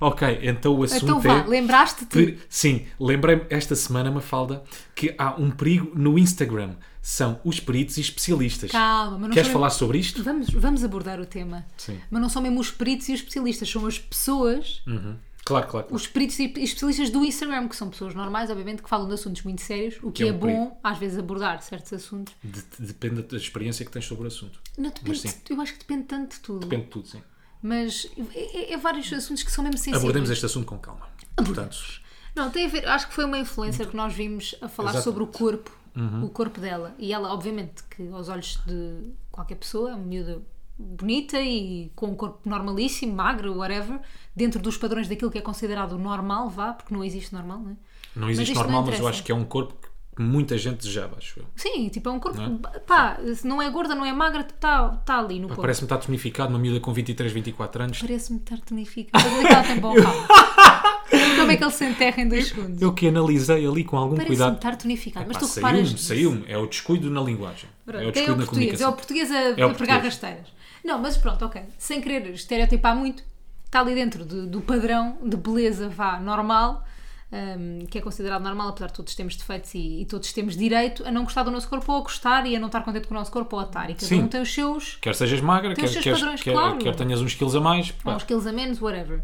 Ok, 0.00 0.38
então 0.42 0.74
o 0.76 0.82
assunto 0.82 1.04
Então 1.04 1.20
vá, 1.20 1.38
é. 1.38 1.46
lembraste-te? 1.46 2.38
Sim, 2.48 2.86
lembrei-me 2.98 3.42
esta 3.50 3.74
semana, 3.74 4.10
Mafalda, 4.10 4.62
que 4.94 5.14
há 5.18 5.34
um 5.40 5.50
perigo 5.50 5.92
no 5.94 6.18
Instagram. 6.18 6.74
São 7.00 7.40
os 7.42 7.58
peritos 7.58 7.96
e 7.96 8.00
especialistas. 8.02 8.70
Calma, 8.70 9.12
mas 9.18 9.28
não 9.28 9.34
Queres 9.34 9.48
falar 9.50 9.66
mesmo- 9.68 9.78
sobre 9.78 9.98
isto? 9.98 10.22
Vamos, 10.22 10.50
vamos 10.50 10.84
abordar 10.84 11.18
o 11.20 11.24
tema. 11.24 11.64
Sim. 11.78 11.98
Mas 12.10 12.20
não 12.20 12.28
são 12.28 12.42
mesmo 12.42 12.60
os 12.60 12.70
peritos 12.70 13.08
e 13.08 13.12
os 13.14 13.20
especialistas, 13.20 13.70
são 13.70 13.86
as 13.86 13.98
pessoas, 13.98 14.82
Uhum. 14.86 15.16
Claro, 15.44 15.66
claro. 15.66 15.86
claro. 15.86 15.94
os 15.96 16.06
peritos 16.06 16.38
e 16.38 16.44
especialistas 16.58 17.08
do 17.08 17.24
Instagram, 17.24 17.66
que 17.68 17.74
são 17.76 17.88
pessoas 17.88 18.14
normais, 18.14 18.50
obviamente, 18.50 18.82
que 18.82 18.88
falam 18.90 19.08
de 19.08 19.14
assuntos 19.14 19.42
muito 19.42 19.62
sérios, 19.62 19.94
o 20.02 20.12
que, 20.12 20.22
Que 20.22 20.24
é 20.24 20.28
é, 20.28 20.32
um 20.32 20.36
bom, 20.38 20.46
perigo. 20.46 20.76
às 20.84 20.98
vezes, 20.98 21.18
abordar 21.18 21.62
certos 21.62 21.90
assuntos. 21.94 22.34
De- 22.44 22.62
depende 22.78 23.22
da 23.22 23.36
experiência 23.38 23.86
que 23.86 23.90
tens 23.90 24.04
sobre 24.04 24.24
o 24.24 24.26
assunto. 24.26 24.60
Não, 24.76 24.90
depende, 24.90 25.18
sim. 25.20 25.32
eu 25.48 25.58
acho 25.62 25.72
que 25.72 25.78
depende 25.78 26.02
tanto 26.04 26.34
de 26.34 26.40
tudo. 26.40 26.60
Depende 26.66 26.82
de 26.82 26.90
tudo, 26.90 27.08
sim. 27.08 27.22
Mas 27.62 28.08
é, 28.34 28.40
é- 28.40 28.72
é 28.74 28.76
vários 28.76 29.12
assuntos 29.12 29.42
que 29.42 29.50
são 29.50 29.62
mesmo 29.64 29.78
sensíveis. 29.78 30.02
Abordemos 30.02 30.30
este 30.30 30.46
assunto 30.46 30.66
com 30.66 30.78
calma. 30.78 31.08
Portanto, 31.36 31.76
Não, 32.34 32.50
tem 32.50 32.66
a 32.66 32.68
ver, 32.68 32.86
acho 32.88 33.08
que 33.08 33.14
foi 33.14 33.24
uma 33.24 33.38
influencer 33.38 33.88
que 33.88 33.96
nós 33.96 34.14
vimos 34.14 34.54
a 34.60 34.68
falar 34.68 34.90
Exatamente. 34.90 35.04
sobre 35.04 35.22
o 35.22 35.26
corpo, 35.26 35.76
o 36.22 36.28
corpo 36.28 36.60
dela. 36.60 36.94
E 36.98 37.12
ela, 37.12 37.32
obviamente, 37.32 37.82
que 37.90 38.06
aos 38.08 38.28
olhos 38.28 38.60
de 38.66 39.12
qualquer 39.32 39.56
pessoa, 39.56 39.90
é 39.90 39.94
uma 39.94 40.04
miúda 40.04 40.40
bonita 40.78 41.40
e 41.40 41.90
com 41.96 42.06
um 42.06 42.14
corpo 42.14 42.48
normalíssimo, 42.48 43.12
magro, 43.12 43.56
whatever, 43.56 44.00
dentro 44.36 44.60
dos 44.60 44.76
padrões 44.76 45.08
daquilo 45.08 45.30
que 45.30 45.38
é 45.38 45.40
considerado 45.40 45.98
normal, 45.98 46.48
vá, 46.48 46.72
porque 46.72 46.94
não 46.94 47.02
existe 47.02 47.32
normal, 47.34 47.58
não 47.58 47.70
é? 47.72 47.76
não 48.14 48.30
existe 48.30 48.54
não 48.54 48.62
normal, 48.62 48.84
mas 48.86 49.00
eu 49.00 49.08
acho 49.08 49.22
que 49.24 49.32
é 49.32 49.34
um 49.34 49.44
corpo 49.44 49.74
que 49.74 49.87
muita 50.22 50.58
gente 50.58 50.78
desejava, 50.78 51.16
acho 51.16 51.40
eu. 51.40 51.44
Sim, 51.56 51.88
tipo, 51.88 52.08
é 52.08 52.12
um 52.12 52.20
corpo, 52.20 52.40
Não 52.40 52.58
pá, 52.58 53.18
se 53.34 53.46
não 53.46 53.60
é 53.62 53.70
gorda, 53.70 53.94
não 53.94 54.04
é 54.04 54.12
magra, 54.12 54.40
está 54.40 54.88
tá 54.88 55.18
ali 55.18 55.40
no 55.40 55.48
corpo. 55.48 55.62
Parece-me 55.62 55.86
estar 55.86 55.98
tonificado, 55.98 56.50
uma 56.50 56.58
miúda 56.58 56.80
com 56.80 56.92
23, 56.92 57.32
24 57.32 57.82
anos. 57.82 58.00
Parece-me 58.00 58.38
estar 58.38 58.56
a 58.56 58.60
como 61.38 61.50
é 61.52 61.56
que 61.56 61.64
ele 61.64 61.70
se 61.72 61.84
enterra 61.84 62.22
em 62.22 62.28
dois 62.28 62.48
segundos. 62.48 62.82
Eu 62.82 62.92
que 62.92 63.08
analisei 63.08 63.66
ali 63.66 63.84
com 63.84 63.96
algum 63.96 64.16
Parece-me 64.16 64.36
cuidado. 64.36 64.56
estar 64.56 64.76
tonificado, 64.76 65.26
mas 65.26 65.36
Epá, 65.36 65.46
tu 65.46 65.54
reparas. 65.54 65.88
saiu-me, 65.90 65.98
saiu-me. 65.98 66.44
É 66.52 66.58
o 66.58 66.66
descuido 66.66 67.10
na 67.10 67.20
linguagem. 67.20 67.68
Pronto, 67.84 68.02
é 68.02 68.06
o 68.06 68.08
é, 68.08 68.12
descuido 68.12 68.32
o 68.32 68.36
na 68.36 68.44
português, 68.46 68.80
é 68.80 68.84
comunicação. 68.84 68.90
o 68.90 68.94
português 68.94 69.30
a, 69.30 69.36
É 69.36 69.66
o 69.66 69.70
a 69.70 69.98
rasteiras. 70.02 70.46
Não, 70.84 70.98
mas 70.98 71.16
pronto, 71.16 71.44
ok. 71.44 71.62
Sem 71.78 72.00
querer 72.00 72.28
estereotipar 72.30 72.94
muito, 72.94 73.22
está 73.64 73.80
ali 73.80 73.94
dentro 73.94 74.24
de- 74.24 74.46
do 74.46 74.60
padrão 74.60 75.18
de 75.24 75.36
beleza, 75.36 75.88
vá, 75.88 76.20
normal, 76.20 76.84
hum, 77.32 77.86
que 77.90 77.98
é 77.98 78.00
considerado 78.00 78.42
normal, 78.42 78.68
apesar 78.68 78.88
de 78.88 78.94
todos 78.94 79.14
termos 79.14 79.36
defeitos 79.36 79.74
e, 79.74 80.02
e 80.02 80.06
todos 80.06 80.32
temos 80.32 80.56
direito 80.56 81.06
a 81.06 81.10
não 81.10 81.24
gostar 81.24 81.42
do 81.42 81.50
nosso 81.50 81.68
corpo 81.68 81.92
ou 81.92 81.98
a 81.98 82.02
gostar 82.02 82.46
e 82.46 82.56
a 82.56 82.60
não 82.60 82.66
estar 82.66 82.82
contente 82.82 83.06
com 83.06 83.14
o 83.14 83.18
nosso 83.18 83.30
corpo 83.30 83.56
ou 83.56 83.62
a 83.62 83.64
estar. 83.64 83.90
E 83.90 83.94
cada 83.94 84.06
Sim. 84.06 84.22
um 84.22 84.28
tem 84.28 84.40
os 84.40 84.52
seus, 84.52 84.96
Quer 84.96 85.14
sejas 85.14 85.40
magra, 85.40 85.74
quer, 85.74 85.88
seus 85.88 86.04
quer, 86.04 86.12
padrões, 86.12 86.42
quer, 86.42 86.52
claro. 86.52 86.78
quer 86.78 86.94
tenhas 86.94 87.20
uns 87.20 87.34
quilos 87.34 87.54
a 87.54 87.60
mais. 87.60 87.90
pá, 87.90 88.10
ou 88.10 88.16
uns 88.16 88.24
quilos 88.24 88.46
a 88.46 88.52
menos, 88.52 88.80
whatever. 88.80 89.22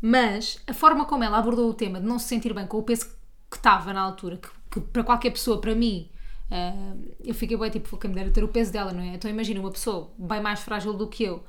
Mas 0.00 0.60
a 0.66 0.74
forma 0.74 1.04
como 1.04 1.22
ela 1.22 1.38
abordou 1.38 1.70
o 1.70 1.74
tema 1.74 2.00
de 2.00 2.06
não 2.06 2.18
se 2.18 2.26
sentir 2.26 2.52
bem 2.52 2.66
com 2.66 2.78
o 2.78 2.82
peso 2.82 3.06
que 3.50 3.56
estava 3.56 3.92
na 3.92 4.00
altura, 4.00 4.38
que, 4.38 4.48
que 4.70 4.80
para 4.80 5.04
qualquer 5.04 5.30
pessoa, 5.30 5.60
para 5.60 5.74
mim, 5.74 6.08
ah, 6.50 6.94
eu 7.24 7.34
fiquei 7.34 7.56
bem 7.56 7.70
tipo, 7.70 7.96
quem 7.96 8.10
me 8.10 8.16
dera 8.16 8.30
ter 8.30 8.44
o 8.44 8.48
peso 8.48 8.70
dela, 8.70 8.92
não 8.92 9.02
é? 9.02 9.14
Então 9.14 9.30
imagina 9.30 9.58
uma 9.58 9.70
pessoa 9.70 10.10
bem 10.18 10.40
mais 10.40 10.60
frágil 10.60 10.92
do 10.92 11.08
que 11.08 11.24
eu, 11.24 11.42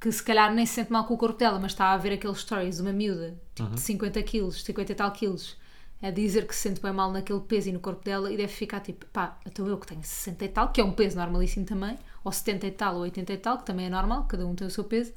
que 0.00 0.10
se 0.10 0.22
calhar 0.22 0.52
nem 0.52 0.64
se 0.64 0.74
sente 0.74 0.90
mal 0.90 1.04
com 1.04 1.14
o 1.14 1.18
corpo 1.18 1.38
dela, 1.38 1.58
mas 1.58 1.72
está 1.72 1.92
a 1.92 1.96
ver 1.98 2.14
aqueles 2.14 2.38
stories, 2.38 2.80
uma 2.80 2.92
miúda, 2.92 3.38
tipo 3.54 3.70
de 3.70 3.80
50 3.80 4.22
quilos, 4.22 4.62
50 4.64 4.92
e 4.92 4.94
tal 4.94 5.10
quilos, 5.12 5.56
a 6.02 6.10
dizer 6.10 6.46
que 6.46 6.54
se 6.54 6.62
sente 6.62 6.80
bem 6.80 6.92
mal 6.92 7.12
naquele 7.12 7.40
peso 7.40 7.68
e 7.68 7.72
no 7.72 7.80
corpo 7.80 8.02
dela 8.02 8.32
e 8.32 8.36
deve 8.36 8.52
ficar 8.52 8.80
tipo, 8.80 9.04
pá, 9.06 9.38
então 9.46 9.66
eu 9.66 9.76
que 9.76 9.86
tenho 9.86 10.02
60 10.02 10.42
e 10.42 10.48
tal, 10.48 10.72
que 10.72 10.80
é 10.80 10.84
um 10.84 10.92
peso 10.92 11.18
normalíssimo 11.18 11.66
também, 11.66 11.98
ou 12.24 12.32
70 12.32 12.66
e 12.66 12.70
tal, 12.70 12.94
ou 12.94 13.02
80 13.02 13.32
e 13.32 13.36
tal, 13.36 13.58
que 13.58 13.66
também 13.66 13.86
é 13.86 13.90
normal, 13.90 14.24
cada 14.24 14.46
um 14.46 14.54
tem 14.54 14.66
o 14.66 14.70
seu 14.70 14.84
peso, 14.84 15.12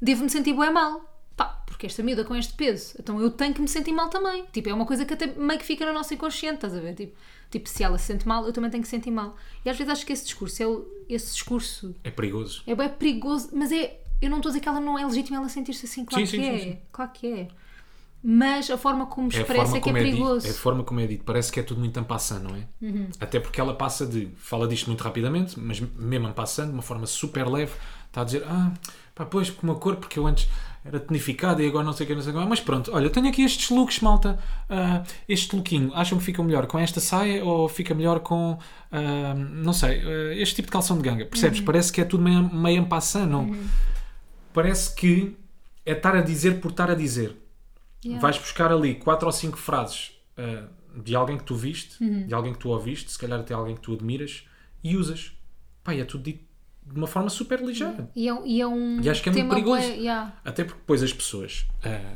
devo-me 0.00 0.30
sentir 0.30 0.54
bem 0.54 0.72
mal. 0.72 1.14
Pá, 1.36 1.62
porque 1.66 1.86
esta 1.86 2.02
miúda 2.02 2.24
com 2.24 2.34
este 2.34 2.54
peso, 2.54 2.96
então 2.98 3.20
eu 3.20 3.30
tenho 3.30 3.54
que 3.54 3.60
me 3.60 3.68
sentir 3.68 3.92
mal 3.92 4.08
também. 4.08 4.44
Tipo, 4.46 4.70
é 4.70 4.74
uma 4.74 4.84
coisa 4.84 5.04
que 5.04 5.14
até 5.14 5.26
meio 5.26 5.60
que 5.60 5.64
fica 5.64 5.86
no 5.86 5.92
nosso 5.92 6.12
inconsciente, 6.12 6.56
estás 6.56 6.74
a 6.74 6.80
ver? 6.80 6.94
Tipo, 6.94 7.16
tipo 7.50 7.68
se 7.68 7.82
ela 7.82 7.98
se 7.98 8.06
sente 8.06 8.26
mal, 8.26 8.44
eu 8.46 8.52
também 8.52 8.70
tenho 8.70 8.82
que 8.82 8.88
sentir 8.88 9.10
mal. 9.10 9.36
E 9.64 9.70
às 9.70 9.76
vezes 9.76 9.92
acho 9.92 10.06
que 10.06 10.12
esse 10.12 10.24
discurso, 10.24 10.62
é 10.62 10.66
esse 11.14 11.32
discurso 11.32 11.94
É 12.04 12.10
perigoso. 12.10 12.62
é 12.66 12.74
bem 12.74 12.88
perigoso, 12.88 13.50
mas 13.52 13.72
é. 13.72 14.00
Eu 14.20 14.28
não 14.30 14.38
estou 14.38 14.50
a 14.50 14.52
dizer 14.52 14.60
que 14.60 14.68
ela 14.68 14.80
não 14.80 14.98
é 14.98 15.06
legítima 15.06 15.36
ela 15.38 15.48
sentir-se 15.48 15.86
assim, 15.86 16.04
claro 16.04 16.26
Sim, 16.26 16.36
que 16.38 16.42
sim, 16.44 16.48
é. 16.50 16.58
sim. 16.58 16.78
Claro 16.90 17.10
que 17.12 17.26
é. 17.32 17.48
Mas 18.20 18.68
a 18.68 18.76
forma 18.76 19.06
como 19.06 19.28
É 19.32 19.36
expressa 19.36 19.62
forma 19.64 19.76
é 19.76 19.80
que 19.80 19.88
é 19.88 19.92
é, 19.92 19.94
dito, 19.94 20.04
perigoso. 20.10 20.46
é 20.46 20.50
a 20.50 20.54
forma 20.54 20.82
como 20.84 20.98
é 21.00 21.06
dito. 21.06 21.22
Parece 21.24 21.52
que 21.52 21.60
é 21.60 21.62
tudo 21.62 21.78
muito 21.78 21.96
ampassando, 22.00 22.48
não 22.48 22.56
é? 22.56 22.66
Uhum. 22.82 23.08
Até 23.20 23.38
porque 23.38 23.60
ela 23.60 23.74
passa 23.74 24.04
de. 24.04 24.28
Fala 24.36 24.66
disto 24.66 24.88
muito 24.88 25.02
rapidamente, 25.02 25.58
mas 25.58 25.78
mesmo 25.78 26.26
ampassando, 26.26 26.68
de 26.70 26.74
uma 26.74 26.82
forma 26.82 27.06
super 27.06 27.46
leve, 27.48 27.72
está 28.08 28.22
a 28.22 28.24
dizer: 28.24 28.42
Ah, 28.48 28.72
pá, 29.14 29.24
pois, 29.24 29.50
porque 29.50 29.64
o 29.64 29.70
meu 29.70 29.78
corpo, 29.78 30.00
porque 30.00 30.18
eu 30.18 30.26
antes 30.26 30.48
era 30.88 31.00
tonificado 31.00 31.62
e 31.62 31.66
agora 31.68 31.84
não 31.84 31.92
sei 31.92 32.04
o 32.04 32.06
que, 32.08 32.14
não 32.14 32.22
sei 32.22 32.32
o 32.32 32.38
que. 32.38 32.44
Mas 32.46 32.60
pronto, 32.60 32.90
olha, 32.94 33.04
eu 33.06 33.10
tenho 33.10 33.28
aqui 33.28 33.42
estes 33.42 33.70
looks, 33.70 34.00
malta. 34.00 34.38
Ah, 34.68 35.02
este 35.28 35.54
lookinho, 35.54 35.92
acham 35.94 36.18
que 36.18 36.24
fica 36.24 36.42
melhor 36.42 36.66
com 36.66 36.78
esta 36.78 37.00
saia 37.00 37.44
ou 37.44 37.68
fica 37.68 37.94
melhor 37.94 38.20
com. 38.20 38.58
ah, 38.90 39.34
não 39.34 39.72
sei, 39.72 40.00
ah, 40.00 40.34
este 40.34 40.56
tipo 40.56 40.66
de 40.66 40.72
calção 40.72 40.96
de 40.96 41.02
ganga? 41.02 41.24
Uhum. 41.24 41.30
Percebes? 41.30 41.60
Parece 41.60 41.92
que 41.92 42.00
é 42.00 42.04
tudo 42.04 42.22
meio, 42.22 42.52
meio 42.54 42.82
ampassando, 42.82 43.30
não? 43.30 43.56
Parece 44.52 44.94
que 44.94 45.36
é 45.84 45.92
estar 45.92 46.16
a 46.16 46.20
dizer 46.20 46.60
por 46.60 46.70
estar 46.70 46.90
a 46.90 46.94
dizer. 46.94 47.36
Yeah. 48.04 48.20
Vais 48.20 48.38
buscar 48.38 48.72
ali 48.72 48.94
quatro 48.94 49.26
ou 49.26 49.32
cinco 49.32 49.56
frases 49.58 50.12
de 51.04 51.14
alguém 51.14 51.36
que 51.36 51.44
tu 51.44 51.54
viste, 51.54 52.02
Uhum. 52.02 52.26
de 52.26 52.34
alguém 52.34 52.52
que 52.52 52.58
tu 52.58 52.70
ouviste, 52.70 53.10
se 53.10 53.18
calhar 53.18 53.38
até 53.40 53.54
alguém 53.54 53.74
que 53.74 53.80
tu 53.82 53.92
admiras, 53.92 54.44
e 54.82 54.96
usas. 54.96 55.32
E 55.90 56.00
é 56.00 56.04
tudo 56.04 56.24
dito 56.24 56.44
de 56.92 56.98
uma 56.98 57.06
forma 57.06 57.28
super 57.28 57.60
ligeira. 57.60 58.10
E 58.14 58.28
é, 58.28 58.36
e 58.44 58.60
é 58.60 58.66
um. 58.66 59.00
E 59.00 59.08
acho 59.08 59.22
que 59.22 59.28
é 59.28 59.32
muito 59.32 59.48
perigoso. 59.48 59.82
yeah. 59.82 60.32
Até 60.44 60.64
porque 60.64 60.80
depois 60.80 61.02
as 61.02 61.12
pessoas 61.12 61.66
ah, 61.84 62.14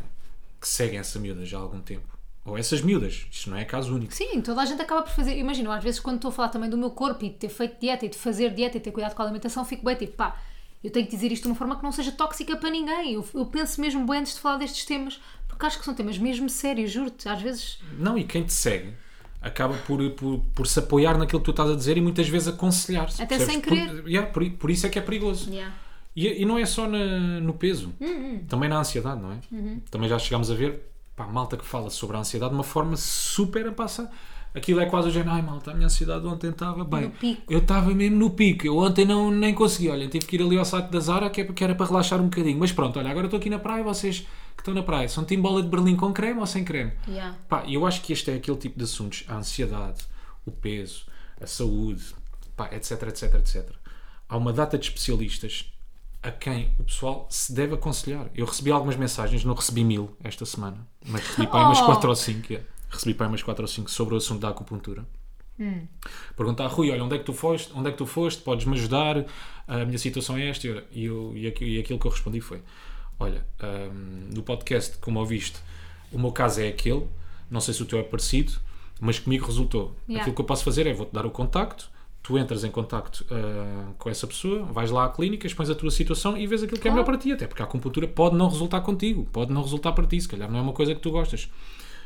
que 0.61 0.69
seguem 0.69 0.99
essa 0.99 1.19
miúda 1.19 1.45
já 1.45 1.59
há 1.59 1.61
algum 1.61 1.81
tempo, 1.81 2.07
ou 2.45 2.59
essas 2.59 2.81
miúdas, 2.81 3.27
isto 3.31 3.51
não 3.51 3.57
é 3.57 3.65
caso 3.65 3.95
único. 3.95 4.13
Sim, 4.13 4.41
toda 4.41 4.63
a 4.63 4.65
gente 4.65 4.83
acaba 4.83 5.03
por 5.03 5.13
fazer. 5.13 5.37
Imagina, 5.37 5.69
eu 5.69 5.73
às 5.73 5.85
vezes 5.85 6.01
quando 6.01 6.17
estou 6.17 6.31
a 6.31 6.33
falar 6.33 6.49
também 6.49 6.69
do 6.69 6.77
meu 6.77 6.91
corpo 6.91 7.25
e 7.25 7.29
de 7.29 7.37
ter 7.37 7.49
feito 7.49 7.79
dieta 7.81 8.07
e 8.07 8.09
de 8.09 8.19
fazer 8.19 8.53
dieta 8.55 8.77
e 8.77 8.81
ter 8.81 8.91
cuidado 8.91 9.15
com 9.15 9.23
a 9.23 9.25
alimentação, 9.25 9.65
fico 9.65 9.85
bem 9.85 9.95
tipo, 9.95 10.15
pá, 10.15 10.41
eu 10.83 10.91
tenho 10.91 11.07
que 11.07 11.15
dizer 11.15 11.31
isto 11.31 11.45
de 11.45 11.49
uma 11.49 11.55
forma 11.55 11.77
que 11.77 11.83
não 11.83 11.93
seja 11.93 12.11
tóxica 12.13 12.57
para 12.57 12.71
ninguém. 12.71 13.15
Eu, 13.15 13.29
eu 13.35 13.47
penso 13.47 13.81
mesmo 13.81 14.05
bem 14.07 14.21
antes 14.21 14.35
de 14.35 14.41
falar 14.41 14.57
destes 14.57 14.85
temas, 14.85 15.21
porque 15.47 15.65
acho 15.67 15.79
que 15.79 15.85
são 15.85 15.95
temas 15.95 16.19
mesmo 16.19 16.49
sérios, 16.49 16.91
juro-te. 16.91 17.29
Às 17.29 17.41
vezes. 17.41 17.79
Não, 17.99 18.19
e 18.19 18.25
quem 18.25 18.45
te 18.45 18.53
segue 18.53 18.95
acaba 19.43 19.75
por, 19.87 20.11
por, 20.13 20.39
por 20.55 20.67
se 20.67 20.79
apoiar 20.79 21.19
naquilo 21.19 21.41
que 21.41 21.45
tu 21.47 21.51
estás 21.51 21.71
a 21.71 21.75
dizer 21.75 21.97
e 21.97 22.01
muitas 22.01 22.29
vezes 22.29 22.49
aconselhar. 22.49 23.05
Até 23.09 23.27
percebes? 23.27 23.47
sem 23.53 23.61
Por- 23.61 23.69
querer. 23.77 24.07
yeah, 24.09 24.31
por, 24.31 24.49
por 24.53 24.71
isso 24.71 24.87
é 24.87 24.89
que 24.89 24.99
é 24.99 25.03
perigoso. 25.03 25.51
E, 26.15 26.43
e 26.43 26.45
não 26.45 26.59
é 26.59 26.67
só 26.67 26.87
na- 26.89 27.41
no 27.41 27.55
peso, 27.55 27.93
Hum, 28.01 28.41
também 28.49 28.69
na 28.69 28.79
ansiedade, 28.79 29.21
não 29.21 29.33
é? 29.33 29.37
Uhum. 29.51 29.81
Também 29.91 30.09
já 30.09 30.19
chegámos 30.19 30.51
a 30.51 30.55
ver 30.55 30.89
pá, 31.17 31.27
malta 31.27 31.57
que 31.57 31.65
fala 31.65 31.89
sobre 31.91 32.17
a 32.17 32.21
ansiedade 32.21 32.51
de 32.51 32.57
uma 32.57 32.65
forma 32.65 32.97
super 32.97 33.67
a 33.67 33.73
passar. 33.73 34.11
Aquilo 34.55 34.81
é 34.81 34.87
quase 34.87 35.09
o 35.09 35.11
género, 35.11 35.31
ai 35.31 35.41
malta, 35.41 35.71
a 35.71 35.75
minha 35.75 35.87
ansiedade 35.87 36.27
ontem 36.27 36.51
estava 36.51 36.85
bem. 36.85 37.05
No 37.05 37.11
pico. 37.11 37.43
Eu 37.51 37.59
estava 37.61 37.91
mesmo 37.95 38.19
no 38.19 38.31
pico, 38.31 38.67
eu 38.67 38.77
ontem 38.77 39.07
não, 39.07 39.31
nem 39.31 39.55
consegui. 39.55 39.89
Olha, 39.89 40.07
tive 40.09 40.27
que 40.27 40.37
ir 40.37 40.43
ali 40.43 40.59
ao 40.59 40.65
site 40.65 40.91
da 40.91 41.01
Zara 41.01 41.31
que, 41.31 41.41
é, 41.41 41.45
que 41.45 41.65
era 41.65 41.75
para 41.75 41.87
relaxar 41.87 42.21
um 42.21 42.25
bocadinho. 42.25 42.59
Mas 42.59 42.71
pronto, 42.71 42.99
olha, 42.99 43.11
agora 43.11 43.27
estou 43.27 43.39
aqui 43.39 43.49
na 43.49 43.59
praia, 43.59 43.83
vocês 43.83 44.21
que 44.55 44.61
estão 44.61 44.75
na 44.75 44.83
praia, 44.83 45.09
são 45.09 45.25
time 45.25 45.43
bola 45.43 45.63
de 45.63 45.69
Berlim 45.69 45.97
com 45.97 46.13
creme 46.13 46.39
ou 46.39 46.47
sem 46.47 46.65
creme? 46.65 46.93
Yeah. 47.09 47.35
Pá, 47.49 47.65
eu 47.67 47.87
acho 47.87 48.03
que 48.03 48.13
este 48.13 48.31
é 48.31 48.35
aquele 48.35 48.59
tipo 48.59 48.77
de 48.77 48.85
assuntos, 48.85 49.25
a 49.27 49.37
ansiedade, 49.37 50.05
o 50.45 50.51
peso, 50.51 51.07
a 51.41 51.47
saúde, 51.47 52.05
pá, 52.55 52.69
etc, 52.73 53.03
etc, 53.05 53.35
etc. 53.37 53.71
Há 54.29 54.37
uma 54.37 54.53
data 54.53 54.77
de 54.77 54.85
especialistas 54.85 55.73
a 56.23 56.31
quem 56.31 56.75
o 56.79 56.85
pessoal 56.85 57.27
se 57.29 57.53
deve 57.53 57.75
aconselhar. 57.75 58.31
Eu 58.35 58.47
recebi 58.47 58.71
algumas 58.71 58.97
mensagens, 58.97 59.45
não 59.45 59.55
recebi 59.55 59.83
mil 59.83 60.15
esta 60.23 60.45
semana, 60.45 60.87
mas 61.07 61.23
recebi 61.23 61.49
aí 61.51 61.65
umas 61.65 61.81
Oh! 61.83 61.87
4 61.87 62.09
ou 62.09 62.17
5, 62.17 62.53
recebi 62.93 63.15
para 63.15 63.27
umas 63.27 63.43
4 63.43 63.63
ou 63.63 63.69
5 63.69 63.91
sobre 63.91 64.15
o 64.15 64.17
assunto 64.19 64.41
da 64.41 64.49
acupuntura. 64.51 65.05
Perguntar, 66.37 66.67
Rui, 66.69 66.91
olha, 66.91 67.05
onde 67.05 67.15
é 67.17 67.19
que 67.19 67.25
tu 67.25 67.33
foste? 67.33 67.73
Onde 67.75 67.89
é 67.89 67.93
que 67.93 67.99
tu 67.99 68.07
foste? 68.07 68.43
Podes-me 68.43 68.75
ajudar? 68.75 69.25
A 69.67 69.85
minha 69.85 69.99
situação 69.99 70.37
é 70.37 70.49
esta. 70.49 70.67
E, 70.93 71.05
eu, 71.05 71.33
e, 71.37 71.47
aqui- 71.47 71.79
aquilo 71.81 71.99
que 71.99 72.07
eu 72.07 72.11
respondi 72.11 72.41
foi: 72.41 72.63
Olha, 73.19 73.45
hum, 73.63 74.29
no 74.35 74.43
podcast, 74.43 74.99
como 74.99 75.19
ouviste, 75.21 75.59
o 76.13 76.19
meu 76.19 76.33
caso 76.33 76.61
é 76.61 76.69
aquele, 76.69 77.07
não 77.51 77.61
sei 77.61 77.75
se 77.75 77.83
o 77.83 77.87
teu 77.87 77.99
é 77.99 78.03
parecido, 78.03 78.53
mas 79.01 79.19
comigo 79.19 79.47
resultou. 79.47 79.95
Yeah. 80.09 80.23
Aquilo 80.23 80.35
que 80.37 80.41
eu 80.43 80.47
posso 80.47 80.65
fazer 80.65 80.87
é: 80.87 80.93
vou-te 80.93 81.13
dar 81.13 81.25
o 81.27 81.31
contacto, 81.31 81.89
tu 82.23 82.37
entras 82.39 82.65
em 82.65 82.71
contacto 82.71 83.25
ah, 83.31 83.93
com 83.99 84.09
essa 84.11 84.27
pessoa, 84.27 84.65
vais 84.65 84.91
lá 84.91 85.05
à 85.05 85.09
clínica, 85.11 85.47
expões 85.47 85.71
a 85.71 85.75
tua 85.75 85.91
situação 85.91 86.37
e 86.37 86.47
vês 86.47 86.63
aquilo 86.63 86.81
que 86.81 86.89
é 86.89 86.91
melhor 86.91 87.05
para 87.05 87.19
ti. 87.19 87.31
Até 87.31 87.47
porque 87.47 87.63
a 87.63 87.67
acupuntura 87.67 88.09
pode 88.09 88.35
não 88.37 88.49
resultar 88.49 88.81
contigo, 88.81 89.29
pode 89.31 89.53
não 89.53 89.63
resultar 89.63 89.93
para 89.93 90.07
ti, 90.07 90.21
se 90.21 90.29
calhar 90.29 90.51
não 90.51 90.59
é 90.59 90.63
uma 90.63 90.73
coisa 90.73 90.95
que 90.95 91.01
tu 91.01 91.11
gostas. 91.11 91.49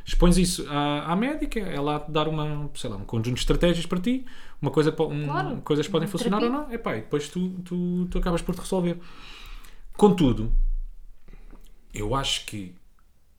Expões 0.06 0.38
isso 0.38 0.64
à, 0.68 1.12
à 1.12 1.16
médica, 1.16 1.58
ela 1.58 1.98
te 1.98 2.12
dar 2.12 2.28
uma, 2.28 2.70
sei 2.76 2.88
lá, 2.88 2.96
um 2.96 3.04
conjunto 3.04 3.34
de 3.34 3.40
estratégias 3.40 3.84
para 3.86 3.98
ti, 4.00 4.24
uma 4.62 4.70
coisa, 4.70 4.90
um- 5.02 5.24
Claro. 5.24 5.56
coisas 5.62 5.88
podem 5.88 6.06
funcionar 6.06 6.38
terapia. 6.38 6.60
ou 6.60 6.66
não. 6.68 6.72
Epá, 6.72 6.96
e 6.96 7.00
depois 7.00 7.28
tu, 7.28 7.48
tu, 7.64 8.06
tu 8.08 8.18
acabas 8.18 8.40
por 8.40 8.54
te 8.54 8.60
resolver. 8.60 9.00
Contudo, 9.96 10.52
eu 11.92 12.14
acho 12.14 12.46
que 12.46 12.74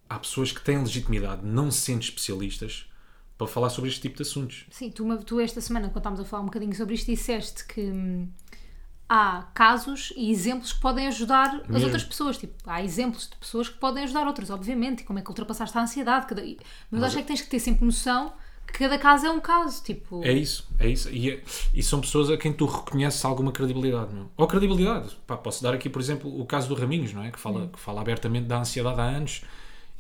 há 0.09 0.19
pessoas 0.19 0.51
que 0.51 0.61
têm 0.61 0.77
legitimidade, 0.79 1.45
não 1.45 1.71
sendo 1.71 2.01
especialistas, 2.01 2.85
para 3.37 3.47
falar 3.47 3.69
sobre 3.69 3.89
este 3.89 4.01
tipo 4.01 4.17
de 4.17 4.23
assuntos. 4.23 4.65
Sim, 4.71 4.89
tu, 4.89 5.05
tu 5.23 5.39
esta 5.39 5.61
semana, 5.61 5.87
quando 5.87 5.97
estávamos 5.99 6.19
a 6.19 6.25
falar 6.25 6.41
um 6.41 6.47
bocadinho 6.47 6.75
sobre 6.75 6.95
isto, 6.95 7.05
disseste 7.05 7.65
que 7.65 7.81
hum, 7.81 8.27
há 9.09 9.43
casos 9.53 10.11
e 10.15 10.31
exemplos 10.31 10.73
que 10.73 10.81
podem 10.81 11.07
ajudar 11.07 11.55
as 11.61 11.67
Mesmo. 11.67 11.85
outras 11.85 12.03
pessoas. 12.03 12.37
Tipo, 12.37 12.53
há 12.65 12.83
exemplos 12.83 13.29
de 13.29 13.35
pessoas 13.37 13.69
que 13.69 13.77
podem 13.77 14.03
ajudar 14.03 14.27
outras, 14.27 14.49
obviamente, 14.49 15.03
como 15.03 15.19
é 15.19 15.21
que 15.21 15.29
ultrapassaste 15.29 15.77
a 15.77 15.81
ansiedade. 15.81 16.27
Cada... 16.27 16.43
Mas, 16.91 17.03
acho 17.03 17.17
é 17.19 17.21
que 17.21 17.27
tens 17.27 17.41
que 17.41 17.49
ter 17.49 17.59
sempre 17.59 17.85
noção 17.85 18.33
que 18.67 18.79
cada 18.79 18.97
caso 18.97 19.25
é 19.25 19.31
um 19.31 19.39
caso. 19.39 19.81
Tipo, 19.81 20.21
É 20.23 20.33
isso, 20.33 20.67
é 20.77 20.89
isso. 20.89 21.09
E, 21.09 21.31
é- 21.31 21.43
e 21.73 21.81
são 21.81 22.01
pessoas 22.01 22.29
a 22.29 22.37
quem 22.37 22.51
tu 22.51 22.65
reconheces 22.65 23.23
alguma 23.23 23.51
credibilidade? 23.51 24.11
Ou 24.35 24.45
credibilidade. 24.47 25.17
Pá, 25.25 25.37
posso 25.37 25.63
dar 25.63 25.73
aqui, 25.73 25.89
por 25.89 26.01
exemplo, 26.01 26.39
o 26.39 26.45
caso 26.45 26.67
do 26.67 26.75
Raminhos, 26.75 27.13
não 27.13 27.23
é? 27.23 27.31
Que 27.31 27.39
fala, 27.39 27.67
que 27.67 27.79
fala 27.79 28.01
abertamente 28.01 28.45
da 28.45 28.59
ansiedade 28.59 28.99
há 28.99 29.03
anos 29.05 29.41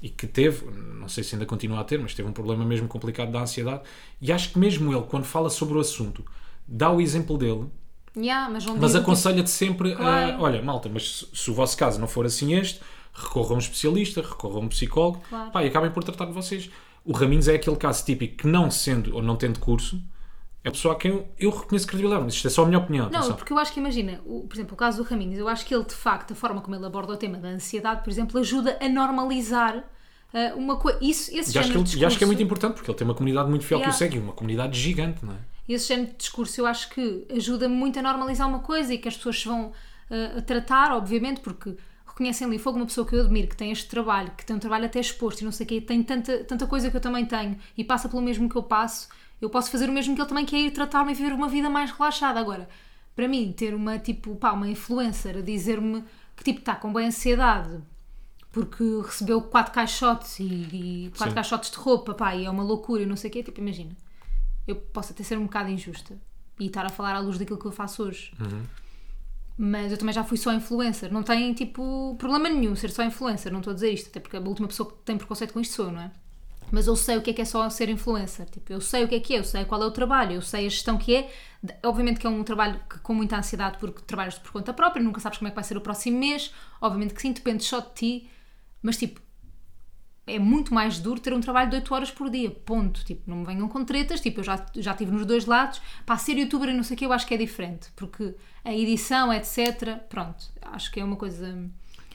e 0.01 0.09
que 0.09 0.27
teve, 0.27 0.65
não 0.69 1.07
sei 1.07 1.23
se 1.23 1.33
ainda 1.33 1.45
continua 1.45 1.79
a 1.79 1.83
ter, 1.83 1.97
mas 1.99 2.13
teve 2.13 2.27
um 2.27 2.33
problema 2.33 2.63
mesmo 2.65 2.87
complicado 2.87 3.31
da 3.31 3.39
ansiedade. 3.41 3.83
E 4.21 4.31
acho 4.31 4.51
que 4.51 4.59
mesmo 4.59 4.93
ele, 4.93 5.03
quando 5.07 5.23
fala 5.23 5.49
sobre 5.49 5.77
o 5.77 5.79
assunto, 5.79 6.23
dá 6.67 6.91
o 6.91 6.99
exemplo 7.01 7.37
dele, 7.37 7.67
yeah, 8.17 8.49
mas, 8.49 8.65
mas 8.65 8.95
aconselha-te 8.95 9.49
sempre 9.49 9.95
Claro. 9.95 10.35
a, 10.37 10.41
olha, 10.41 10.61
malta, 10.61 10.89
mas 10.91 11.25
se, 11.33 11.51
o 11.51 11.53
vosso 11.53 11.77
caso 11.77 11.99
não 11.99 12.07
for 12.07 12.25
assim 12.25 12.53
este, 12.55 12.81
recorram 13.13 13.51
a 13.51 13.55
um 13.55 13.59
especialista, 13.59 14.21
recorram 14.21 14.57
a 14.57 14.61
um 14.61 14.67
psicólogo, 14.67 15.21
Claro. 15.29 15.51
pá, 15.51 15.63
e 15.63 15.67
acabem 15.67 15.91
por 15.91 16.03
tratar 16.03 16.25
de 16.25 16.33
vocês. 16.33 16.69
O 17.05 17.13
Raminhos 17.13 17.47
é 17.47 17.55
aquele 17.55 17.75
caso 17.77 18.03
típico 18.05 18.37
que 18.37 18.47
não 18.47 18.69
sendo 18.69 19.15
ou 19.15 19.21
não 19.23 19.35
tendo 19.35 19.59
curso, 19.59 20.01
é 20.63 20.69
a 20.69 20.71
pessoa 20.71 20.93
a 20.93 20.97
quem 20.97 21.11
eu, 21.11 21.27
eu 21.39 21.49
reconheço 21.49 21.87
credibilidade, 21.87 22.25
mas 22.25 22.33
isto 22.33 22.47
é 22.47 22.49
só 22.51 22.63
a 22.63 22.65
minha 22.65 22.79
opinião. 22.79 23.05
Não, 23.09 23.19
atenção. 23.19 23.35
porque 23.37 23.53
eu 23.53 23.57
acho 23.57 23.71
que 23.71 23.79
imagina, 23.79 24.19
o- 24.25 24.45
por 24.47 24.55
exemplo, 24.55 24.73
o 24.73 24.77
caso 24.77 25.01
do 25.01 25.07
Raminhos, 25.09 25.39
eu 25.39 25.47
acho 25.47 25.65
que 25.65 25.73
ele 25.73 25.85
de 25.85 25.93
facto, 25.93 26.33
a 26.33 26.35
forma 26.35 26.59
como 26.61 26.75
ele 26.75 26.85
aborda 26.85 27.13
o 27.13 27.17
tema 27.17 27.37
da 27.37 27.47
ansiedade, 27.47 28.03
por 28.03 28.09
exemplo, 28.09 28.37
ajuda 28.39 28.77
a 28.81 28.89
normalizar 28.89 29.83
ah, 30.33 30.53
uma 30.57 30.75
coisa. 30.75 30.99
Isso, 31.01 31.31
esse 31.33 31.55
E 31.55 31.59
acho, 31.59 31.71
que 31.71 31.77
ele- 31.77 31.83
de 31.85 31.97
e 31.99 32.05
acho 32.05 32.17
que 32.17 32.23
é 32.23 32.27
muito 32.27 32.39
discurso- 32.39 32.43
importante, 32.43 32.73
porque 32.75 32.91
ele 32.91 32.97
tem 32.97 33.07
uma 33.07 33.13
comunidade 33.13 33.49
muito 33.49 33.63
fiel 33.65 33.79
Yeah. 33.79 33.89
que 33.91 33.95
o 33.95 33.97
segue, 33.97 34.19
uma 34.19 34.33
comunidade 34.33 34.77
gigante, 34.77 35.23
não 35.25 35.33
é? 35.33 35.37
Esse 35.73 35.87
género 35.87 36.11
de 36.11 36.17
discurso 36.17 36.61
eu 36.61 36.65
acho 36.65 36.89
que 36.89 37.25
ajuda 37.29 37.67
muito 37.67 37.99
a 37.99 38.01
normalizar 38.01 38.47
uma 38.47 38.59
coisa 38.59 38.93
e 38.93 38.97
que 38.97 39.07
as 39.07 39.15
pessoas 39.17 39.39
se 39.39 39.47
vão 39.47 39.71
uh, 40.09 40.41
tratar, 40.43 40.91
obviamente, 40.93 41.41
porque 41.41 41.75
reconhecem 42.05 42.47
ali, 42.47 42.57
fogo, 42.57 42.77
uma 42.77 42.85
pessoa 42.85 43.05
que 43.05 43.15
eu 43.15 43.21
admiro, 43.21 43.47
que 43.47 43.55
tem 43.55 43.71
este 43.71 43.87
trabalho, 43.87 44.31
que 44.35 44.45
tem 44.45 44.55
um 44.55 44.59
trabalho 44.59 44.85
até 44.85 44.99
exposto 44.99 45.41
e 45.41 45.45
não 45.45 45.51
sei 45.51 45.65
o 45.65 45.69
quê, 45.69 45.81
tem 45.81 46.01
tanta, 46.01 46.43
tanta 46.43 46.65
coisa 46.65 46.89
que 46.89 46.97
eu 46.97 47.01
também 47.01 47.25
tenho 47.25 47.57
e 47.77 47.83
passa 47.83 48.09
pelo 48.09 48.21
mesmo 48.21 48.49
que 48.49 48.55
eu 48.55 48.63
passo, 48.63 49.07
eu 49.39 49.49
posso 49.49 49.69
fazer 49.69 49.89
o 49.89 49.93
mesmo 49.93 50.15
que 50.15 50.21
ele 50.21 50.27
também, 50.27 50.45
que 50.45 50.55
é 50.55 50.59
ir 50.61 50.71
tratar-me 50.71 51.11
e 51.11 51.15
viver 51.15 51.33
uma 51.33 51.47
vida 51.47 51.69
mais 51.69 51.91
relaxada. 51.91 52.39
Agora, 52.39 52.67
para 53.15 53.27
mim, 53.27 53.51
ter 53.51 53.73
uma, 53.73 53.99
tipo, 53.99 54.35
pá, 54.35 54.51
uma 54.51 54.67
influencer 54.67 55.37
a 55.37 55.41
dizer-me 55.41 56.03
que, 56.35 56.43
tipo, 56.43 56.59
está 56.59 56.75
com 56.75 56.91
bem 56.91 57.07
ansiedade 57.07 57.79
porque 58.51 58.83
recebeu 59.05 59.41
quatro 59.41 59.71
caixotes 59.71 60.39
e, 60.39 60.43
e 60.43 61.09
quatro 61.11 61.29
Sim. 61.29 61.35
caixotes 61.35 61.69
de 61.69 61.77
roupa, 61.77 62.15
pá, 62.15 62.35
e 62.35 62.45
é 62.45 62.49
uma 62.49 62.63
loucura 62.63 63.03
e 63.03 63.05
não 63.05 63.15
sei 63.15 63.29
o 63.29 63.33
quê, 63.33 63.43
tipo, 63.43 63.59
imagina. 63.59 63.91
Eu 64.67 64.75
posso 64.75 65.13
até 65.13 65.23
ser 65.23 65.37
um 65.37 65.43
bocado 65.43 65.69
injusta 65.69 66.17
e 66.59 66.65
estar 66.67 66.85
a 66.85 66.89
falar 66.89 67.15
à 67.15 67.19
luz 67.19 67.37
daquilo 67.37 67.57
que 67.57 67.65
eu 67.65 67.71
faço 67.71 68.03
hoje. 68.03 68.31
Mas 69.57 69.91
eu 69.91 69.97
também 69.97 70.13
já 70.13 70.23
fui 70.23 70.37
só 70.37 70.53
influencer. 70.53 71.11
Não 71.11 71.23
tem, 71.23 71.53
tipo, 71.53 72.15
problema 72.19 72.47
nenhum 72.49 72.75
ser 72.75 72.91
só 72.91 73.03
influencer. 73.03 73.51
Não 73.51 73.59
estou 73.59 73.71
a 73.71 73.73
dizer 73.73 73.91
isto, 73.91 74.09
até 74.09 74.19
porque 74.19 74.37
a 74.37 74.39
última 74.39 74.67
pessoa 74.67 74.89
que 74.89 74.95
tem 75.03 75.17
preconceito 75.17 75.53
com 75.53 75.59
isto 75.59 75.73
sou 75.73 75.91
não 75.91 76.01
é? 76.01 76.11
Mas 76.71 76.85
eu 76.85 76.95
sei 76.95 77.17
o 77.17 77.21
que 77.21 77.29
é 77.29 77.33
que 77.33 77.41
é 77.41 77.45
só 77.45 77.69
ser 77.69 77.89
influencer. 77.89 78.45
Tipo, 78.49 78.73
eu 78.73 78.81
sei 78.81 79.03
o 79.03 79.07
que 79.07 79.15
é 79.15 79.19
que 79.19 79.33
é, 79.33 79.39
eu 79.39 79.43
sei 79.43 79.65
qual 79.65 79.81
é 79.81 79.85
o 79.85 79.91
trabalho, 79.91 80.33
eu 80.33 80.41
sei 80.41 80.67
a 80.67 80.69
gestão 80.69 80.97
que 80.97 81.15
é. 81.15 81.31
Obviamente 81.83 82.19
que 82.19 82.27
é 82.27 82.29
um 82.29 82.43
trabalho 82.43 82.79
que, 82.89 82.99
com 82.99 83.13
muita 83.13 83.37
ansiedade 83.37 83.77
porque 83.79 84.01
trabalhas 84.01 84.37
por 84.37 84.51
conta 84.51 84.73
própria, 84.73 85.01
nunca 85.01 85.19
sabes 85.21 85.37
como 85.37 85.47
é 85.47 85.51
que 85.51 85.55
vai 85.55 85.63
ser 85.63 85.77
o 85.77 85.81
próximo 85.81 86.19
mês. 86.19 86.53
Obviamente 86.81 87.13
que 87.13 87.21
sim, 87.21 87.31
depende 87.31 87.63
só 87.63 87.79
de 87.79 87.93
ti. 87.93 88.29
Mas, 88.81 88.97
tipo, 88.97 89.21
é 90.27 90.37
muito 90.37 90.73
mais 90.73 90.99
duro 90.99 91.19
ter 91.21 91.33
um 91.33 91.39
trabalho 91.39 91.69
de 91.69 91.77
8 91.77 91.93
horas 91.93 92.11
por 92.11 92.29
dia, 92.29 92.51
ponto. 92.51 93.03
Tipo, 93.05 93.21
não 93.25 93.37
me 93.37 93.45
venham 93.45 93.67
com 93.69 93.83
tretas, 93.85 94.19
tipo, 94.19 94.41
eu 94.41 94.43
já, 94.43 94.63
já 94.75 94.91
estive 94.91 95.11
nos 95.11 95.25
dois 95.25 95.45
lados. 95.45 95.81
Para 96.05 96.17
ser 96.17 96.37
youtuber 96.37 96.69
e 96.69 96.73
não 96.73 96.83
sei 96.83 96.95
o 96.95 96.97
que, 96.97 97.05
eu 97.05 97.13
acho 97.13 97.25
que 97.25 97.33
é 97.33 97.37
diferente, 97.37 97.87
porque 97.95 98.35
a 98.63 98.73
edição, 98.73 99.31
etc. 99.33 99.97
Pronto, 100.09 100.45
acho 100.61 100.91
que 100.91 100.99
é 100.99 101.03
uma 101.03 101.15
coisa. 101.15 101.57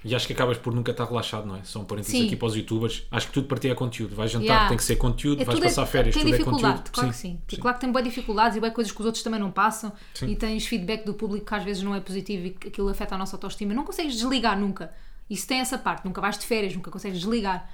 E 0.05 0.15
acho 0.17 0.27
que 0.27 0.33
acabas 0.33 0.59
por 0.59 0.75
nunca 0.75 0.91
estar 0.91 1.05
relaxado, 1.05 1.47
não 1.47 1.55
é? 1.57 1.63
São 1.63 1.85
parênteses 1.85 2.19
Sim. 2.19 2.27
aqui 2.27 2.35
para 2.35 2.49
os 2.49 2.57
youtubers. 2.57 3.07
Acho 3.09 3.29
que 3.29 3.33
tudo 3.35 3.47
para 3.47 3.57
ti 3.59 3.69
é 3.69 3.75
conteúdo. 3.75 4.17
Vais 4.17 4.33
jantar, 4.33 4.45
Yeah. 4.47 4.69
tem 4.69 4.77
que 4.77 4.83
ser 4.85 4.97
conteúdo. 4.97 5.41
É 5.41 5.45
vais 5.45 5.59
é- 5.59 5.63
passar 5.63 5.87
férias, 5.87 6.13
tem 6.15 6.25
tudo 6.25 6.35
é 6.35 6.39
dificuldade, 6.39 6.75
conteúdo. 6.79 6.91
claro 6.93 7.11
que 7.11 7.17
sim. 7.17 7.41
E 7.53 7.57
Claro 7.57 7.77
que 7.77 7.81
tem 7.83 7.93
boas 7.93 8.05
dificuldades 8.05 8.57
e 8.57 8.61
boas 8.61 8.73
coisas 8.73 8.93
que 8.93 8.99
os 9.01 9.07
outros 9.07 9.23
também 9.23 9.39
não 9.39 9.53
passam 9.53 9.93
Sim. 10.13 10.27
e 10.27 10.35
tens 10.37 10.67
feedback 10.67 11.05
do 11.05 11.15
público 11.15 11.47
que 11.47 11.55
às 11.55 11.63
vezes 11.63 11.85
não 11.85 11.95
é 11.95 12.01
positivo 12.01 12.47
e 12.47 12.51
que 12.51 12.67
aquilo 12.69 12.89
afeta 12.89 13.15
a 13.15 13.19
nossa 13.19 13.37
autoestima. 13.37 13.73
Não 13.73 13.85
consegues 13.85 14.15
desligar 14.17 14.59
nunca. 14.59 14.93
Isso 15.31 15.47
tem 15.47 15.61
essa 15.61 15.79
parte. 15.79 16.05
Nunca 16.05 16.21
vais 16.21 16.37
de 16.37 16.47
férias, 16.47 16.75
nunca 16.75 16.91
consegues 16.91 17.21
desligar. 17.21 17.71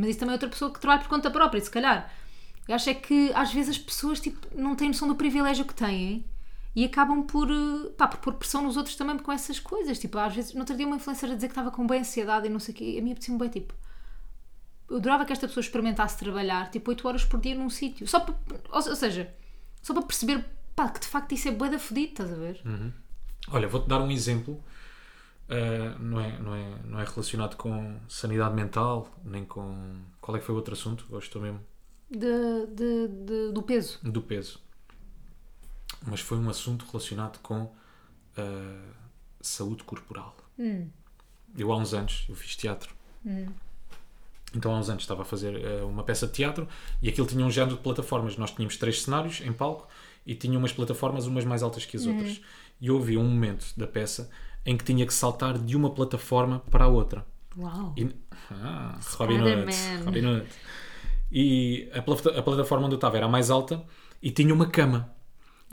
Mas 0.00 0.10
isso 0.10 0.20
também 0.20 0.32
é 0.32 0.36
outra 0.36 0.48
pessoa 0.48 0.72
que 0.72 0.80
trabalha 0.80 1.02
por 1.02 1.08
conta 1.08 1.30
própria, 1.30 1.60
se 1.60 1.70
calhar. 1.70 2.10
Eu 2.66 2.74
acho 2.74 2.88
é 2.88 2.94
que 2.94 3.30
às 3.34 3.52
vezes 3.52 3.76
as 3.76 3.78
pessoas 3.78 4.18
tipo, 4.18 4.38
não 4.56 4.74
têm 4.74 4.88
noção 4.88 5.06
do 5.06 5.14
privilégio 5.14 5.66
que 5.66 5.74
têm 5.74 6.24
e 6.74 6.86
acabam 6.86 7.22
por, 7.24 7.50
eh, 7.50 7.90
pá, 7.98 8.08
por 8.08 8.18
pôr 8.18 8.34
pressão 8.34 8.62
nos 8.62 8.78
outros 8.78 8.96
também 8.96 9.18
com 9.18 9.30
essas 9.30 9.58
coisas. 9.58 9.98
Tipo, 9.98 10.18
às 10.18 10.34
vezes, 10.34 10.54
no 10.54 10.60
outro 10.60 10.74
dia 10.74 10.86
uma 10.86 10.96
influencer 10.96 11.30
a 11.30 11.34
dizer 11.34 11.48
que 11.48 11.52
estava 11.52 11.70
com 11.70 11.86
bem 11.86 12.00
ansiedade 12.00 12.46
e 12.46 12.48
não 12.48 12.58
sei 12.58 12.72
o 12.72 12.76
quê. 12.78 12.96
A 12.98 13.02
mim 13.02 13.12
apetecia-me 13.12 13.38
bem, 13.38 13.50
tipo, 13.50 13.74
eu 14.88 14.96
adorava 14.96 15.26
que 15.26 15.32
esta 15.34 15.46
pessoa 15.46 15.60
experimentasse 15.60 16.16
trabalhar 16.16 16.70
tipo 16.70 16.90
8 16.90 17.06
horas 17.06 17.24
por 17.24 17.38
dia 17.38 17.54
num 17.54 17.68
sítio. 17.68 18.08
Só 18.08 18.20
para, 18.20 18.34
ou, 18.70 18.80
seja, 18.96 19.34
só 19.82 19.92
para 19.92 20.02
perceber 20.02 20.46
pá, 20.74 20.88
que 20.88 21.00
de 21.00 21.08
facto 21.08 21.32
isso 21.32 21.48
é 21.48 21.50
bué 21.50 21.68
da 21.68 21.78
fedido, 21.78 22.12
estás 22.12 22.32
a 22.32 22.36
ver? 22.36 22.60
Olha, 23.48 23.68
vou-te 23.68 23.86
dar 23.86 24.00
um 24.00 24.10
exemplo. 24.10 24.64
Uh, 25.50 25.98
não, 25.98 26.20
é, 26.20 26.38
não, 26.38 26.54
é, 26.54 26.78
não 26.84 27.00
é 27.00 27.04
relacionado 27.04 27.56
com 27.56 27.98
sanidade 28.08 28.54
mental, 28.54 29.08
nem 29.24 29.44
com. 29.44 30.00
Qual 30.20 30.36
é 30.36 30.40
que 30.40 30.46
foi 30.46 30.54
o 30.54 30.56
outro 30.58 30.74
assunto? 30.74 31.04
Hoje 31.10 31.26
estou 31.26 31.42
mesmo. 31.42 31.60
De, 32.08 32.66
de- 32.68 33.08
de- 33.08 33.52
do 33.52 33.62
peso. 33.62 33.98
Do 34.02 34.22
peso. 34.22 34.60
Mas 36.06 36.20
foi 36.20 36.38
um 36.38 36.48
assunto 36.48 36.86
relacionado 36.86 37.40
com 37.40 37.62
uh, 37.64 38.94
saúde 39.40 39.82
corporal. 39.82 40.36
Eu 41.58 41.72
há 41.72 41.76
uns 41.76 41.92
anos, 41.94 42.26
eu 42.28 42.34
fiz 42.36 42.54
teatro. 42.54 42.94
Então 44.54 44.72
há 44.74 44.78
uns 44.78 44.88
anos 44.88 45.02
estava 45.02 45.22
a 45.22 45.24
fazer 45.24 45.54
uh, 45.56 45.86
uma 45.88 46.02
peça 46.04 46.26
de 46.26 46.32
teatro 46.32 46.66
e 47.02 47.08
aquilo 47.08 47.26
tinha 47.26 47.44
um 47.44 47.50
género 47.50 47.76
de 47.76 47.82
plataformas. 47.82 48.36
Nós 48.36 48.50
tínhamos 48.52 48.76
três 48.76 49.02
cenários 49.02 49.40
em 49.40 49.52
palco 49.52 49.88
e 50.24 50.34
tinha 50.34 50.56
umas 50.58 50.72
plataformas, 50.72 51.26
umas 51.26 51.44
mais 51.44 51.62
altas 51.62 51.84
que 51.84 51.96
as 51.96 52.06
outras. 52.06 52.40
E 52.80 52.90
houve 52.90 53.16
um 53.16 53.24
momento 53.24 53.66
da 53.76 53.86
peça 53.86 54.30
em 54.64 54.76
que 54.76 54.84
tinha 54.84 55.06
que 55.06 55.14
saltar 55.14 55.58
de 55.58 55.76
uma 55.76 55.90
plataforma 55.90 56.60
para 56.70 56.84
a 56.84 56.88
outra. 56.88 57.24
Uau! 57.58 57.94
E, 57.96 58.08
ah, 58.50 58.98
Robin 59.16 59.40
Hood. 59.40 59.72
Robin 60.04 60.26
Hood. 60.26 60.46
E 61.32 61.88
a, 61.92 61.98
a 61.98 62.42
plataforma 62.42 62.86
onde 62.86 62.94
eu 62.94 62.98
estava 62.98 63.16
era 63.16 63.26
a 63.26 63.28
mais 63.28 63.50
alta 63.50 63.82
e 64.22 64.30
tinha 64.30 64.52
uma 64.52 64.66
cama. 64.66 65.10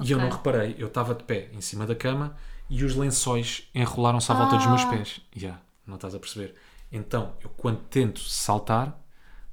E 0.03 0.11
eu 0.11 0.19
não 0.19 0.29
reparei, 0.29 0.75
eu 0.77 0.87
estava 0.87 1.15
de 1.15 1.23
pé 1.23 1.49
em 1.53 1.61
cima 1.61 1.85
da 1.85 1.95
cama 1.95 2.35
e 2.69 2.83
os 2.83 2.95
lençóis 2.95 3.67
enrolaram-se 3.73 4.31
à 4.31 4.35
volta 4.35 4.57
dos 4.57 4.67
meus 4.67 4.81
Ah. 4.83 4.89
pés. 4.91 5.21
Já, 5.35 5.59
não 5.85 5.95
estás 5.95 6.13
a 6.13 6.19
perceber. 6.19 6.53
Então, 6.91 7.33
eu 7.43 7.49
quando 7.57 7.79
tento 7.89 8.19
saltar, 8.19 8.97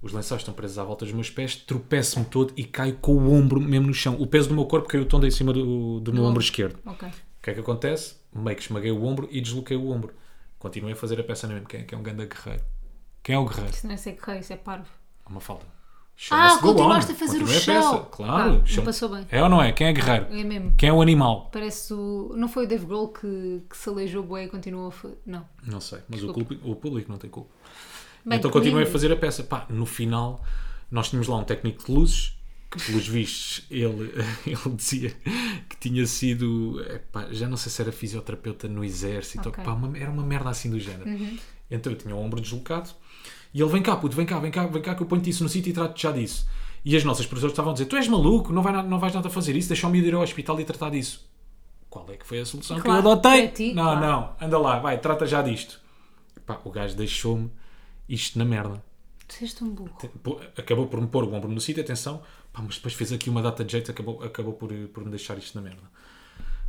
os 0.02 0.12
lençóis 0.12 0.42
estão 0.42 0.52
presos 0.52 0.78
à 0.78 0.84
volta 0.84 1.04
dos 1.06 1.14
meus 1.14 1.30
pés, 1.30 1.56
tropeço-me 1.56 2.26
todo 2.26 2.52
e 2.56 2.64
caio 2.64 2.96
com 3.00 3.14
o 3.14 3.32
ombro 3.32 3.58
mesmo 3.58 3.86
no 3.86 3.94
chão. 3.94 4.16
O 4.20 4.26
peso 4.26 4.50
do 4.50 4.54
meu 4.54 4.66
corpo 4.66 4.86
caiu 4.86 5.06
todo 5.06 5.26
em 5.26 5.30
cima 5.30 5.52
do, 5.52 5.98
do 6.00 6.12
meu 6.12 6.24
ombro 6.24 6.42
esquerdo. 6.42 6.78
Ok. 6.84 7.08
O 7.44 7.46
que 7.46 7.50
é 7.50 7.54
que 7.54 7.60
acontece? 7.60 8.14
Meio 8.34 8.56
que 8.56 8.62
esmaguei 8.62 8.90
o 8.90 9.04
ombro 9.04 9.28
e 9.30 9.38
desloquei 9.38 9.76
o 9.76 9.90
ombro. 9.90 10.14
Continuei 10.58 10.94
a 10.94 10.96
fazer 10.96 11.20
a 11.20 11.22
peça 11.22 11.46
na 11.46 11.52
mesma. 11.52 11.68
Quem 11.68 11.80
é 11.80 11.84
que 11.84 11.94
é 11.94 11.98
um 11.98 12.02
ganda 12.02 12.24
guerreiro? 12.24 12.64
Quem 13.22 13.34
é 13.34 13.38
o 13.38 13.44
guerreiro? 13.44 13.68
Isso 13.70 13.86
não 13.86 13.92
é 13.92 13.98
ser 13.98 14.12
correio, 14.14 14.40
isso 14.40 14.54
é 14.54 14.56
parvo. 14.56 14.88
Uma 15.28 15.40
falta. 15.40 15.66
Ah, 16.30 16.56
continuaste 16.62 17.12
a 17.12 17.14
fazer 17.14 17.42
o 17.42 17.46
show. 17.46 17.74
peça. 17.74 17.98
Claro. 18.12 18.62
Chama- 18.64 18.86
passou 18.86 19.10
bem. 19.10 19.26
É 19.30 19.42
ou 19.42 19.50
não 19.50 19.60
é? 19.62 19.72
Quem 19.72 19.88
é 19.88 19.92
guerreiro? 19.92 20.26
É 20.30 20.42
mesmo. 20.42 20.72
Quem 20.78 20.88
é 20.88 20.92
o 20.94 21.02
animal? 21.02 21.50
Parece 21.52 21.92
o. 21.92 22.32
Não 22.34 22.48
foi 22.48 22.64
o 22.64 22.66
Dave 22.68 22.86
Grohl 22.86 23.08
que, 23.08 23.62
que 23.68 23.76
se 23.76 23.90
aleijou 23.90 24.22
bué 24.22 24.44
e 24.44 24.48
continuou 24.48 24.88
a. 24.88 24.90
fa- 24.90 25.10
Não. 25.26 25.46
Não 25.66 25.82
sei. 25.82 25.98
Mas 26.08 26.22
o, 26.22 26.32
culpa- 26.32 26.56
o 26.64 26.74
público 26.74 27.12
não 27.12 27.18
tem 27.18 27.28
culpa. 27.28 27.50
Bem, 28.24 28.38
então 28.38 28.50
continuei 28.50 28.84
a 28.84 28.86
fazer 28.86 29.12
a 29.12 29.16
peça. 29.16 29.42
Pá, 29.42 29.66
no 29.68 29.84
final, 29.84 30.42
nós 30.90 31.10
tínhamos 31.10 31.28
lá 31.28 31.36
um 31.36 31.44
técnico 31.44 31.84
de 31.84 31.92
luzes 31.92 32.38
que, 32.78 32.84
pelos 32.86 33.06
vistos, 33.08 33.64
ele, 33.70 34.12
ele 34.46 34.74
dizia 34.76 35.10
que 35.68 35.76
tinha 35.78 36.06
sido. 36.06 36.80
epá, 36.90 37.28
já 37.30 37.48
não 37.48 37.56
sei 37.56 37.70
se 37.72 37.80
era 37.82 37.92
fisioterapeuta 37.92 38.68
no 38.68 38.84
exército. 38.84 39.48
Ok. 39.48 39.62
Pá, 39.64 39.72
uma- 39.72 39.96
era 39.98 40.10
uma 40.10 40.22
merda 40.22 40.50
assim 40.50 40.70
do 40.70 40.78
género. 40.78 41.08
Então 41.70 41.92
eu 41.92 41.98
tinha 41.98 42.14
o 42.14 42.18
ombro 42.18 42.40
deslocado 42.40 42.90
e 43.52 43.60
ele: 43.62 43.70
vem 43.70 43.82
cá, 43.82 43.96
puto, 43.96 44.14
vem 44.16 44.26
cá, 44.26 44.38
vem 44.38 44.50
cá, 44.50 44.66
vem 44.66 44.82
cá, 44.82 44.94
que 44.94 45.02
eu 45.02 45.06
ponho-te 45.06 45.30
isso 45.30 45.42
no 45.42 45.48
sítio 45.48 45.70
e 45.70 45.72
trato-te 45.72 46.02
já 46.02 46.12
disso. 46.12 46.46
E 46.84 46.94
as 46.94 47.02
nossas 47.04 47.24
professoras 47.26 47.52
estavam 47.52 47.70
a 47.70 47.74
dizer: 47.74 47.86
Tu 47.86 47.96
és 47.96 48.06
maluco, 48.08 48.52
não, 48.52 48.62
vai 48.62 48.72
nada, 48.72 48.86
não 48.88 48.98
vais 48.98 49.14
nada 49.14 49.30
fazer 49.30 49.56
isso, 49.56 49.68
deixa-me 49.68 49.98
ir 50.00 50.14
ao 50.14 50.22
hospital 50.22 50.60
e 50.60 50.64
tratar 50.64 50.90
disso. 50.90 51.26
Qual 51.88 52.04
é 52.10 52.16
que 52.16 52.26
foi 52.26 52.40
a 52.40 52.44
solução 52.44 52.78
Claro, 52.80 53.02
que 53.02 53.06
eu 53.08 53.12
adotei? 53.12 53.48
ti, 53.48 53.72
não, 53.72 53.84
claro. 53.84 54.00
não, 54.00 54.36
anda 54.40 54.58
lá, 54.58 54.78
vai, 54.80 54.98
trata 54.98 55.26
já 55.26 55.40
disto. 55.40 55.80
Pá, 56.44 56.60
o 56.64 56.70
gajo 56.70 56.94
deixou-me 56.96 57.50
isto 58.08 58.38
na 58.38 58.44
merda. 58.44 58.82
Tu 59.26 59.64
burro. 59.64 59.96
Acabou 60.58 60.86
por 60.86 61.00
me 61.00 61.06
pôr 61.06 61.24
o 61.24 61.32
ombro 61.32 61.48
no 61.50 61.60
sítio, 61.60 61.82
atenção, 61.82 62.20
pá, 62.54 62.62
mas 62.62 62.76
depois 62.76 62.94
fez 62.94 63.12
aqui 63.12 63.28
uma 63.28 63.42
data 63.42 63.62
de 63.62 63.72
jeito, 63.72 63.90
acabou, 63.90 64.22
acabou 64.22 64.54
por, 64.54 64.72
por 64.94 65.04
me 65.04 65.10
deixar 65.10 65.36
isto 65.36 65.54
na 65.56 65.60
merda. 65.60 65.82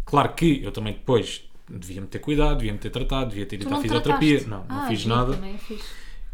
Claro 0.03 0.33
que 0.33 0.61
eu 0.63 0.71
também 0.71 0.93
depois 0.93 1.43
devia-me 1.69 2.07
ter 2.07 2.19
cuidado, 2.19 2.57
devia-me 2.57 2.77
ter 2.79 2.89
tratado, 2.89 3.29
devia 3.29 3.45
ter 3.45 3.61
ido 3.61 3.73
à 3.73 3.79
fisioterapia. 3.81 4.39
trataste? 4.39 4.49
Não, 4.49 4.65
não 4.67 4.83
Ah, 4.83 4.87
fiz 4.87 5.05
nada. 5.05 5.39
É. 5.45 5.75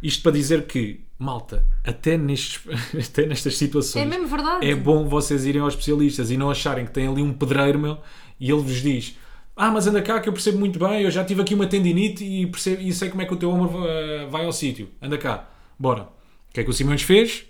Isto 0.01 0.23
para 0.23 0.31
dizer 0.31 0.65
que, 0.65 1.01
malta, 1.19 1.63
até, 1.85 2.17
nestes, 2.17 2.59
até 3.09 3.27
nestas 3.27 3.55
situações 3.55 4.01
É 4.01 4.05
mesmo 4.05 4.25
verdade. 4.27 4.67
é 4.67 4.73
bom 4.73 5.07
vocês 5.07 5.45
irem 5.45 5.61
aos 5.61 5.73
especialistas 5.75 6.31
e 6.31 6.37
não 6.37 6.49
acharem 6.49 6.85
que 6.85 6.91
tem 6.91 7.07
ali 7.07 7.21
um 7.21 7.31
pedreiro, 7.33 7.77
meu, 7.77 7.99
e 8.39 8.49
ele 8.51 8.61
vos 8.61 8.81
diz: 8.81 9.15
Ah, 9.55 9.69
mas 9.69 9.85
anda 9.85 10.01
cá 10.01 10.19
que 10.19 10.27
eu 10.27 10.33
percebo 10.33 10.57
muito 10.57 10.79
bem, 10.79 11.03
eu 11.03 11.11
já 11.11 11.23
tive 11.23 11.41
aqui 11.43 11.53
uma 11.53 11.67
tendinite 11.67 12.23
e, 12.25 12.47
percebo, 12.47 12.81
e 12.81 12.91
sei 12.91 13.09
como 13.09 13.21
é 13.21 13.25
que 13.25 13.33
o 13.33 13.37
teu 13.37 13.51
ombro 13.51 13.85
eh, 13.87 14.25
vai 14.29 14.43
ao 14.45 14.51
sítio.Anda 14.51 15.17
cá, 15.19 15.47
bora. 15.77 16.03
O 16.49 16.53
que 16.53 16.59
é 16.59 16.63
que 16.63 16.69
o 16.69 16.73
Simões 16.73 17.03
fez? 17.03 17.45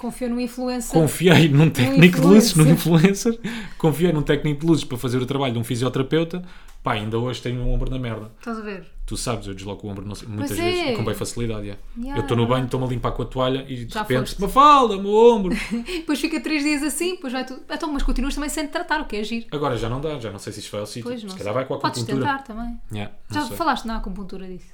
Confio 0.00 0.30
no 0.30 0.40
influencer. 0.40 0.92
Confiei 0.92 1.48
num 1.48 1.68
técnico 1.68 2.20
de 2.20 2.26
luzes, 2.26 2.54
num 2.54 2.66
influencer. 2.70 3.38
confiei 3.76 4.12
num 4.12 4.22
técnico 4.22 4.60
de 4.62 4.66
luzes 4.66 4.84
para 4.84 4.96
fazer 4.96 5.18
o 5.18 5.26
trabalho 5.26 5.52
de 5.52 5.58
um 5.58 5.64
fisioterapeuta. 5.64 6.42
Pá, 6.82 6.92
ainda 6.94 7.18
hoje 7.18 7.42
tenho 7.42 7.60
um 7.60 7.70
ombro 7.70 7.90
na 7.90 7.98
merda. 7.98 8.30
Estás 8.38 8.58
a 8.58 8.62
ver? 8.62 8.86
Tu 9.04 9.14
sabes, 9.16 9.46
eu 9.46 9.52
desloco 9.54 9.86
o 9.86 9.90
ombro 9.90 10.06
não 10.06 10.14
muitas 10.28 10.58
é. 10.58 10.62
vezes 10.62 10.96
com 10.96 11.04
bem 11.04 11.14
facilidade. 11.14 11.62
yeah. 11.66 11.80
Yeah, 11.98 12.18
eu 12.18 12.22
estou 12.22 12.36
no 12.36 12.46
banho, 12.46 12.64
estou-me 12.64 12.86
a 12.86 12.88
limpar 12.88 13.10
com 13.12 13.22
a 13.22 13.26
toalha 13.26 13.66
e 13.68 13.84
de 13.84 13.92
Já 13.92 14.00
repente, 14.00 14.20
foste. 14.20 14.40
Mafalda, 14.40 14.96
meu 14.96 15.12
ombro. 15.12 15.54
Depois 15.86 16.18
fica 16.18 16.40
três 16.40 16.62
dias 16.62 16.82
assim, 16.82 17.16
depois 17.16 17.32
vai 17.34 17.44
tudo. 17.44 17.60
Então, 17.68 17.92
mas 17.92 18.02
continuas 18.02 18.34
também 18.34 18.48
sem 18.48 18.66
te 18.66 18.70
tratar, 18.70 19.00
o 19.02 19.04
que 19.04 19.16
é 19.16 19.24
giro. 19.24 19.46
Agora 19.52 19.76
já 19.76 19.90
não 19.90 20.00
dá, 20.00 20.18
já 20.18 20.30
não 20.30 20.38
sei 20.38 20.52
se 20.54 20.60
isto 20.60 20.70
vai 20.70 20.80
ao 20.80 20.86
sítio. 20.86 21.02
Pois 21.02 21.20
Se 21.20 21.36
calhar 21.36 21.52
vai 21.52 21.66
com 21.66 21.74
a 21.74 21.78
Podes 21.78 22.02
acupuntura. 22.02 22.26
tentar 22.32 22.42
também. 22.44 22.78
Yeah, 22.90 23.12
Já 23.30 23.42
sei. 23.42 23.56
falaste 23.58 23.84
na 23.84 23.96
acupuntura 23.96 24.46
disso? 24.46 24.72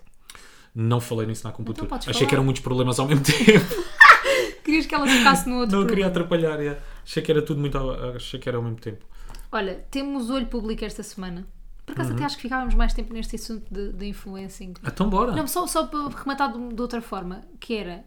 Não 0.78 1.00
falei 1.00 1.26
nisso 1.26 1.42
na 1.42 1.50
acupuntura. 1.50 1.86
Então 1.86 1.88
podes 1.88 2.06
Achei 2.06 2.20
falar. 2.20 2.28
que 2.28 2.34
eram 2.36 2.44
muitos 2.44 2.62
problemas 2.62 3.00
ao 3.00 3.06
mesmo 3.08 3.24
tempo. 3.24 3.84
Querias 4.64 4.86
que 4.86 4.94
ela 4.94 5.06
tocasse 5.06 5.48
no 5.48 5.60
outro 5.60 5.78
não 5.80 5.86
queria 5.86 6.06
atrapalhar. 6.06 6.58
yeah. 6.60 6.80
Achei 7.04 7.22
que 7.22 7.30
era 7.30 7.42
tudo 7.42 7.60
muito. 7.60 7.76
ao- 7.78 8.16
Achei 8.16 8.38
que 8.40 8.48
era 8.48 8.58
ao 8.58 8.62
mesmo 8.64 8.78
tempo. 8.78 9.04
Olha, 9.52 9.84
temos 9.90 10.28
olho 10.30 10.46
público 10.46 10.84
esta 10.84 11.02
semana. 11.02 11.46
Por 11.84 11.92
acaso 11.92 12.10
Uhum. 12.10 12.16
até 12.16 12.24
acho 12.24 12.36
que 12.36 12.42
ficávamos 12.42 12.74
mais 12.74 12.92
tempo 12.92 13.12
neste 13.14 13.36
assunto 13.36 13.64
de, 13.72 13.92
de 13.92 14.06
influencing. 14.06 14.74
Então 14.84 15.08
bora. 15.08 15.32
Não, 15.32 15.46
só, 15.46 15.66
só 15.68 15.86
para 15.86 16.08
rematar 16.08 16.52
de, 16.52 16.74
de 16.74 16.82
outra 16.82 17.00
forma, 17.00 17.42
que 17.60 17.74
era 17.76 18.04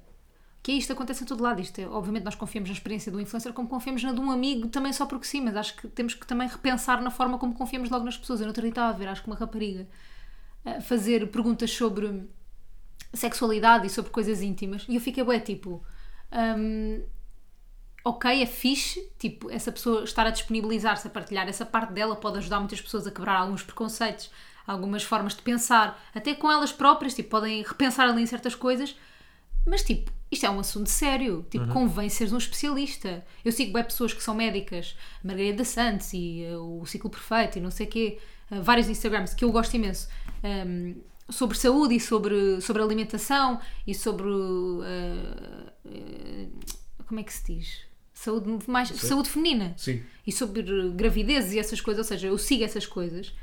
que 0.62 0.74
isto 0.74 0.92
acontece 0.92 1.24
em 1.24 1.26
todo 1.26 1.42
lado. 1.42 1.62
Isto 1.62 1.80
é, 1.80 1.88
obviamente 1.88 2.24
nós 2.26 2.36
confiamos 2.36 2.70
na 2.70 2.74
experiência 2.74 3.10
do 3.10 3.22
influencer 3.22 3.54
como 3.54 3.70
confiamos 3.70 4.04
na 4.04 4.12
de 4.12 4.20
um 4.20 4.30
amigo 4.30 4.68
também 4.68 4.92
só 4.92 5.06
porque 5.06 5.26
sim, 5.26 5.40
mas 5.40 5.56
acho 5.56 5.78
que 5.78 5.88
temos 5.88 6.14
que 6.14 6.28
também 6.28 6.46
repensar 6.50 7.02
na 7.02 7.10
forma 7.10 7.38
como 7.38 7.54
confiamos 7.54 7.90
logo 7.90 8.04
nas 8.04 8.18
pessoas. 8.18 8.42
Eu 8.42 8.48
não 8.48 8.52
estava 8.68 8.90
a 8.90 8.92
ver, 8.98 9.08
acho 9.08 9.22
que 9.24 9.28
uma 9.30 9.38
rapariga 9.38 9.88
a 10.66 10.82
fazer 10.82 11.26
perguntas 11.32 11.72
sobre 11.72 12.24
sexualidade 13.14 13.88
e 13.88 13.90
sobre 13.90 14.12
coisas 14.12 14.42
íntimas. 14.42 14.86
E 14.90 14.96
eu 14.96 15.02
fiquei, 15.02 15.24
bué, 15.24 15.40
tipo. 15.40 15.82
Hum, 16.32 17.04
ok, 18.04 18.42
é 18.42 18.46
fixe, 18.46 19.12
tipo, 19.18 19.50
essa 19.52 19.72
pessoa 19.72 20.04
estar 20.04 20.26
a 20.26 20.30
disponibilizar-se 20.32 21.08
a 21.08 21.10
partilhar 21.10 21.48
essa 21.48 21.66
parte 21.66 21.94
dela 21.94 22.16
pode 22.16 22.38
ajudar 22.38 22.60
muitas 22.60 22.82
pessoas 22.82 23.06
a 23.08 23.12
quebrar 23.12 23.38
alguns 23.38 23.64
preconceitos, 23.64 24.32
algumas 24.66 25.04
formas 25.04 25.36
de 25.36 25.42
pensar, 25.42 26.00
até 26.14 26.34
com 26.36 26.52
elas 26.52 26.72
próprias, 26.72 27.14
tipo, 27.14 27.30
podem 27.30 27.64
repensar 27.64 28.08
ali 28.10 28.22
em 28.22 28.26
certas 28.26 28.56
coisas, 28.56 28.96
mas 29.66 29.84
tipo, 29.84 30.12
isto 30.32 30.46
é 30.46 30.50
um 30.50 30.60
assunto 30.60 30.90
sério, 30.90 31.46
tipo, 31.50 31.68
convém 31.68 32.08
seres 32.08 32.32
um 32.32 32.38
especialista. 32.38 33.26
Eu 33.44 33.52
sigo 33.52 33.74
bem 33.74 33.84
pessoas 33.84 34.14
que 34.14 34.22
são 34.24 34.36
médicas, 34.36 34.96
Margarida 35.24 35.66
Santos 35.66 36.14
e 36.14 36.44
eh, 36.44 36.56
o 36.56 36.86
Ciclo 36.86 37.10
Perfeito 37.10 37.58
e 37.58 37.62
não 37.62 37.72
sei 37.72 37.88
o 37.88 37.90
quê, 37.90 38.20
eh, 38.52 38.60
vários 38.62 38.88
Instagrams 38.88 39.34
que 39.34 39.44
eu 39.44 39.52
gosto 39.52 39.74
imenso. 39.76 40.08
ehm, 40.44 40.96
sobre 41.30 41.58
saúde 41.58 41.96
e 41.96 42.00
sobre, 42.00 42.62
sobre 42.62 42.82
alimentação 42.82 43.60
e 43.86 43.94
sobre 43.94 44.28
eh, 44.86 45.74
eh, 45.86 46.48
como 47.06 47.20
é 47.20 47.24
que 47.24 47.34
se 47.34 47.54
diz? 47.54 47.82
Saúde, 48.14 48.60
mais, 48.68 48.90
saúde 48.90 49.30
feminina 49.30 49.74
Sim. 49.78 50.04
e 50.28 50.32
sobre 50.32 50.62
gravidezes 50.92 51.54
e 51.54 51.60
essas 51.60 51.80
coisas, 51.80 52.06
ou 52.06 52.08
seja, 52.08 52.28
eu 52.28 52.38
sigo 52.38 52.64
essas 52.64 52.86
coisas. 52.86 53.34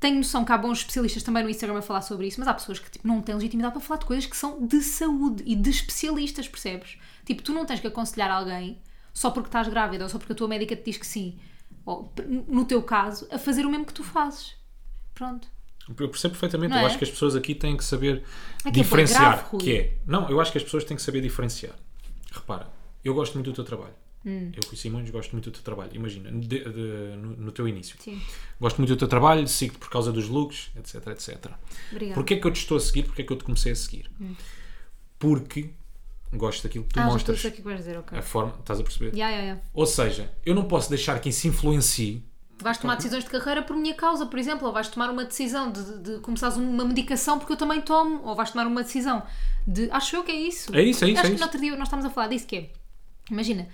Tenho 0.00 0.16
noção 0.16 0.44
que 0.44 0.52
há 0.52 0.58
bons 0.58 0.78
especialistas 0.78 1.22
também 1.22 1.42
no 1.42 1.50
Instagram 1.50 1.78
a 1.78 1.82
falar 1.82 2.02
sobre 2.02 2.26
isso, 2.26 2.40
mas 2.40 2.48
há 2.48 2.54
pessoas 2.54 2.78
que 2.78 2.90
tipo, 2.90 3.06
não 3.06 3.20
têm 3.20 3.34
legitimidade 3.34 3.74
para 3.74 3.82
falar 3.82 4.00
de 4.00 4.06
coisas 4.06 4.26
que 4.26 4.36
são 4.36 4.66
de 4.66 4.80
saúde 4.80 5.42
e 5.46 5.54
de 5.54 5.70
especialistas, 5.70 6.48
percebes? 6.48 6.98
Tipo, 7.24 7.42
tu 7.42 7.52
não 7.52 7.66
tens 7.66 7.80
que 7.80 7.86
aconselhar 7.86 8.30
alguém 8.30 8.80
só 9.12 9.30
porque 9.30 9.48
estás 9.48 9.68
grávida 9.68 10.04
ou 10.04 10.08
só 10.08 10.18
porque 10.18 10.32
a 10.32 10.36
tua 10.36 10.48
médica 10.48 10.74
te 10.74 10.84
diz 10.84 10.96
que 10.96 11.06
sim, 11.06 11.38
ou 11.84 12.12
no 12.46 12.64
teu 12.64 12.82
caso, 12.82 13.26
a 13.30 13.38
fazer 13.38 13.66
o 13.66 13.70
mesmo 13.70 13.84
que 13.84 13.94
tu 13.94 14.04
fazes. 14.04 14.54
Pronto. 15.14 15.48
Eu 15.98 16.08
percebo 16.08 16.32
perfeitamente. 16.32 16.70
Não 16.70 16.78
eu 16.78 16.82
é? 16.82 16.86
acho 16.86 16.98
que 16.98 17.04
as 17.04 17.10
pessoas 17.10 17.34
aqui 17.36 17.54
têm 17.54 17.76
que 17.76 17.84
saber 17.84 18.22
É 18.64 18.70
que 18.70 18.80
é 18.80 18.82
diferenciar. 18.82 19.48
grave, 19.48 19.56
que 19.58 19.72
é. 19.76 19.94
Não, 20.06 20.28
eu 20.28 20.40
acho 20.40 20.52
que 20.52 20.58
as 20.58 20.64
pessoas 20.64 20.84
têm 20.84 20.96
que 20.96 21.02
saber 21.02 21.20
diferenciar. 21.20 21.74
Repara, 22.32 22.68
eu 23.04 23.14
gosto 23.14 23.34
muito 23.34 23.46
do 23.50 23.54
teu 23.54 23.64
trabalho. 23.64 23.94
Hum. 24.26 24.50
Eu, 24.54 24.62
Rui 24.66 24.76
Simões, 24.76 25.08
gosto 25.10 25.32
muito 25.32 25.48
do 25.48 25.54
teu 25.54 25.62
trabalho. 25.62 25.90
Imagina, 25.94 26.30
de- 26.32 26.46
de- 26.64 27.16
no, 27.16 27.36
no 27.36 27.52
teu 27.52 27.66
início. 27.68 27.96
Sim. 28.00 28.20
Gosto 28.60 28.78
muito 28.78 28.90
do 28.90 28.96
teu 28.98 29.08
trabalho, 29.08 29.46
sigo-te 29.46 29.78
por 29.78 29.88
causa 29.88 30.12
dos 30.12 30.28
looks, 30.28 30.70
etc, 30.76 31.06
etc. 31.08 31.52
Obrigada. 31.92 32.14
Porquê 32.14 32.34
é 32.34 32.36
que 32.38 32.46
eu 32.46 32.50
te 32.50 32.56
estou 32.60 32.76
a 32.76 32.80
seguir? 32.80 33.04
Porquê 33.04 33.22
é 33.22 33.24
que 33.24 33.32
eu 33.32 33.36
te 33.36 33.44
comecei 33.44 33.72
a 33.72 33.76
seguir? 33.76 34.10
Porque 35.18 35.70
gosto 36.32 36.62
daquilo 36.64 36.84
que 36.84 36.94
tu 36.94 37.00
ah, 37.00 37.02
já 37.08 37.16
estou 37.16 37.32
a 37.32 37.34
mostras. 37.36 37.52
o 37.52 37.56
que 37.56 37.62
vais 37.62 37.78
dizer, 37.78 37.96
ok. 37.98 38.18
A 38.18 38.22
forma, 38.22 38.54
estás 38.60 38.78
a 38.80 38.82
perceber? 38.82 39.16
Ya, 39.16 39.30
ya, 39.30 39.42
ya. 39.44 39.60
Ou 39.72 39.86
seja, 39.86 40.30
eu 40.44 40.54
não 40.54 40.64
posso 40.64 40.90
deixar 40.90 41.18
que 41.20 41.28
isso 41.30 41.46
influencie. 41.48 42.22
Vais 42.60 42.76
tomar 42.78 42.96
decisões 42.96 43.24
de 43.24 43.30
carreira 43.30 43.62
por 43.62 43.76
minha 43.76 43.94
causa, 43.94 44.26
por 44.26 44.38
exemplo, 44.38 44.66
ou 44.66 44.72
vais 44.72 44.88
tomar 44.88 45.10
uma 45.10 45.24
decisão 45.24 45.70
de, 45.70 45.98
de 45.98 46.18
começares 46.20 46.56
uma 46.56 46.84
medicação 46.84 47.38
porque 47.38 47.52
eu 47.52 47.56
também 47.56 47.80
tomo, 47.80 48.20
ou 48.24 48.34
vais 48.34 48.50
tomar 48.50 48.66
uma 48.66 48.82
decisão 48.82 49.22
de. 49.66 49.88
Acho 49.92 50.16
eu 50.16 50.24
que 50.24 50.32
é 50.32 50.34
isso. 50.34 50.74
É 50.74 50.82
isso, 50.82 51.04
é 51.04 51.08
isso, 51.10 51.18
Acho 51.18 51.26
é 51.26 51.30
que 51.30 51.34
isso. 51.34 51.40
no 51.40 51.44
outro 51.46 51.60
dia 51.60 51.70
nós 51.76 51.86
estamos 51.88 52.04
a 52.04 52.10
falar 52.10 52.26
disso 52.28 52.46
que 52.46 52.56
é. 52.56 52.70
Imagina, 53.30 53.68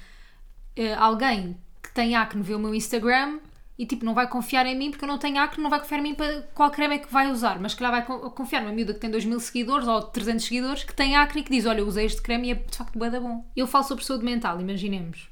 eh, 0.77 0.95
alguém 0.95 1.57
que 1.83 1.91
tem 1.93 2.15
acne 2.17 2.43
vê 2.43 2.55
o 2.55 2.59
meu 2.59 2.75
Instagram 2.75 3.39
e 3.79 3.87
tipo 3.87 4.05
não 4.05 4.15
vai 4.15 4.29
confiar 4.29 4.67
em 4.67 4.77
mim 4.77 4.91
porque 4.91 5.05
eu 5.05 5.09
não 5.09 5.19
tenho 5.19 5.39
acne, 5.39 5.63
não 5.63 5.71
vai 5.71 5.81
confiar 5.81 5.99
em 5.99 6.03
mim 6.03 6.15
para 6.15 6.43
qual 6.55 6.71
creme 6.71 6.97
é 6.97 6.99
que 6.99 7.13
vai 7.13 7.31
usar, 7.31 7.59
mas 7.59 7.73
se 7.73 7.79
calhar 7.79 7.93
vai 7.93 8.05
co- 8.05 8.31
confiar 8.33 8.61
numa 8.63 8.73
miúda 8.73 8.93
que 8.95 9.01
tem 9.01 9.11
2 9.11 9.25
mil 9.25 9.41
seguidores 9.41 9.89
ou 9.89 10.03
300 10.03 10.45
seguidores 10.45 10.85
que 10.85 10.95
tem 10.95 11.17
acne 11.17 11.41
e 11.41 11.45
que 11.45 11.51
diz: 11.51 11.65
Olha, 11.67 11.81
eu 11.81 11.87
usei 11.87 12.05
este 12.07 12.21
creme 12.21 12.49
e 12.49 12.51
é 12.53 12.55
de 12.55 12.77
facto 12.77 12.99
bué 12.99 13.09
da 13.11 13.19
bom. 13.21 13.45
Eu 13.57 13.67
falo 13.67 13.85
sobre 13.85 14.05
saúde 14.05 14.25
mental, 14.25 14.61
imaginemos 14.61 15.29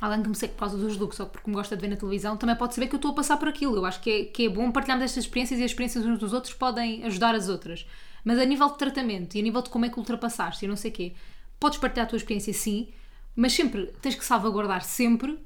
além 0.00 0.22
de 0.22 0.28
me 0.28 0.34
segue 0.34 0.54
por 0.54 0.60
causa 0.60 0.76
dos 0.76 0.96
looks 0.96 1.20
ou 1.20 1.26
porque 1.26 1.48
me 1.48 1.54
gosta 1.54 1.76
de 1.76 1.82
ver 1.82 1.88
na 1.88 1.96
televisão, 1.96 2.36
também 2.36 2.56
pode 2.56 2.74
saber 2.74 2.86
que 2.86 2.94
eu 2.94 2.98
estou 2.98 3.10
a 3.10 3.14
passar 3.14 3.36
por 3.36 3.48
aquilo. 3.48 3.76
Eu 3.76 3.84
acho 3.84 4.00
que 4.00 4.10
é, 4.10 4.24
que 4.24 4.46
é 4.46 4.48
bom 4.48 4.70
partilharmos 4.72 5.04
estas 5.04 5.24
experiências 5.24 5.60
e 5.60 5.64
as 5.64 5.70
experiências 5.70 6.04
uns 6.06 6.18
dos 6.18 6.32
outros 6.32 6.54
podem 6.54 7.04
ajudar 7.04 7.34
as 7.34 7.48
outras. 7.48 7.86
Mas 8.24 8.38
a 8.38 8.44
nível 8.44 8.68
de 8.68 8.78
tratamento 8.78 9.34
e 9.34 9.40
a 9.40 9.42
nível 9.42 9.62
de 9.62 9.70
como 9.70 9.84
é 9.84 9.88
que 9.88 9.98
ultrapassaste 9.98 10.64
e 10.64 10.68
não 10.68 10.76
sei 10.76 10.90
o 10.90 10.94
quê, 10.94 11.12
podes 11.58 11.78
partilhar 11.78 12.06
a 12.06 12.08
tua 12.08 12.16
experiência 12.16 12.52
sim, 12.52 12.88
mas 13.36 13.52
sempre 13.52 13.92
tens 14.00 14.14
que 14.14 14.24
salvaguardar 14.24 14.82
sempre 14.82 15.38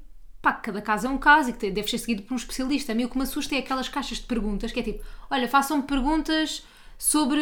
pá, 0.45 0.53
que 0.53 0.61
cada 0.63 0.81
caso 0.81 1.07
é 1.07 1.09
um 1.09 1.17
caso 1.17 1.49
e 1.49 1.53
que 1.53 1.71
deves 1.71 1.89
ser 1.89 1.97
seguido 1.97 2.21
por 2.21 2.33
um 2.33 2.37
especialista. 2.37 2.91
A 2.91 2.95
mim 2.95 3.05
o 3.05 3.09
que 3.09 3.17
me 3.17 3.23
assusta 3.23 3.55
é 3.55 3.59
aquelas 3.59 3.89
caixas 3.89 4.19
de 4.19 4.25
perguntas 4.25 4.71
que 4.71 4.79
é 4.79 4.83
tipo, 4.83 5.03
olha, 5.29 5.47
façam-me 5.47 5.83
perguntas 5.83 6.63
sobre 6.97 7.41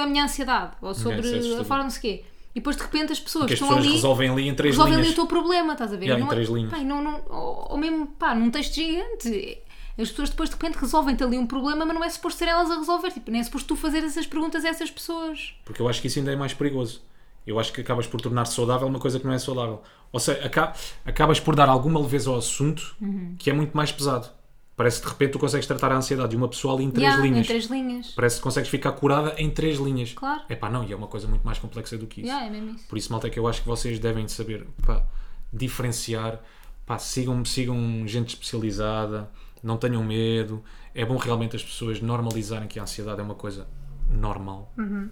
a 0.00 0.06
minha 0.06 0.24
ansiedade 0.24 0.72
ou 0.80 0.94
sobre 0.94 1.26
a 1.58 1.64
forma 1.64 1.84
não 1.84 1.90
sei 1.90 1.98
o 1.98 2.02
quê. 2.02 2.24
E 2.54 2.60
depois 2.60 2.76
de 2.76 2.82
repente 2.82 3.12
as 3.12 3.18
pessoas 3.18 3.46
Que 3.46 3.54
as 3.54 3.58
estão 3.58 3.68
pessoas 3.68 3.86
ali 3.86 3.94
resolvem 3.96 4.30
ali 4.30 4.48
em 4.48 4.54
três 4.54 4.74
resolvem 4.74 4.94
ali 4.94 5.02
linhas. 5.02 5.18
o 5.18 5.20
teu 5.22 5.26
problema, 5.26 5.72
estás 5.72 5.92
a 5.92 5.96
ver? 5.96 6.04
Yeah, 6.06 6.22
em 6.24 6.26
é- 6.26 6.30
três 6.30 6.48
linhas. 6.48 6.70
pá, 6.70 6.78
não, 6.78 7.02
não, 7.02 7.22
ou, 7.28 7.76
mesmo, 7.76 8.06
pá, 8.06 8.34
num 8.34 8.50
texto 8.50 8.74
gigante. 8.74 9.58
As 9.98 10.08
pessoas 10.10 10.30
depois 10.30 10.48
de 10.50 10.54
repente 10.56 10.76
resolvem-te 10.76 11.22
ali 11.22 11.38
um 11.38 11.46
problema, 11.46 11.84
mas 11.84 11.94
não 11.94 12.02
é 12.04 12.08
suposto 12.10 12.38
ser 12.38 12.48
elas 12.48 12.70
a 12.70 12.76
resolver. 12.78 13.10
Tipo, 13.12 13.30
nem 13.30 13.40
é 13.40 13.44
suposto 13.44 13.68
tu 13.68 13.76
fazer 13.76 13.98
essas 14.04 14.26
perguntas 14.26 14.64
a 14.64 14.68
essas 14.68 14.90
pessoas. 14.90 15.54
Porque 15.64 15.80
eu 15.82 15.88
acho 15.88 16.00
que 16.00 16.06
isso 16.08 16.18
ainda 16.18 16.32
é 16.32 16.36
mais 16.36 16.52
perigoso. 16.54 17.00
Eu 17.46 17.60
acho 17.60 17.72
que 17.72 17.80
acabas 17.80 18.06
por 18.06 18.20
tornar 18.20 18.44
saudável 18.46 18.88
uma 18.88 18.98
coisa 18.98 19.20
que 19.20 19.26
não 19.26 19.32
é 19.34 19.38
saudável. 19.38 19.82
Ou 20.12 20.18
seja, 20.18 20.44
aca- 20.44 20.72
acabas 21.04 21.38
por 21.38 21.54
dar 21.54 21.68
alguma 21.68 22.00
leveza 22.00 22.30
ao 22.30 22.36
assunto 22.36 22.96
Uhum. 23.00 23.36
que 23.38 23.50
é 23.50 23.52
muito 23.52 23.76
mais 23.76 23.92
pesado. 23.92 24.28
Parece 24.76 25.00
que 25.00 25.06
de 25.06 25.12
repente 25.12 25.32
tu 25.32 25.38
consegues 25.38 25.66
tratar 25.66 25.92
a 25.92 25.96
ansiedade 25.96 26.30
de 26.30 26.36
uma 26.36 26.48
pessoa 26.48 26.74
ali 26.74 26.84
em 26.84 26.90
três 26.90 27.08
Yeah, 27.08 27.22
linhas. 27.24 27.46
Em 27.46 27.48
três 27.48 27.66
linhas. 27.66 28.08
Parece 28.08 28.36
que 28.36 28.42
consegues 28.42 28.68
ficar 28.68 28.92
curada 28.92 29.34
em 29.38 29.48
três 29.48 29.78
linhas. 29.78 30.12
Claro. 30.12 30.42
É 30.48 30.56
pá, 30.56 30.68
não, 30.68 30.82
e 30.82 30.92
é 30.92 30.96
uma 30.96 31.06
coisa 31.06 31.28
muito 31.28 31.44
mais 31.44 31.58
complexa 31.58 31.96
do 31.96 32.06
que 32.08 32.22
isso. 32.22 32.28
Yeah, 32.28 32.46
é 32.46 32.50
mesmo 32.50 32.74
isso. 32.74 32.88
Por 32.88 32.98
isso, 32.98 33.12
malta, 33.12 33.28
é 33.28 33.30
que 33.30 33.38
eu 33.38 33.46
acho 33.46 33.62
que 33.62 33.68
vocês 33.68 34.00
devem 34.00 34.24
de 34.24 34.32
saber 34.32 34.66
pá, 34.84 35.06
diferenciar. 35.52 36.40
Pá, 36.84 36.98
sigam, 36.98 37.44
sigam 37.44 38.06
gente 38.06 38.30
especializada, 38.30 39.30
não 39.62 39.76
tenham 39.76 40.02
medo. 40.02 40.62
É 40.92 41.04
bom 41.04 41.16
realmente 41.16 41.54
as 41.54 41.62
pessoas 41.62 42.00
normalizarem 42.00 42.66
que 42.66 42.80
a 42.80 42.82
ansiedade 42.82 43.20
é 43.20 43.22
uma 43.22 43.34
coisa 43.36 43.68
normal. 44.10 44.72
Uhum. 44.76 45.08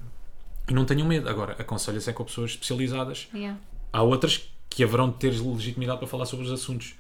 E 0.69 0.75
não 0.75 0.85
tenham 0.85 1.07
medo. 1.07 1.29
Agora, 1.29 1.57
aconselho-se 1.59 2.11
é 2.11 2.13
com 2.13 2.25
pessoas 2.25 2.51
especializadas. 2.51 3.29
Yeah. 3.33 3.59
Há 3.93 4.03
outras 4.03 4.53
que 4.69 4.83
haverão 4.83 5.11
de 5.11 5.17
ter 5.17 5.31
legitimidade 5.31 5.99
para 5.99 6.09
falar 6.09 6.27
sobre 6.27 6.45
os 6.45 6.53
assuntos. 6.53 6.95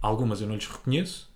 Algumas 0.00 0.40
eu 0.40 0.48
não 0.48 0.54
lhes 0.54 0.66
reconheço. 0.66 1.29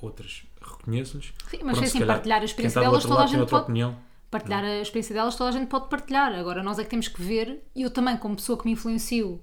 Outras 0.00 0.44
reconheço-lhes. 0.60 1.32
Sim, 1.48 1.58
mas 1.62 1.72
Pronto, 1.72 1.78
assim, 1.78 1.86
se 1.86 1.98
calhar 1.98 2.16
partilhar 2.16 2.42
a 2.42 2.44
experiência 2.44 2.80
delas, 2.80 3.04
toda 3.04 3.22
a 3.22 3.26
gente 3.26 3.48
pode- 3.48 3.62
opinião. 3.64 3.96
Partilhar 4.30 4.64
a 4.64 4.80
experiência 4.80 5.14
delas, 5.14 5.36
toda 5.36 5.50
a 5.50 5.52
gente 5.52 5.68
pode 5.68 5.88
partilhar. 5.88 6.34
Agora, 6.34 6.62
nós 6.62 6.78
é 6.78 6.84
que 6.84 6.90
temos 6.90 7.06
que 7.08 7.22
ver, 7.22 7.62
e 7.74 7.82
eu 7.82 7.90
também, 7.90 8.16
como 8.16 8.34
pessoa 8.34 8.58
que 8.58 8.64
me 8.66 8.72
influencio, 8.72 9.40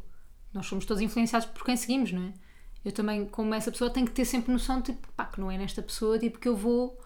nós 0.54 0.66
somos 0.66 0.86
todos 0.86 1.02
influenciados 1.02 1.48
por 1.48 1.64
quem 1.64 1.78
seguimos, 1.78 2.12
não 2.12 2.24
é? 2.24 2.34
Eu 2.84 2.92
também, 2.92 3.26
como 3.26 3.54
essa 3.54 3.72
pessoa, 3.72 3.90
tenho 3.90 4.06
que 4.06 4.12
ter 4.12 4.26
sempre 4.26 4.52
noção, 4.52 4.82
tipo, 4.82 5.08
pá, 5.16 5.26
que 5.26 5.40
não 5.40 5.50
é 5.50 5.58
nesta 5.58 5.82
pessoa, 5.82 6.20
tipo, 6.20 6.40
que 6.40 6.48
eu 6.48 6.56
vou 6.56 7.00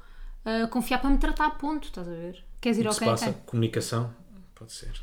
ah, 0.46 0.68
confiar 0.68 1.00
para 1.00 1.10
me 1.10 1.18
tratar 1.18 1.48
a 1.48 1.50
ponto, 1.52 1.88
estás 1.88 2.08
a 2.08 2.12
ver? 2.12 2.44
Queres 2.62 2.78
ir 2.78 2.88
ao 2.88 2.94
que 2.94 3.00
quem 3.00 3.08
é 3.08 3.12
passa? 3.12 3.26
quem? 3.26 3.34
Comunicação? 3.46 4.14
Pode 4.54 4.72
ser. 4.72 4.94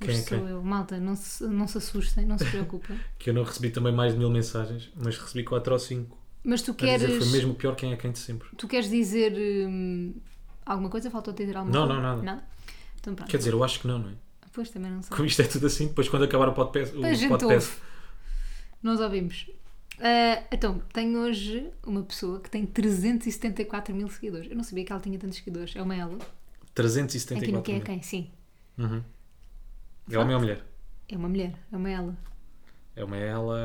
Quem 0.00 0.10
é 0.14 0.22
sou 0.22 0.38
quem? 0.38 0.48
eu. 0.48 0.62
Malta, 0.62 0.98
não 0.98 1.14
se, 1.16 1.44
não 1.44 1.66
se 1.66 1.78
assustem, 1.78 2.24
não 2.24 2.38
se 2.38 2.44
preocupem. 2.46 2.98
Que 3.18 3.30
eu 3.30 3.34
não 3.34 3.42
recebi 3.42 3.70
também 3.70 3.92
mais 3.92 4.12
de 4.12 4.18
mil 4.18 4.30
mensagens, 4.30 4.90
mas 4.96 5.18
recebi 5.18 5.44
4 5.44 5.72
ou 5.72 5.78
5. 5.78 6.16
Mas 6.44 6.60
tu 6.62 6.72
A 6.72 6.74
dizer 6.74 6.98
queres, 6.98 7.18
foi 7.24 7.32
mesmo 7.32 7.54
pior 7.54 7.74
quem 7.74 7.92
é 7.92 7.96
quem 7.96 8.12
de 8.12 8.18
sempre. 8.18 8.48
tu 8.56 8.68
queres 8.68 8.90
dizer 8.90 9.32
hum, 9.66 10.14
alguma 10.64 10.90
coisa? 10.90 11.10
Faltou 11.10 11.32
dizer 11.32 11.56
alguma 11.56 11.74
Não, 11.74 11.86
coisa? 11.86 12.02
não, 12.02 12.22
nada. 12.22 12.44
Então 13.00 13.14
pronto. 13.14 13.30
Quer 13.30 13.38
dizer, 13.38 13.52
eu 13.52 13.64
acho 13.64 13.80
que 13.80 13.86
não, 13.86 13.98
não 13.98 14.10
é? 14.10 14.12
Pois 14.52 14.70
também 14.70 14.90
não 14.90 15.02
sei. 15.02 15.16
Como 15.16 15.26
isto 15.26 15.42
é 15.42 15.46
tudo 15.46 15.66
assim, 15.66 15.88
depois 15.88 16.08
quando 16.08 16.24
acabar 16.24 16.48
o 16.48 16.52
podcast, 16.52 16.94
o 16.96 17.00
Pois 17.00 17.24
podcast. 17.26 17.72
Nós 18.82 19.00
ouvimos. 19.00 19.50
Ah, 19.98 20.42
então, 20.52 20.80
tenho 20.92 21.18
hoje 21.20 21.70
uma 21.84 22.02
pessoa 22.02 22.40
que 22.40 22.50
tem 22.50 22.64
374 22.66 23.94
mil 23.94 24.08
seguidores. 24.08 24.50
Eu 24.50 24.56
não 24.56 24.64
sabia 24.64 24.84
que 24.84 24.92
ela 24.92 25.00
tinha 25.00 25.18
tantos 25.18 25.38
seguidores. 25.38 25.74
É 25.74 25.82
uma 25.82 25.94
ela. 25.94 26.14
Aqui 26.14 27.52
no 27.52 27.62
374 27.62 27.62
Quem 27.62 27.76
é. 27.76 27.80
Quem? 27.80 28.02
Sim. 28.02 28.30
É 30.10 30.18
homem 30.18 30.34
ou 30.34 30.40
mulher? 30.40 30.64
É 31.08 31.16
uma 31.16 31.28
mulher. 31.28 31.54
É 31.72 31.76
uma 31.76 31.90
ela. 31.90 32.16
É 32.96 33.04
uma 33.04 33.16
ela. 33.16 33.58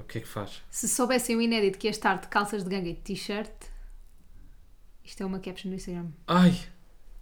O 0.00 0.04
que 0.04 0.18
é 0.18 0.20
que 0.20 0.28
faz? 0.28 0.62
Se 0.70 0.88
soubessem 0.88 1.34
o 1.36 1.40
inédito 1.40 1.78
que 1.78 1.86
ia 1.86 1.90
estar 1.90 2.20
de 2.20 2.28
calças 2.28 2.62
de 2.62 2.70
ganga 2.70 2.88
e 2.88 2.94
de 2.94 3.00
t-shirt, 3.00 3.50
isto 5.04 5.22
é 5.22 5.26
uma 5.26 5.40
caption 5.40 5.70
do 5.70 5.74
Instagram. 5.76 6.08
Ai, 6.26 6.56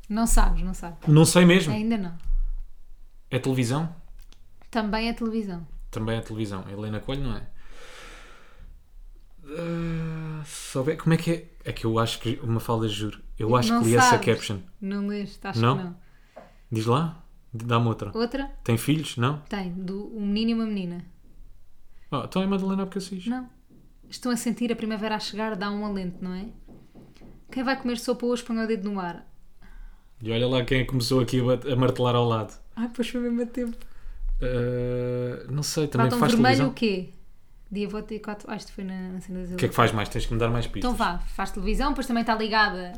Não 0.09 0.27
sabes, 0.27 0.63
não 0.63 0.75
sabes. 0.75 1.09
não 1.09 1.25
sei 1.25 1.45
mesmo. 1.47 1.73
Ainda 1.73 1.97
não. 1.97 2.17
É 3.31 3.39
televisão? 3.39 3.95
Também 4.71 5.09
é 5.09 5.13
televisão. 5.15 5.67
Também 5.91 6.17
é 6.19 6.21
televisão. 6.21 6.65
Helena 6.69 7.01
Coelho, 7.01 7.23
não 7.25 7.37
é? 7.37 7.47
Ah, 9.45 10.43
souber- 10.45 10.97
como 10.99 11.15
é 11.15 11.17
que 11.17 11.31
é? 11.31 11.45
É 11.65 11.73
que 11.73 11.85
eu 11.85 11.99
acho 11.99 12.19
que 12.21 12.39
uma 12.43 12.61
falda, 12.61 12.89
juro. 12.89 13.21
Eu 13.39 13.57
acho 13.57 13.73
Não 13.73 13.83
que 13.83 13.89
li 13.89 13.97
essa 13.97 14.11
sabes. 14.11 14.27
caption. 14.27 14.59
Não 14.81 15.07
leste? 15.07 15.39
Acho 15.47 15.61
Não? 15.61 15.77
que 15.79 15.85
não. 15.85 15.97
Diz 16.71 16.87
lá, 16.87 17.22
dá-me 17.53 17.87
outra. 17.87 18.11
Outra? 18.15 18.51
Tem 18.65 18.77
filhos? 18.77 19.17
Não? 19.17 19.39
Tem. 19.49 19.71
Do, 19.73 20.17
um 20.17 20.27
menino 20.27 20.51
e 20.51 20.55
uma 20.55 20.67
menina. 20.67 21.05
Oh, 22.11 22.23
então 22.25 22.43
é 22.43 22.47
Madalena 22.47 22.83
Abcacis. 22.83 23.27
Não. 23.27 23.49
Estão 24.09 24.31
a 24.31 24.37
sentir 24.37 24.71
a 24.71 24.77
primavera 24.77 25.17
a 25.17 25.19
chegar, 25.21 25.57
dá 25.57 25.71
um 25.71 25.85
alento, 25.87 26.23
não 26.23 26.35
é? 26.35 26.47
Quem 27.51 27.63
vai 27.63 27.81
comer 27.81 27.99
sopa 27.99 28.27
hoje 28.27 28.43
põe 28.43 28.59
o 28.59 28.67
dedo 28.67 28.91
no 28.91 29.01
ar. 29.01 29.27
E 30.21 30.31
olha 30.31 30.47
lá 30.47 30.65
quem 30.65 30.83
que 30.83 30.91
começou 30.91 31.21
aqui 31.21 31.41
a, 31.41 31.73
a 31.73 31.77
martelar 31.77 32.15
ao 32.15 32.27
lado. 32.27 32.55
Ai, 32.77 32.91
pois 32.95 33.09
foi 33.09 33.21
mesmo 33.21 33.43
a 33.43 33.47
tempo. 33.47 33.77
Ah, 34.43 35.47
não 35.51 35.63
sei, 35.63 35.87
também 35.87 36.07
Batom 36.09 36.19
faz 36.19 36.33
vermelho 36.33 36.57
televisão. 36.57 36.71
o 36.71 36.75
quê? 36.75 37.11
Dia 37.71 37.89
vou 37.89 38.03
ter 38.03 38.19
quatro. 38.19 38.51
Ah, 38.51 38.57
isto 38.57 38.73
foi 38.73 38.85
na, 38.85 39.13
na 39.13 39.21
cena 39.21 39.41
das 39.41 39.53
O 39.53 39.57
que 39.57 39.65
é 39.65 39.69
que 39.69 39.75
faz 39.75 39.93
mais? 39.93 40.09
Tens 40.09 40.27
que 40.27 40.33
me 40.33 40.39
dar 40.39 40.51
mais 40.51 40.67
pistas. 40.67 40.93
Então 40.93 40.95
vá, 40.95 41.19
faz 41.19 41.51
televisão, 41.51 41.91
depois 41.91 42.07
também 42.07 42.21
está 42.21 42.35
ligada 42.35 42.93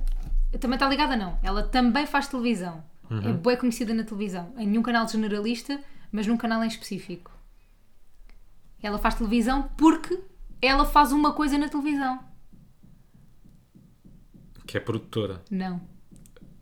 Também 0.58 0.74
está 0.74 0.88
ligada, 0.88 1.16
não. 1.16 1.38
Ela 1.42 1.62
também 1.62 2.06
faz 2.06 2.26
televisão. 2.26 2.82
É 3.10 3.14
Uhum. 3.14 3.36
bem 3.36 3.56
conhecida 3.56 3.92
na 3.94 4.02
televisão. 4.04 4.52
Em 4.56 4.66
nenhum 4.66 4.82
canal 4.82 5.06
generalista, 5.08 5.78
mas 6.10 6.26
num 6.26 6.36
canal 6.36 6.62
em 6.64 6.68
específico. 6.68 7.30
Ela 8.82 8.98
faz 8.98 9.14
televisão 9.14 9.68
porque 9.76 10.20
ela 10.60 10.84
faz 10.84 11.12
uma 11.12 11.32
coisa 11.32 11.56
na 11.58 11.68
televisão. 11.68 12.18
Que 14.66 14.76
é 14.78 14.80
produtora. 14.80 15.42
Não. 15.50 15.80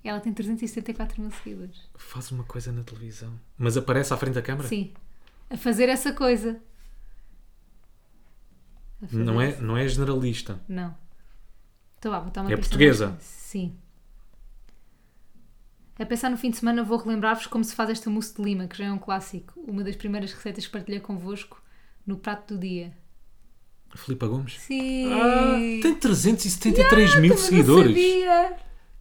Ela 0.04 0.18
tem 0.20 0.32
374 0.32 1.20
mil 1.20 1.30
seguidores. 1.30 1.88
Faz 1.96 2.30
uma 2.32 2.42
coisa 2.44 2.72
na 2.72 2.82
televisão. 2.82 3.38
Mas 3.56 3.76
aparece 3.76 4.12
à 4.12 4.16
frente 4.16 4.34
da 4.34 4.42
câmara? 4.42 4.66
Sim. 4.68 4.92
A 5.48 5.56
fazer 5.56 5.88
essa 5.88 6.12
coisa. 6.12 6.60
Fazer 9.00 9.22
Não 9.24 9.40
é, 9.40 9.56
não 9.60 9.76
é 9.76 9.86
generalista. 9.86 10.60
Não. 10.68 10.94
Então 11.98 12.10
vá, 12.10 12.18
vou 12.20 12.30
dar 12.32 12.42
uma 12.42 12.52
É 12.52 12.56
portuguesa? 12.56 13.10
mais- 13.10 13.22
Sim. 13.22 13.76
A 15.98 16.06
pensar 16.06 16.30
no 16.30 16.36
fim 16.36 16.50
de 16.50 16.56
semana 16.56 16.82
vou 16.82 16.98
relembrar-vos 16.98 17.46
como 17.46 17.62
se 17.62 17.74
faz 17.74 17.90
esta 17.90 18.08
mousse 18.08 18.34
de 18.34 18.42
lima, 18.42 18.66
que 18.66 18.76
já 18.78 18.86
é 18.86 18.92
um 18.92 18.98
clássico. 18.98 19.52
Uma 19.66 19.84
das 19.84 19.94
primeiras 19.94 20.32
receitas 20.32 20.66
que 20.66 20.72
partilhei 20.72 21.00
convosco 21.00 21.60
no 22.06 22.16
prato 22.16 22.54
do 22.54 22.60
dia. 22.60 22.92
Filipa 23.94 24.26
Gomes? 24.26 24.58
Sim! 24.58 25.12
Ah, 25.12 25.54
tem 25.82 25.94
373 25.94 26.96
mil 26.96 27.12
Também 27.14 27.30
não 27.30 27.36
seguidores. 27.36 27.88
sabia. 27.88 28.56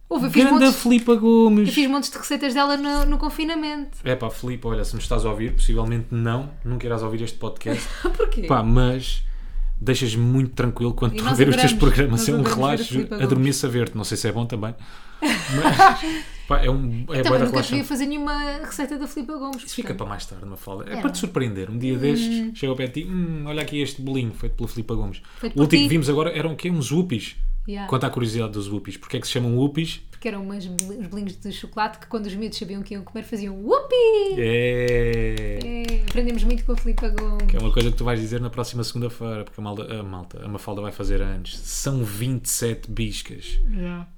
Ouve, 0.08 0.26
eu 0.26 0.30
fiz, 0.30 0.44
Grande 0.44 0.64
montes, 0.66 0.82
Filipa 0.82 1.14
Gomes. 1.14 1.68
eu 1.68 1.74
fiz 1.74 1.88
montes 1.88 2.10
de 2.10 2.18
receitas 2.18 2.52
dela 2.52 2.76
no, 2.76 3.06
no 3.06 3.16
confinamento. 3.16 3.96
É 4.04 4.14
pá, 4.14 4.28
Filipe, 4.28 4.66
olha, 4.66 4.84
se 4.84 4.94
nos 4.94 5.04
estás 5.04 5.24
a 5.24 5.30
ouvir, 5.30 5.54
possivelmente 5.54 6.08
não, 6.10 6.50
nunca 6.62 6.84
irás 6.84 7.02
ouvir 7.02 7.22
este 7.22 7.38
podcast. 7.38 7.88
Porquê? 8.14 8.42
Pá, 8.42 8.62
mas 8.62 9.22
deixas-me 9.80 10.22
muito 10.22 10.50
tranquilo 10.54 10.92
quando 10.92 11.14
estou 11.16 11.28
a 11.28 11.32
ver 11.32 11.48
os 11.48 11.56
teus 11.56 11.72
programas. 11.72 12.28
É 12.28 12.34
um 12.34 12.42
relaxo, 12.42 12.84
Filipa 12.84 13.16
adormeço 13.16 13.64
a 13.64 13.70
ver-te. 13.70 13.96
Não 13.96 14.04
sei 14.04 14.18
se 14.18 14.28
é 14.28 14.32
bom 14.32 14.44
também. 14.44 14.74
Mas, 15.22 16.00
pá, 16.48 16.58
é 16.64 16.70
um 16.70 17.02
é 17.02 17.04
bué 17.04 17.22
Também 17.22 17.22
de 17.22 17.44
nunca 17.44 17.50
relaxante. 17.50 17.84
fazer 17.84 18.06
nenhuma 18.06 18.42
receita 18.64 18.98
da 18.98 19.06
Filipa 19.06 19.36
Gomes. 19.36 19.62
Isso 19.64 19.74
fica 19.74 19.94
para 19.94 20.06
mais 20.06 20.26
tarde, 20.26 20.44
uma 20.44 20.56
fala. 20.56 20.84
É, 20.88 20.94
É. 20.94 21.00
para 21.00 21.10
te 21.10 21.18
surpreender. 21.18 21.70
Um 21.70 21.78
dia 21.78 21.96
destes, 21.96 22.58
chega 22.58 22.70
ao 22.72 22.76
pé 22.76 22.86
de 22.86 23.02
ti, 23.02 23.08
hum, 23.08 23.44
olha 23.46 23.62
aqui 23.62 23.80
este 23.80 24.00
bolinho 24.02 24.32
feito 24.32 24.54
pela 24.56 24.68
Filipa 24.68 24.94
Gomes. 24.94 25.22
Feito 25.38 25.56
o 25.56 25.60
último 25.62 25.78
ti. 25.80 25.84
que 25.84 25.88
vimos 25.88 26.08
agora 26.08 26.30
eram 26.36 26.52
o 26.52 26.56
quê? 26.56 26.70
Uns 26.70 26.90
whoopies. 26.90 27.36
Yeah. 27.68 27.88
Quanto 27.88 28.04
à 28.04 28.10
curiosidade 28.10 28.52
dos 28.52 28.68
whoopies. 28.68 28.96
Porque 28.96 29.16
é 29.16 29.20
que 29.20 29.26
se 29.26 29.32
chamam 29.32 29.56
whoopies? 29.56 30.02
Porque 30.10 30.28
eram 30.28 30.42
umas, 30.42 30.66
bolinhos 30.66 31.36
de 31.36 31.52
chocolate 31.52 31.98
que 31.98 32.06
quando 32.06 32.26
os 32.26 32.34
miúdos 32.34 32.58
sabiam 32.58 32.82
que 32.82 32.94
iam 32.94 33.02
comer 33.02 33.24
faziam 33.24 33.56
whoopee! 33.56 34.36
É... 34.38 35.58
É, 35.64 36.02
aprendemos 36.08 36.44
muito 36.44 36.64
com 36.64 36.72
a 36.72 36.76
Filipa 36.76 37.08
Gomes. 37.08 37.46
Que 37.48 37.56
é 37.56 37.60
uma 37.60 37.72
coisa 37.72 37.90
que 37.90 37.96
tu 37.96 38.04
vais 38.04 38.20
dizer 38.20 38.40
na 38.40 38.50
próxima 38.50 38.84
segunda-feira, 38.84 39.44
porque 39.44 39.60
a 39.60 39.64
malta, 39.64 39.94
a 39.94 40.02
malta, 40.02 40.44
a 40.44 40.48
Mafalda 40.48 40.80
vai 40.80 40.92
fazer 40.92 41.22
anos. 41.22 41.58
São 41.58 42.04
27 42.04 42.90
biscas. 42.90 43.60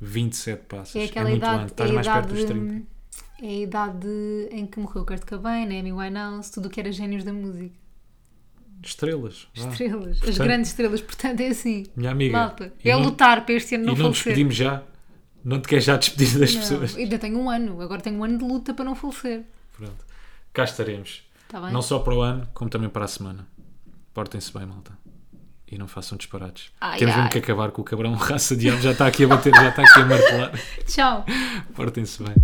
27 0.01 0.63
passas. 0.65 0.97
É 0.97 1.05
aquela 1.05 1.29
muito 1.29 1.43
idade, 1.43 1.63
antes. 1.63 1.71
Estás 1.73 1.91
é 1.91 1.93
mais 1.93 2.07
perto 2.07 2.35
idade, 2.35 2.35
dos 2.35 2.45
30. 2.45 2.87
é 3.43 3.47
a 3.47 3.53
idade 3.53 4.09
em 4.51 4.67
que 4.67 4.79
morreu 4.79 5.07
Kurt 5.07 5.25
Cobain, 5.25 5.65
Amy 5.65 5.93
Winehouse, 5.93 6.53
tudo 6.53 6.67
o 6.67 6.71
que 6.71 6.81
era 6.81 6.93
génios 6.93 7.25
da 7.25 7.33
música. 7.33 7.84
Estrelas. 8.83 9.47
Estrelas, 9.55 10.21
as 10.23 10.37
grandes 10.39 10.71
estrelas, 10.71 11.01
portanto 11.01 11.41
é 11.41 11.49
assim. 11.49 11.87
Minha 11.97 12.11
amiga. 12.11 12.37
Malta, 12.39 12.73
é 12.85 12.93
não- 12.93 13.03
lutar 13.03 13.45
para 13.45 13.55
este 13.55 13.75
ano 13.75 13.85
E 13.85 13.87
não, 13.87 13.93
não 13.95 14.01
falecer. 14.03 14.25
despedimos 14.25 14.55
já? 14.57 14.83
Não 15.45 15.61
te 15.61 15.69
queres 15.69 15.85
já 15.85 15.97
despedir 15.97 16.39
das 16.39 16.55
Não, 16.55 16.61
pessoas? 16.61 16.97
ainda 16.97 17.19
tenho 17.19 17.39
um 17.39 17.49
ano, 17.51 17.81
agora 17.81 18.01
tenho 18.01 18.17
um 18.19 18.25
ano 18.25 18.39
de 18.39 18.45
luta 18.45 18.73
para 18.75 18.85
não 18.85 18.95
falecer. 18.95 19.43
Pronto. 19.77 20.05
Cá 20.53 20.65
estaremos. 20.65 21.23
Bem? 21.53 21.73
Não 21.73 21.83
só 21.83 21.99
para 21.99 22.15
o 22.15 22.21
ano, 22.21 22.49
como 22.55 22.69
também 22.71 22.89
para 22.89 23.05
a 23.05 23.09
semana. 23.09 23.47
Portem-se 24.13 24.53
bem, 24.53 24.67
malta. 24.67 24.93
E 25.71 25.79
não 25.79 25.89
façam 25.89 26.17
disparates. 26.19 26.71
Ai, 26.81 26.99
Temos 26.99 27.15
mesmo 27.17 27.31
que 27.31 27.39
acabar 27.39 27.71
com 27.73 27.83
o 27.83 27.85
cabrão 27.85 28.13
raça 28.15 28.55
de. 28.57 28.71
Já 28.81 28.93
está 28.93 29.07
aqui 29.07 29.25
a 29.25 29.29
bater, 29.29 29.53
já 29.55 29.69
está 29.71 29.83
aqui 29.83 30.01
a 30.01 30.07
martelar. 30.07 30.53
Tchau! 30.87 31.25
Portem-se 31.75 32.23
bem. 32.23 32.35